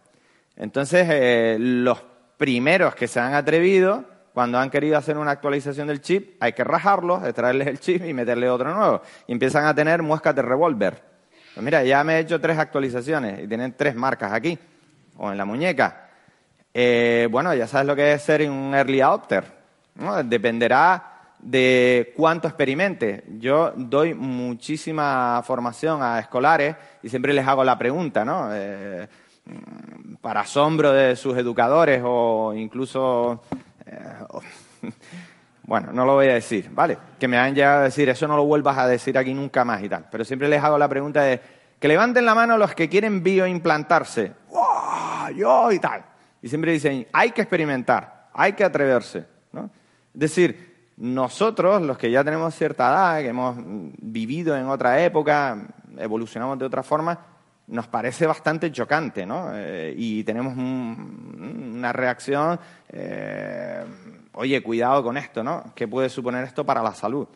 Entonces, 0.63 1.09
eh, 1.11 1.57
los 1.59 2.01
primeros 2.37 2.95
que 2.95 3.09
se 3.09 3.19
han 3.19 3.35
atrevido, 3.35 4.05
cuando 4.33 4.61
han 4.61 4.71
querido 4.71 4.97
hacer 4.97 5.19
una 5.19 5.33
actualización 5.33 5.89
del 5.89 6.01
chip, 6.01 6.37
hay 6.39 6.53
que 6.53 6.63
rajarlos, 6.63 7.25
extraerles 7.25 7.67
el 7.67 7.81
chip 7.81 8.05
y 8.05 8.15
meterle 8.15 8.49
otro 8.49 8.73
nuevo. 8.73 9.03
Y 9.27 9.33
empiezan 9.33 9.65
a 9.65 9.75
tener 9.75 10.03
muescas 10.03 10.37
de 10.37 10.43
revólver. 10.43 11.03
Pues 11.53 11.65
mira, 11.65 11.83
ya 11.83 12.05
me 12.05 12.15
he 12.15 12.21
hecho 12.21 12.41
tres 12.41 12.59
actualizaciones 12.59 13.43
y 13.43 13.49
tienen 13.49 13.75
tres 13.77 13.97
marcas 13.97 14.33
aquí, 14.33 14.57
o 15.17 15.33
en 15.33 15.37
la 15.37 15.45
muñeca. 15.45 16.11
Eh, 16.73 17.27
bueno, 17.29 17.53
ya 17.55 17.67
sabes 17.67 17.89
lo 17.89 17.97
que 17.97 18.13
es 18.13 18.23
ser 18.23 18.49
un 18.49 18.73
early 18.73 19.01
adopter. 19.01 19.43
¿no? 19.97 20.23
Dependerá 20.23 21.33
de 21.41 22.15
cuánto 22.17 22.47
experimente. 22.47 23.25
Yo 23.41 23.73
doy 23.75 24.15
muchísima 24.15 25.43
formación 25.45 26.05
a 26.05 26.21
escolares 26.21 26.77
y 27.03 27.09
siempre 27.09 27.33
les 27.33 27.49
hago 27.49 27.65
la 27.65 27.77
pregunta, 27.77 28.25
¿no? 28.25 28.49
Eh, 28.53 29.09
para 30.21 30.41
asombro 30.41 30.93
de 30.93 31.17
sus 31.17 31.37
educadores 31.37 32.03
o 32.05 32.53
incluso... 32.55 33.43
eh, 33.87 34.91
bueno, 35.65 35.93
no 35.93 36.05
lo 36.05 36.15
voy 36.15 36.29
a 36.29 36.35
decir, 36.35 36.71
¿vale? 36.73 36.99
Que 37.19 37.29
me 37.29 37.39
han 37.39 37.55
llegado 37.55 37.81
a 37.81 37.85
decir, 37.85 38.09
eso 38.09 38.27
no 38.29 38.37
lo 38.37 38.45
vuelvas 38.45 38.79
a 38.79 38.87
decir 38.87 39.17
aquí 39.19 39.35
nunca 39.35 39.65
más 39.65 39.83
y 39.83 39.89
tal. 39.89 40.07
Pero 40.11 40.25
siempre 40.25 40.49
les 40.49 40.63
hago 40.63 40.79
la 40.79 40.89
pregunta 40.89 41.23
de 41.23 41.41
que 41.79 41.89
levanten 41.89 42.25
la 42.25 42.35
mano 42.35 42.57
los 42.57 42.75
que 42.75 42.89
quieren 42.89 43.23
bioimplantarse. 43.23 44.33
¡Wow! 44.51 45.35
Yo 45.37 45.73
y 45.73 45.79
tal. 45.79 46.05
Y 46.41 46.49
siempre 46.49 46.73
dicen, 46.73 47.07
hay 47.13 47.31
que 47.31 47.43
experimentar, 47.43 48.29
hay 48.33 48.53
que 48.53 48.65
atreverse, 48.65 49.27
¿no? 49.53 49.71
Es 50.15 50.21
decir, 50.21 50.73
nosotros, 50.97 51.83
los 51.83 51.97
que 51.97 52.11
ya 52.11 52.23
tenemos 52.23 52.55
cierta 52.55 52.89
edad, 52.91 53.21
que 53.21 53.29
hemos 53.29 53.57
mm, 53.57 53.91
vivido 53.99 54.57
en 54.57 54.67
otra 54.67 55.03
época, 55.03 55.57
evolucionamos 55.97 56.59
de 56.59 56.67
otra 56.67 56.83
forma, 56.83 57.19
nos 57.69 57.87
parece 57.87 58.27
bastante 58.27 58.71
chocante, 58.73 59.25
¿no? 59.25 59.51
Eh, 59.55 59.95
y 59.97 60.25
tenemos 60.25 60.55
un- 60.57 61.75
una 61.77 61.93
reacción, 61.93 62.59
eh, 62.89 63.83
oye, 64.35 64.63
cuidado 64.63 65.03
con 65.03 65.17
esto, 65.17 65.43
¿no? 65.43 65.73
¿Qué 65.75 65.87
puede 65.89 66.09
suponer 66.09 66.45
esto 66.45 66.65
para 66.65 66.83
la 66.83 66.95
salud? 66.95 67.27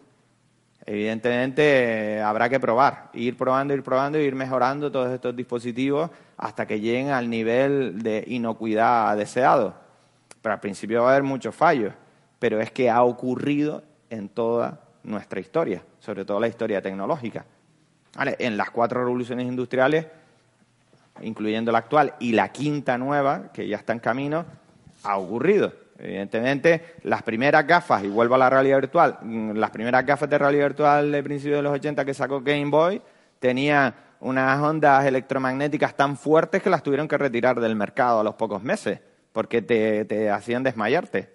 Evidentemente 0.88 2.20
habrá 2.22 2.48
que 2.48 2.60
probar, 2.60 3.10
ir 3.12 3.36
probando, 3.36 3.74
ir 3.74 3.82
probando, 3.82 4.18
ir 4.20 4.34
mejorando 4.36 4.90
todos 4.92 5.12
estos 5.12 5.34
dispositivos 5.34 6.10
hasta 6.36 6.64
que 6.66 6.78
lleguen 6.78 7.10
al 7.10 7.28
nivel 7.28 8.02
de 8.02 8.22
inocuidad 8.28 9.16
deseado. 9.16 9.74
Pero 10.40 10.52
al 10.54 10.60
principio 10.60 11.02
va 11.02 11.08
a 11.08 11.10
haber 11.12 11.24
muchos 11.24 11.54
fallos, 11.54 11.92
pero 12.38 12.60
es 12.60 12.70
que 12.70 12.88
ha 12.88 13.02
ocurrido 13.02 13.82
en 14.10 14.28
toda 14.28 14.80
nuestra 15.02 15.40
historia, 15.40 15.82
sobre 15.98 16.24
todo 16.24 16.38
la 16.38 16.46
historia 16.48 16.80
tecnológica. 16.80 17.44
¿Vale? 18.16 18.36
En 18.38 18.56
las 18.56 18.70
cuatro 18.70 19.00
revoluciones 19.00 19.46
industriales, 19.46 20.06
incluyendo 21.20 21.70
la 21.70 21.78
actual 21.78 22.14
y 22.18 22.32
la 22.32 22.48
quinta 22.50 22.96
nueva, 22.98 23.52
que 23.52 23.68
ya 23.68 23.76
está 23.76 23.92
en 23.92 23.98
camino, 23.98 24.46
ha 25.02 25.16
ocurrido. 25.18 25.72
Evidentemente, 25.98 26.96
las 27.04 27.22
primeras 27.22 27.66
gafas, 27.66 28.04
y 28.04 28.08
vuelvo 28.08 28.34
a 28.34 28.38
la 28.38 28.50
realidad 28.50 28.78
virtual, 28.78 29.18
mm, 29.22 29.52
las 29.52 29.70
primeras 29.70 30.04
gafas 30.04 30.28
de 30.28 30.38
realidad 30.38 30.66
virtual 30.66 31.12
de 31.12 31.22
principios 31.22 31.58
de 31.58 31.62
los 31.62 31.72
80 31.72 32.04
que 32.04 32.14
sacó 32.14 32.40
Game 32.40 32.70
Boy 32.70 33.00
tenían 33.38 33.94
unas 34.20 34.60
ondas 34.60 35.04
electromagnéticas 35.04 35.94
tan 35.94 36.16
fuertes 36.16 36.62
que 36.62 36.70
las 36.70 36.82
tuvieron 36.82 37.08
que 37.08 37.18
retirar 37.18 37.60
del 37.60 37.76
mercado 37.76 38.20
a 38.20 38.24
los 38.24 38.34
pocos 38.34 38.62
meses, 38.62 39.00
porque 39.32 39.62
te, 39.62 40.04
te 40.06 40.30
hacían 40.30 40.62
desmayarte 40.62 41.30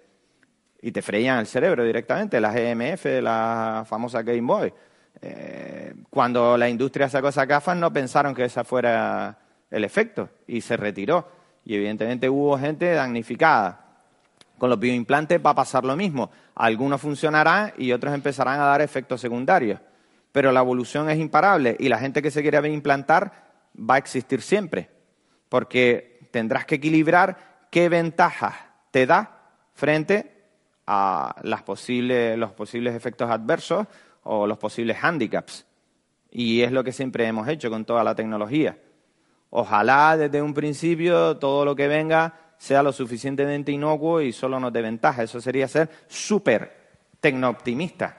y 0.80 0.90
te 0.90 1.00
freían 1.00 1.38
el 1.38 1.46
cerebro 1.46 1.84
directamente, 1.84 2.40
las 2.40 2.56
EMF 2.56 3.04
la 3.22 3.84
famosa 3.86 4.22
Game 4.22 4.42
Boy. 4.42 4.72
Eh, 5.24 5.94
cuando 6.10 6.58
la 6.58 6.68
industria 6.68 7.08
sacó 7.08 7.28
esas 7.28 7.46
gafas 7.46 7.76
no 7.76 7.92
pensaron 7.92 8.34
que 8.34 8.44
ese 8.44 8.64
fuera 8.64 9.38
el 9.70 9.84
efecto 9.84 10.28
y 10.46 10.60
se 10.60 10.76
retiró. 10.76 11.28
Y 11.64 11.76
evidentemente 11.76 12.28
hubo 12.28 12.58
gente 12.58 12.92
damnificada. 12.92 13.78
Con 14.58 14.68
los 14.68 14.78
bioimplantes 14.78 15.40
va 15.44 15.50
a 15.50 15.54
pasar 15.54 15.84
lo 15.84 15.96
mismo. 15.96 16.30
Algunos 16.54 17.00
funcionarán 17.00 17.72
y 17.78 17.92
otros 17.92 18.12
empezarán 18.12 18.60
a 18.60 18.64
dar 18.64 18.82
efectos 18.82 19.20
secundarios. 19.20 19.80
Pero 20.32 20.50
la 20.50 20.60
evolución 20.60 21.08
es 21.08 21.18
imparable 21.18 21.76
y 21.78 21.88
la 21.88 21.98
gente 21.98 22.20
que 22.20 22.30
se 22.30 22.42
quiere 22.42 22.68
implantar 22.68 23.50
va 23.78 23.94
a 23.94 23.98
existir 23.98 24.42
siempre. 24.42 24.90
Porque 25.48 26.28
tendrás 26.30 26.64
que 26.64 26.76
equilibrar 26.76 27.66
qué 27.70 27.88
ventajas 27.88 28.54
te 28.90 29.06
da 29.06 29.38
frente 29.74 30.32
a 30.86 31.36
las 31.42 31.62
posibles, 31.62 32.36
los 32.38 32.52
posibles 32.52 32.94
efectos 32.94 33.30
adversos 33.30 33.86
o 34.24 34.46
los 34.46 34.58
posibles 34.58 34.96
handicaps. 35.02 35.66
Y 36.30 36.62
es 36.62 36.72
lo 36.72 36.82
que 36.82 36.92
siempre 36.92 37.26
hemos 37.26 37.48
hecho 37.48 37.70
con 37.70 37.84
toda 37.84 38.02
la 38.04 38.14
tecnología. 38.14 38.78
Ojalá 39.50 40.16
desde 40.16 40.40
un 40.40 40.54
principio 40.54 41.36
todo 41.36 41.64
lo 41.64 41.76
que 41.76 41.88
venga 41.88 42.34
sea 42.56 42.82
lo 42.82 42.92
suficientemente 42.92 43.72
inocuo 43.72 44.20
y 44.20 44.32
solo 44.32 44.58
nos 44.58 44.72
dé 44.72 44.82
ventaja. 44.82 45.22
Eso 45.22 45.40
sería 45.40 45.68
ser 45.68 45.90
súper 46.08 46.72
tecnooptimista. 47.20 48.16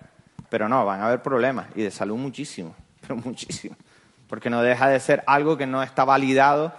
Pero 0.49 0.69
no, 0.69 0.85
van 0.85 1.01
a 1.01 1.07
haber 1.07 1.23
problemas 1.23 1.67
y 1.75 1.81
de 1.81 1.91
salud 1.91 2.17
muchísimo, 2.17 2.75
pero 3.01 3.15
muchísimo. 3.15 3.75
Porque 4.27 4.49
no 4.49 4.61
deja 4.61 4.89
de 4.89 4.99
ser 4.99 5.23
algo 5.25 5.57
que 5.57 5.65
no 5.65 5.81
está 5.81 6.05
validado 6.05 6.73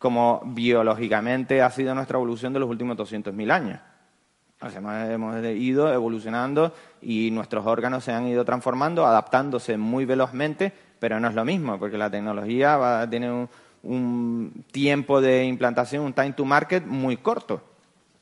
como 0.00 0.40
biológicamente 0.46 1.60
ha 1.60 1.70
sido 1.70 1.94
nuestra 1.94 2.16
evolución 2.16 2.54
de 2.54 2.60
los 2.60 2.70
últimos 2.70 2.96
200.000 2.96 3.52
años. 3.52 3.80
Nos 4.62 4.74
hemos, 4.74 5.08
hemos 5.08 5.44
ido 5.44 5.92
evolucionando 5.92 6.74
y 7.00 7.30
nuestros 7.30 7.66
órganos 7.66 8.04
se 8.04 8.12
han 8.12 8.26
ido 8.26 8.44
transformando, 8.44 9.06
adaptándose 9.06 9.78
muy 9.78 10.04
velozmente, 10.04 10.72
pero 10.98 11.18
no 11.18 11.28
es 11.28 11.34
lo 11.34 11.44
mismo, 11.44 11.78
porque 11.78 11.96
la 11.96 12.10
tecnología 12.10 12.76
va, 12.76 13.08
tiene 13.08 13.32
un, 13.32 13.48
un 13.82 14.64
tiempo 14.70 15.20
de 15.20 15.44
implantación, 15.44 16.04
un 16.04 16.12
time 16.12 16.32
to 16.32 16.44
market 16.44 16.84
muy 16.84 17.16
corto. 17.16 17.62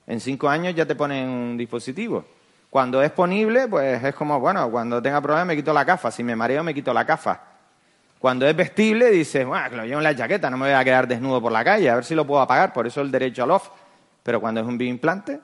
En 0.07 0.21
cinco 0.21 0.49
años 0.49 0.75
ya 0.75 0.87
te 0.87 0.95
ponen 0.95 1.29
un 1.29 1.57
dispositivo. 1.57 2.25
Cuando 2.71 3.03
es 3.03 3.11
ponible, 3.11 3.67
pues 3.67 4.03
es 4.05 4.15
como, 4.15 4.39
bueno, 4.39 4.71
cuando 4.71 5.03
tenga 5.03 5.21
problemas 5.21 5.47
me 5.47 5.57
quito 5.57 5.73
la 5.73 5.85
cafa, 5.85 6.11
si 6.11 6.23
me 6.23 6.37
mareo 6.37 6.63
me 6.63 6.73
quito 6.75 6.95
la 6.95 7.05
cafa. 7.05 7.41
Cuando 8.19 8.47
es 8.47 8.55
vestible, 8.55 9.11
dices, 9.11 9.47
bueno, 9.47 9.77
lo 9.77 9.85
llevo 9.85 9.99
en 9.99 10.05
la 10.05 10.15
chaqueta, 10.15 10.51
no 10.51 10.57
me 10.57 10.67
voy 10.67 10.75
a 10.75 10.85
quedar 10.85 11.09
desnudo 11.09 11.41
por 11.41 11.53
la 11.53 11.65
calle, 11.65 11.89
a 11.89 11.95
ver 11.95 12.05
si 12.05 12.15
lo 12.15 12.27
puedo 12.27 12.41
apagar, 12.41 12.73
por 12.73 12.87
eso 12.87 13.01
el 13.01 13.11
derecho 13.11 13.45
al 13.45 13.53
off. 13.53 13.71
Pero 14.23 14.41
cuando 14.41 14.61
es 14.61 14.67
un 14.67 14.77
bioimplante, 14.77 15.41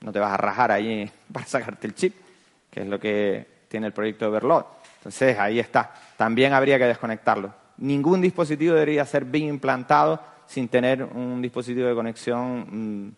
no 0.00 0.12
te 0.12 0.18
vas 0.18 0.32
a 0.32 0.36
rajar 0.36 0.70
ahí 0.70 1.10
para 1.32 1.46
sacarte 1.46 1.86
el 1.86 1.94
chip, 1.94 2.14
que 2.70 2.80
es 2.82 2.86
lo 2.86 2.98
que 2.98 3.46
tiene 3.68 3.88
el 3.88 3.92
proyecto 3.92 4.28
Overload. 4.28 4.64
Entonces, 4.98 5.38
ahí 5.38 5.58
está. 5.58 5.92
También 6.16 6.52
habría 6.52 6.78
que 6.78 6.86
desconectarlo. 6.86 7.52
Ningún 7.78 8.20
dispositivo 8.20 8.74
debería 8.74 9.04
ser 9.04 9.24
bien 9.24 9.48
implantado 9.48 10.20
sin 10.46 10.68
tener 10.68 11.02
un 11.02 11.42
dispositivo 11.42 11.88
de 11.88 11.94
conexión 11.94 13.06
mm, 13.08 13.12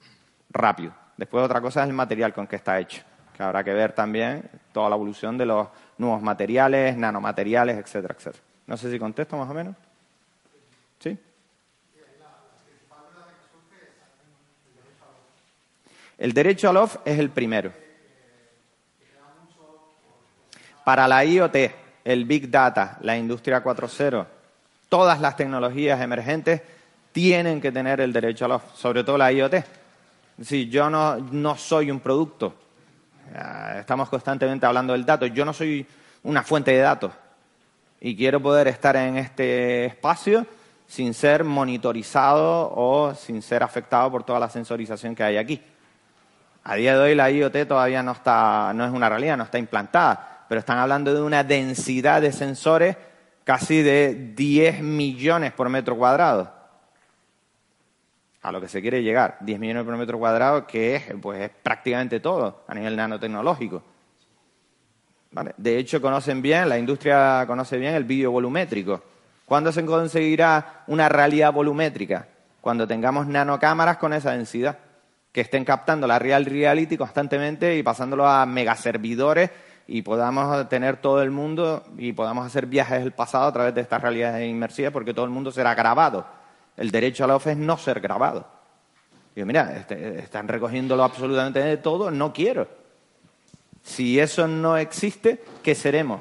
rápido. 0.50 0.92
Después 1.16 1.44
otra 1.44 1.60
cosa 1.60 1.82
es 1.82 1.88
el 1.88 1.94
material 1.94 2.32
con 2.32 2.46
que 2.46 2.56
está 2.56 2.78
hecho, 2.78 3.02
que 3.36 3.42
habrá 3.42 3.62
que 3.62 3.72
ver 3.72 3.92
también 3.92 4.48
toda 4.72 4.88
la 4.88 4.96
evolución 4.96 5.36
de 5.36 5.46
los 5.46 5.68
nuevos 5.98 6.22
materiales, 6.22 6.96
nanomateriales, 6.96 7.76
etcétera, 7.76 8.14
etcétera. 8.16 8.42
No 8.66 8.76
sé 8.76 8.90
si 8.90 8.98
contesto 8.98 9.36
más 9.36 9.50
o 9.50 9.54
menos. 9.54 9.74
¿Sí? 11.00 11.18
El 16.18 16.32
derecho 16.32 16.68
al 16.68 16.76
off 16.76 16.96
es 17.04 17.18
el 17.18 17.30
primero. 17.30 17.72
Para 20.84 21.06
la 21.06 21.24
IoT, 21.24 21.56
el 22.04 22.24
Big 22.24 22.50
Data, 22.50 22.98
la 23.02 23.16
industria 23.16 23.62
4.0, 23.62 24.26
todas 24.88 25.20
las 25.20 25.36
tecnologías 25.36 26.00
emergentes 26.00 26.62
tienen 27.12 27.60
que 27.60 27.70
tener 27.70 28.00
el 28.00 28.12
derecho 28.12 28.46
al 28.46 28.52
off, 28.52 28.74
sobre 28.74 29.04
todo 29.04 29.16
la 29.16 29.30
IoT. 29.30 29.54
Si 30.42 30.68
yo 30.68 30.90
no, 30.90 31.16
no 31.16 31.56
soy 31.56 31.90
un 31.90 32.00
producto, 32.00 32.54
estamos 33.78 34.08
constantemente 34.08 34.66
hablando 34.66 34.94
del 34.94 35.04
dato, 35.04 35.26
yo 35.26 35.44
no 35.44 35.52
soy 35.52 35.86
una 36.24 36.42
fuente 36.42 36.72
de 36.72 36.78
datos 36.78 37.12
y 38.00 38.16
quiero 38.16 38.40
poder 38.40 38.68
estar 38.68 38.96
en 38.96 39.18
este 39.18 39.86
espacio 39.86 40.46
sin 40.86 41.12
ser 41.12 41.44
monitorizado 41.44 42.72
o 42.74 43.14
sin 43.14 43.42
ser 43.42 43.62
afectado 43.62 44.10
por 44.10 44.24
toda 44.24 44.40
la 44.40 44.48
sensorización 44.48 45.14
que 45.14 45.22
hay 45.22 45.36
aquí. 45.36 45.60
A 46.68 46.74
día 46.74 46.92
de 46.92 47.02
hoy 47.02 47.14
la 47.14 47.30
IoT 47.30 47.66
todavía 47.66 48.02
no, 48.02 48.12
está, 48.12 48.74
no 48.74 48.84
es 48.84 48.92
una 48.92 49.08
realidad, 49.08 49.38
no 49.38 49.44
está 49.44 49.58
implantada, 49.58 50.44
pero 50.50 50.58
están 50.58 50.76
hablando 50.76 51.14
de 51.14 51.22
una 51.22 51.42
densidad 51.42 52.20
de 52.20 52.30
sensores 52.30 52.94
casi 53.44 53.80
de 53.80 54.34
10 54.36 54.82
millones 54.82 55.54
por 55.54 55.70
metro 55.70 55.96
cuadrado. 55.96 56.52
A 58.42 58.52
lo 58.52 58.60
que 58.60 58.68
se 58.68 58.82
quiere 58.82 59.02
llegar, 59.02 59.38
10 59.40 59.58
millones 59.58 59.84
por 59.84 59.96
metro 59.96 60.18
cuadrado, 60.18 60.66
que 60.66 60.96
es, 60.96 61.04
pues, 61.22 61.40
es 61.40 61.50
prácticamente 61.62 62.20
todo 62.20 62.64
a 62.68 62.74
nivel 62.74 62.96
nanotecnológico. 62.96 63.82
De 65.56 65.78
hecho, 65.78 66.02
conocen 66.02 66.42
bien, 66.42 66.68
la 66.68 66.78
industria 66.78 67.44
conoce 67.46 67.78
bien 67.78 67.94
el 67.94 68.04
vídeo 68.04 68.30
volumétrico. 68.30 69.02
¿Cuándo 69.46 69.72
se 69.72 69.86
conseguirá 69.86 70.82
una 70.86 71.08
realidad 71.08 71.50
volumétrica? 71.50 72.28
Cuando 72.60 72.86
tengamos 72.86 73.26
nanocámaras 73.26 73.96
con 73.96 74.12
esa 74.12 74.32
densidad, 74.32 74.76
que 75.32 75.42
estén 75.42 75.64
captando 75.64 76.06
la 76.06 76.18
real 76.18 76.44
reality 76.44 76.96
constantemente 76.96 77.76
y 77.76 77.82
pasándolo 77.82 78.26
a 78.26 78.46
megaservidores 78.46 79.50
y 79.86 80.02
podamos 80.02 80.68
tener 80.68 80.98
todo 80.98 81.22
el 81.22 81.30
mundo 81.30 81.84
y 81.96 82.12
podamos 82.12 82.46
hacer 82.46 82.66
viajes 82.66 83.00
del 83.00 83.12
pasado 83.12 83.46
a 83.46 83.52
través 83.52 83.74
de 83.74 83.80
estas 83.80 84.02
realidades 84.02 84.48
inmersivas 84.48 84.92
porque 84.92 85.14
todo 85.14 85.24
el 85.24 85.30
mundo 85.30 85.50
será 85.50 85.74
grabado. 85.74 86.26
El 86.76 86.90
derecho 86.90 87.24
a 87.24 87.26
la 87.26 87.36
OF 87.36 87.48
es 87.48 87.56
no 87.56 87.76
ser 87.78 88.00
grabado. 88.00 88.46
Digo, 89.34 89.46
mira, 89.46 89.76
este, 89.76 90.18
están 90.18 90.48
recogiéndolo 90.48 91.04
absolutamente 91.04 91.60
de 91.60 91.76
todo, 91.78 92.10
no 92.10 92.32
quiero. 92.32 92.68
Si 93.82 94.18
eso 94.18 94.46
no 94.46 94.76
existe, 94.76 95.42
¿qué 95.62 95.74
seremos? 95.74 96.20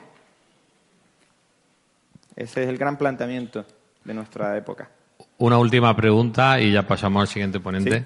Ese 2.35 2.63
es 2.63 2.69
el 2.69 2.77
gran 2.77 2.97
planteamiento 2.97 3.65
de 4.03 4.13
nuestra 4.13 4.55
época. 4.55 4.89
Una 5.39 5.57
última 5.57 5.95
pregunta 5.95 6.61
y 6.61 6.71
ya 6.71 6.83
pasamos 6.87 7.21
al 7.21 7.27
siguiente 7.27 7.59
ponente. 7.59 7.99
Sí, 7.99 8.05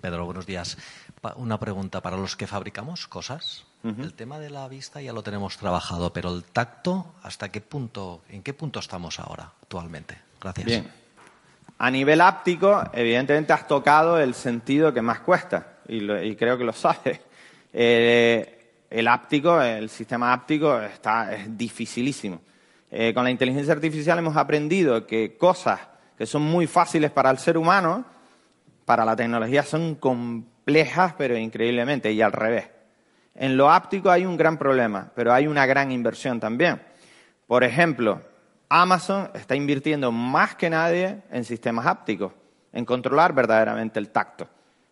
Pedro, 0.00 0.24
buenos 0.24 0.46
días. 0.46 0.76
Una 1.36 1.58
pregunta 1.58 2.00
para 2.00 2.16
los 2.16 2.36
que 2.36 2.46
fabricamos 2.46 3.06
cosas. 3.08 3.64
El 3.82 4.12
tema 4.12 4.38
de 4.38 4.50
la 4.50 4.68
vista 4.68 5.00
ya 5.00 5.12
lo 5.12 5.22
tenemos 5.22 5.56
trabajado, 5.56 6.12
pero 6.12 6.32
el 6.32 6.44
tacto, 6.44 7.14
¿hasta 7.22 7.50
qué 7.50 7.60
punto, 7.60 8.22
en 8.28 8.42
qué 8.42 8.52
punto 8.52 8.78
estamos 8.78 9.18
ahora 9.18 9.52
actualmente? 9.62 10.18
Gracias. 10.40 10.66
Bien. 10.66 10.90
A 11.78 11.90
nivel 11.90 12.20
áptico, 12.20 12.82
evidentemente 12.92 13.54
has 13.54 13.66
tocado 13.66 14.20
el 14.20 14.34
sentido 14.34 14.92
que 14.92 15.00
más 15.00 15.20
cuesta 15.20 15.78
y, 15.88 16.36
creo 16.36 16.58
que 16.58 16.64
lo 16.64 16.72
sabes. 16.72 17.20
Eh, 17.72 18.72
el 18.90 19.06
áptico, 19.06 19.62
el 19.62 19.88
sistema 19.90 20.32
áptico 20.32 20.80
está, 20.80 21.32
es 21.32 21.56
dificilísimo. 21.56 22.40
Eh, 22.90 23.14
con 23.14 23.22
la 23.22 23.30
inteligencia 23.30 23.72
artificial 23.72 24.18
hemos 24.18 24.36
aprendido 24.36 25.06
que 25.06 25.36
cosas 25.36 25.78
que 26.18 26.26
son 26.26 26.42
muy 26.42 26.66
fáciles 26.66 27.12
para 27.12 27.30
el 27.30 27.38
ser 27.38 27.56
humano, 27.56 28.04
para 28.90 29.04
la 29.04 29.14
tecnología 29.14 29.62
son 29.62 29.94
complejas, 29.94 31.14
pero 31.16 31.38
increíblemente, 31.38 32.10
y 32.10 32.22
al 32.22 32.32
revés. 32.32 32.70
En 33.36 33.56
lo 33.56 33.70
áptico 33.70 34.10
hay 34.10 34.26
un 34.26 34.36
gran 34.36 34.58
problema, 34.58 35.12
pero 35.14 35.32
hay 35.32 35.46
una 35.46 35.64
gran 35.64 35.92
inversión 35.92 36.40
también. 36.40 36.82
Por 37.46 37.62
ejemplo, 37.62 38.20
Amazon 38.68 39.30
está 39.34 39.54
invirtiendo 39.54 40.10
más 40.10 40.56
que 40.56 40.70
nadie 40.70 41.18
en 41.30 41.44
sistemas 41.44 41.86
ápticos, 41.86 42.32
en 42.72 42.84
controlar 42.84 43.32
verdaderamente 43.32 44.00
el 44.00 44.10
tacto, 44.10 44.48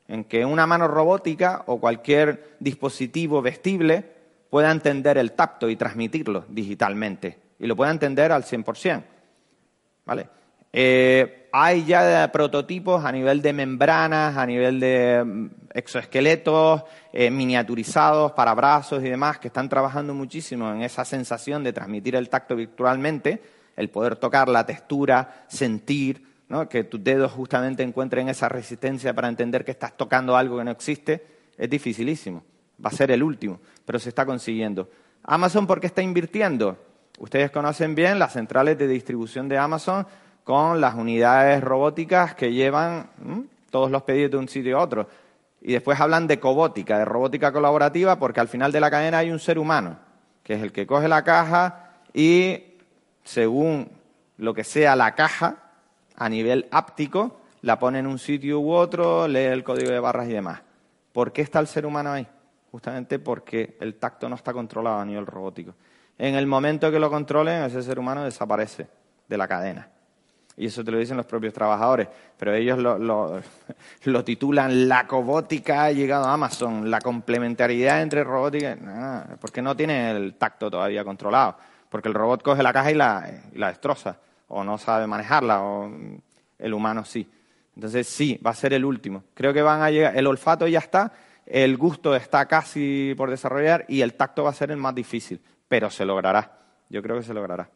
en 0.07 0.23
que 0.23 0.45
una 0.45 0.65
mano 0.65 0.87
robótica 0.87 1.65
o 1.67 1.81
cualquier 1.81 2.55
dispositivo 2.61 3.43
vestible 3.43 4.05
pueda 4.49 4.71
entender 4.71 5.19
el 5.19 5.33
tacto 5.33 5.69
y 5.69 5.75
transmitirlo 5.75 6.45
digitalmente, 6.49 7.37
y 7.59 7.67
lo 7.67 7.75
pueda 7.75 7.91
entender 7.91 8.31
al 8.31 8.45
100%. 8.45 9.03
¿Vale? 10.05 10.29
Eh, 10.73 11.38
hay 11.53 11.85
ya 11.85 12.31
prototipos 12.33 13.05
a 13.05 13.13
nivel 13.13 13.43
de 13.43 13.53
membranas, 13.53 14.37
a 14.37 14.47
nivel 14.47 14.81
de 14.81 15.25
mm, 15.25 15.51
exoesqueletos 15.75 16.83
eh, 17.13 17.31
miniaturizados 17.31 18.33
para 18.33 18.55
brazos 18.55 19.03
y 19.03 19.09
demás, 19.09 19.39
que 19.39 19.49
están 19.49 19.69
trabajando 19.69 20.15
muchísimo 20.15 20.73
en 20.73 20.83
esa 20.83 21.05
sensación 21.05 21.65
de 21.65 21.73
transmitir 21.73 22.17
el 22.17 22.29
tacto 22.29 22.57
virtualmente, 22.57 23.43
el 23.77 23.91
poder 23.91 24.17
tocar 24.17 24.49
la 24.49 24.67
textura, 24.67 25.45
sentir, 25.49 26.27
que 26.71 26.85
tus 26.85 27.05
dedos 27.05 27.33
justamente 27.33 27.83
encuentren 27.83 28.29
esa 28.29 28.49
resistencia 28.49 29.13
para 29.13 29.29
entender 29.29 29.65
que 29.65 29.71
estás 29.71 29.97
tocando 29.97 30.35
algo 30.37 30.57
que 30.57 30.65
no 30.65 30.71
existe, 30.71 31.27
es 31.59 31.69
dificilísimo. 31.69 32.43
Va 32.83 32.89
a 32.89 32.93
ser 32.93 33.11
el 33.11 33.23
último, 33.23 33.61
pero 33.85 33.99
se 33.99 34.09
está 34.09 34.25
consiguiendo. 34.25 34.89
Amazon, 35.25 35.67
¿por 35.67 35.79
qué 35.79 35.89
está 35.89 36.01
invirtiendo? 36.01 36.79
Ustedes 37.19 37.51
conocen 37.51 37.95
bien 37.95 38.19
las 38.19 38.33
centrales 38.33 38.79
de 38.79 38.89
distribución 38.89 39.49
de 39.49 39.59
Amazon 39.59 40.07
con 40.49 40.81
las 40.81 40.95
unidades 40.95 41.63
robóticas 41.63 42.35
que 42.35 42.55
llevan 42.55 43.11
todos 43.69 43.91
los 43.91 44.03
pedidos 44.05 44.31
de 44.31 44.37
un 44.39 44.49
sitio 44.49 44.79
a 44.79 44.83
otro. 44.83 45.07
Y 45.61 45.75
después 45.75 46.01
hablan 46.01 46.27
de 46.27 46.41
cobótica, 46.41 46.97
de 46.99 47.05
robótica 47.05 47.53
colaborativa, 47.53 48.19
porque 48.19 48.41
al 48.41 48.49
final 48.49 48.73
de 48.73 48.81
la 48.81 48.91
cadena 48.91 49.19
hay 49.19 49.31
un 49.31 49.41
ser 49.41 49.59
humano, 49.59 49.99
que 50.43 50.55
es 50.55 50.63
el 50.63 50.73
que 50.73 50.87
coge 50.87 51.07
la 51.07 51.23
caja 51.23 51.91
y, 52.15 52.79
según 53.25 53.91
lo 54.39 54.55
que 54.55 54.65
sea 54.65 54.97
la 54.97 55.15
caja, 55.15 55.57
a 56.17 56.31
nivel 56.31 56.67
áptico, 56.71 57.43
la 57.61 57.79
pone 57.79 57.99
en 57.99 58.07
un 58.07 58.19
sitio 58.19 58.59
u 58.59 58.73
otro, 58.73 59.29
lee 59.29 59.41
el 59.41 59.63
código 59.63 59.91
de 59.91 60.01
barras 60.01 60.29
y 60.29 60.33
demás. 60.33 60.63
¿Por 61.13 61.31
qué 61.31 61.43
está 61.43 61.61
el 61.61 61.67
ser 61.67 61.85
humano 61.85 62.13
ahí? 62.13 62.27
Justamente 62.73 63.19
porque 63.19 63.77
el 63.83 63.97
tacto 63.97 64.31
no 64.31 64.37
está 64.37 64.55
controlado 64.55 64.99
a 64.99 65.05
nivel 65.05 65.27
robótico. 65.27 65.75
En 66.17 66.37
el 66.37 66.47
momento 66.47 66.91
que 66.91 66.99
lo 66.99 67.11
controlen, 67.11 67.65
ese 67.65 67.83
ser 67.83 67.99
humano 67.99 68.25
desaparece 68.25 68.87
de 69.29 69.37
la 69.37 69.47
cadena 69.47 69.91
y 70.59 70.67
eso 70.67 70.83
te 70.83 70.91
lo 70.91 70.99
dicen 70.99 71.17
los 71.17 71.25
propios 71.25 71.55
trabajadores, 71.55 72.09
pero 72.37 72.53
ellos 72.53 72.79
lo, 72.79 73.41
titulan 74.25 74.89
la 74.89 75.07
cobótica 75.07 75.85
ha 75.85 75.93
llegado 75.93 76.25
a 76.25 76.33
Amazon, 76.33 76.91
la 76.91 77.01
complementariedad 77.01 78.03
entre 78.03 78.25
robótica, 78.25 79.37
porque 79.41 79.63
no 79.63 79.77
tiene 79.77 80.11
el 80.11 80.35
tacto 80.35 80.69
todavía 80.69 81.05
controlado, 81.05 81.57
porque 81.89 82.09
el 82.09 82.15
robot 82.15 82.43
coge 82.43 82.65
la 82.65 82.73
caja 82.73 82.91
y 82.91 82.95
la, 82.95 83.31
y 83.55 83.59
la 83.59 83.69
destroza, 83.69 84.19
o 84.49 84.65
no 84.65 84.79
sabe 84.79 85.07
manejarla, 85.07 85.63
o 85.63 85.93
el 86.59 86.75
humano 86.75 87.05
sí. 87.05 87.29
Entonces 87.77 88.09
sí, 88.09 88.41
va 88.45 88.51
a 88.51 88.55
ser 88.55 88.73
el 88.73 88.85
último. 88.85 89.23
Creo 89.35 89.55
que 89.55 89.63
van 89.63 89.81
a 89.83 89.91
llegar, 89.93 90.17
el 90.17 90.27
olfato 90.27 90.67
ya 90.67 90.81
está, 90.81 91.13
el 91.47 91.77
gusto 91.77 92.17
está 92.17 92.47
casi 92.47 93.15
por 93.17 93.31
desarrollar 93.31 93.85
y 93.87 94.01
el 94.01 94.15
tacto 94.15 94.43
va 94.43 94.51
a 94.51 94.55
ser 94.55 94.73
el 94.73 94.77
más 94.77 94.95
difícil, 94.97 95.41
pero 95.69 95.89
se 95.89 96.05
logrará. 96.05 96.59
Yo 96.89 97.01
creo 97.01 97.17
que 97.17 97.23
se 97.23 97.33
logrará. 97.33 97.71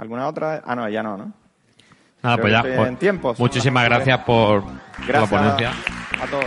¿Alguna 0.00 0.28
otra? 0.28 0.62
Ah, 0.64 0.74
no, 0.74 0.88
ya 0.88 1.02
no, 1.02 1.18
¿no? 1.18 1.30
Nada, 2.22 2.38
pues 2.38 2.52
ya. 2.52 2.62
Pues, 3.20 3.38
muchísimas 3.38 3.84
gracias 3.84 4.18
por 4.20 4.64
la 5.06 5.26
ponencia. 5.26 5.72
a 6.22 6.26
todos. 6.26 6.46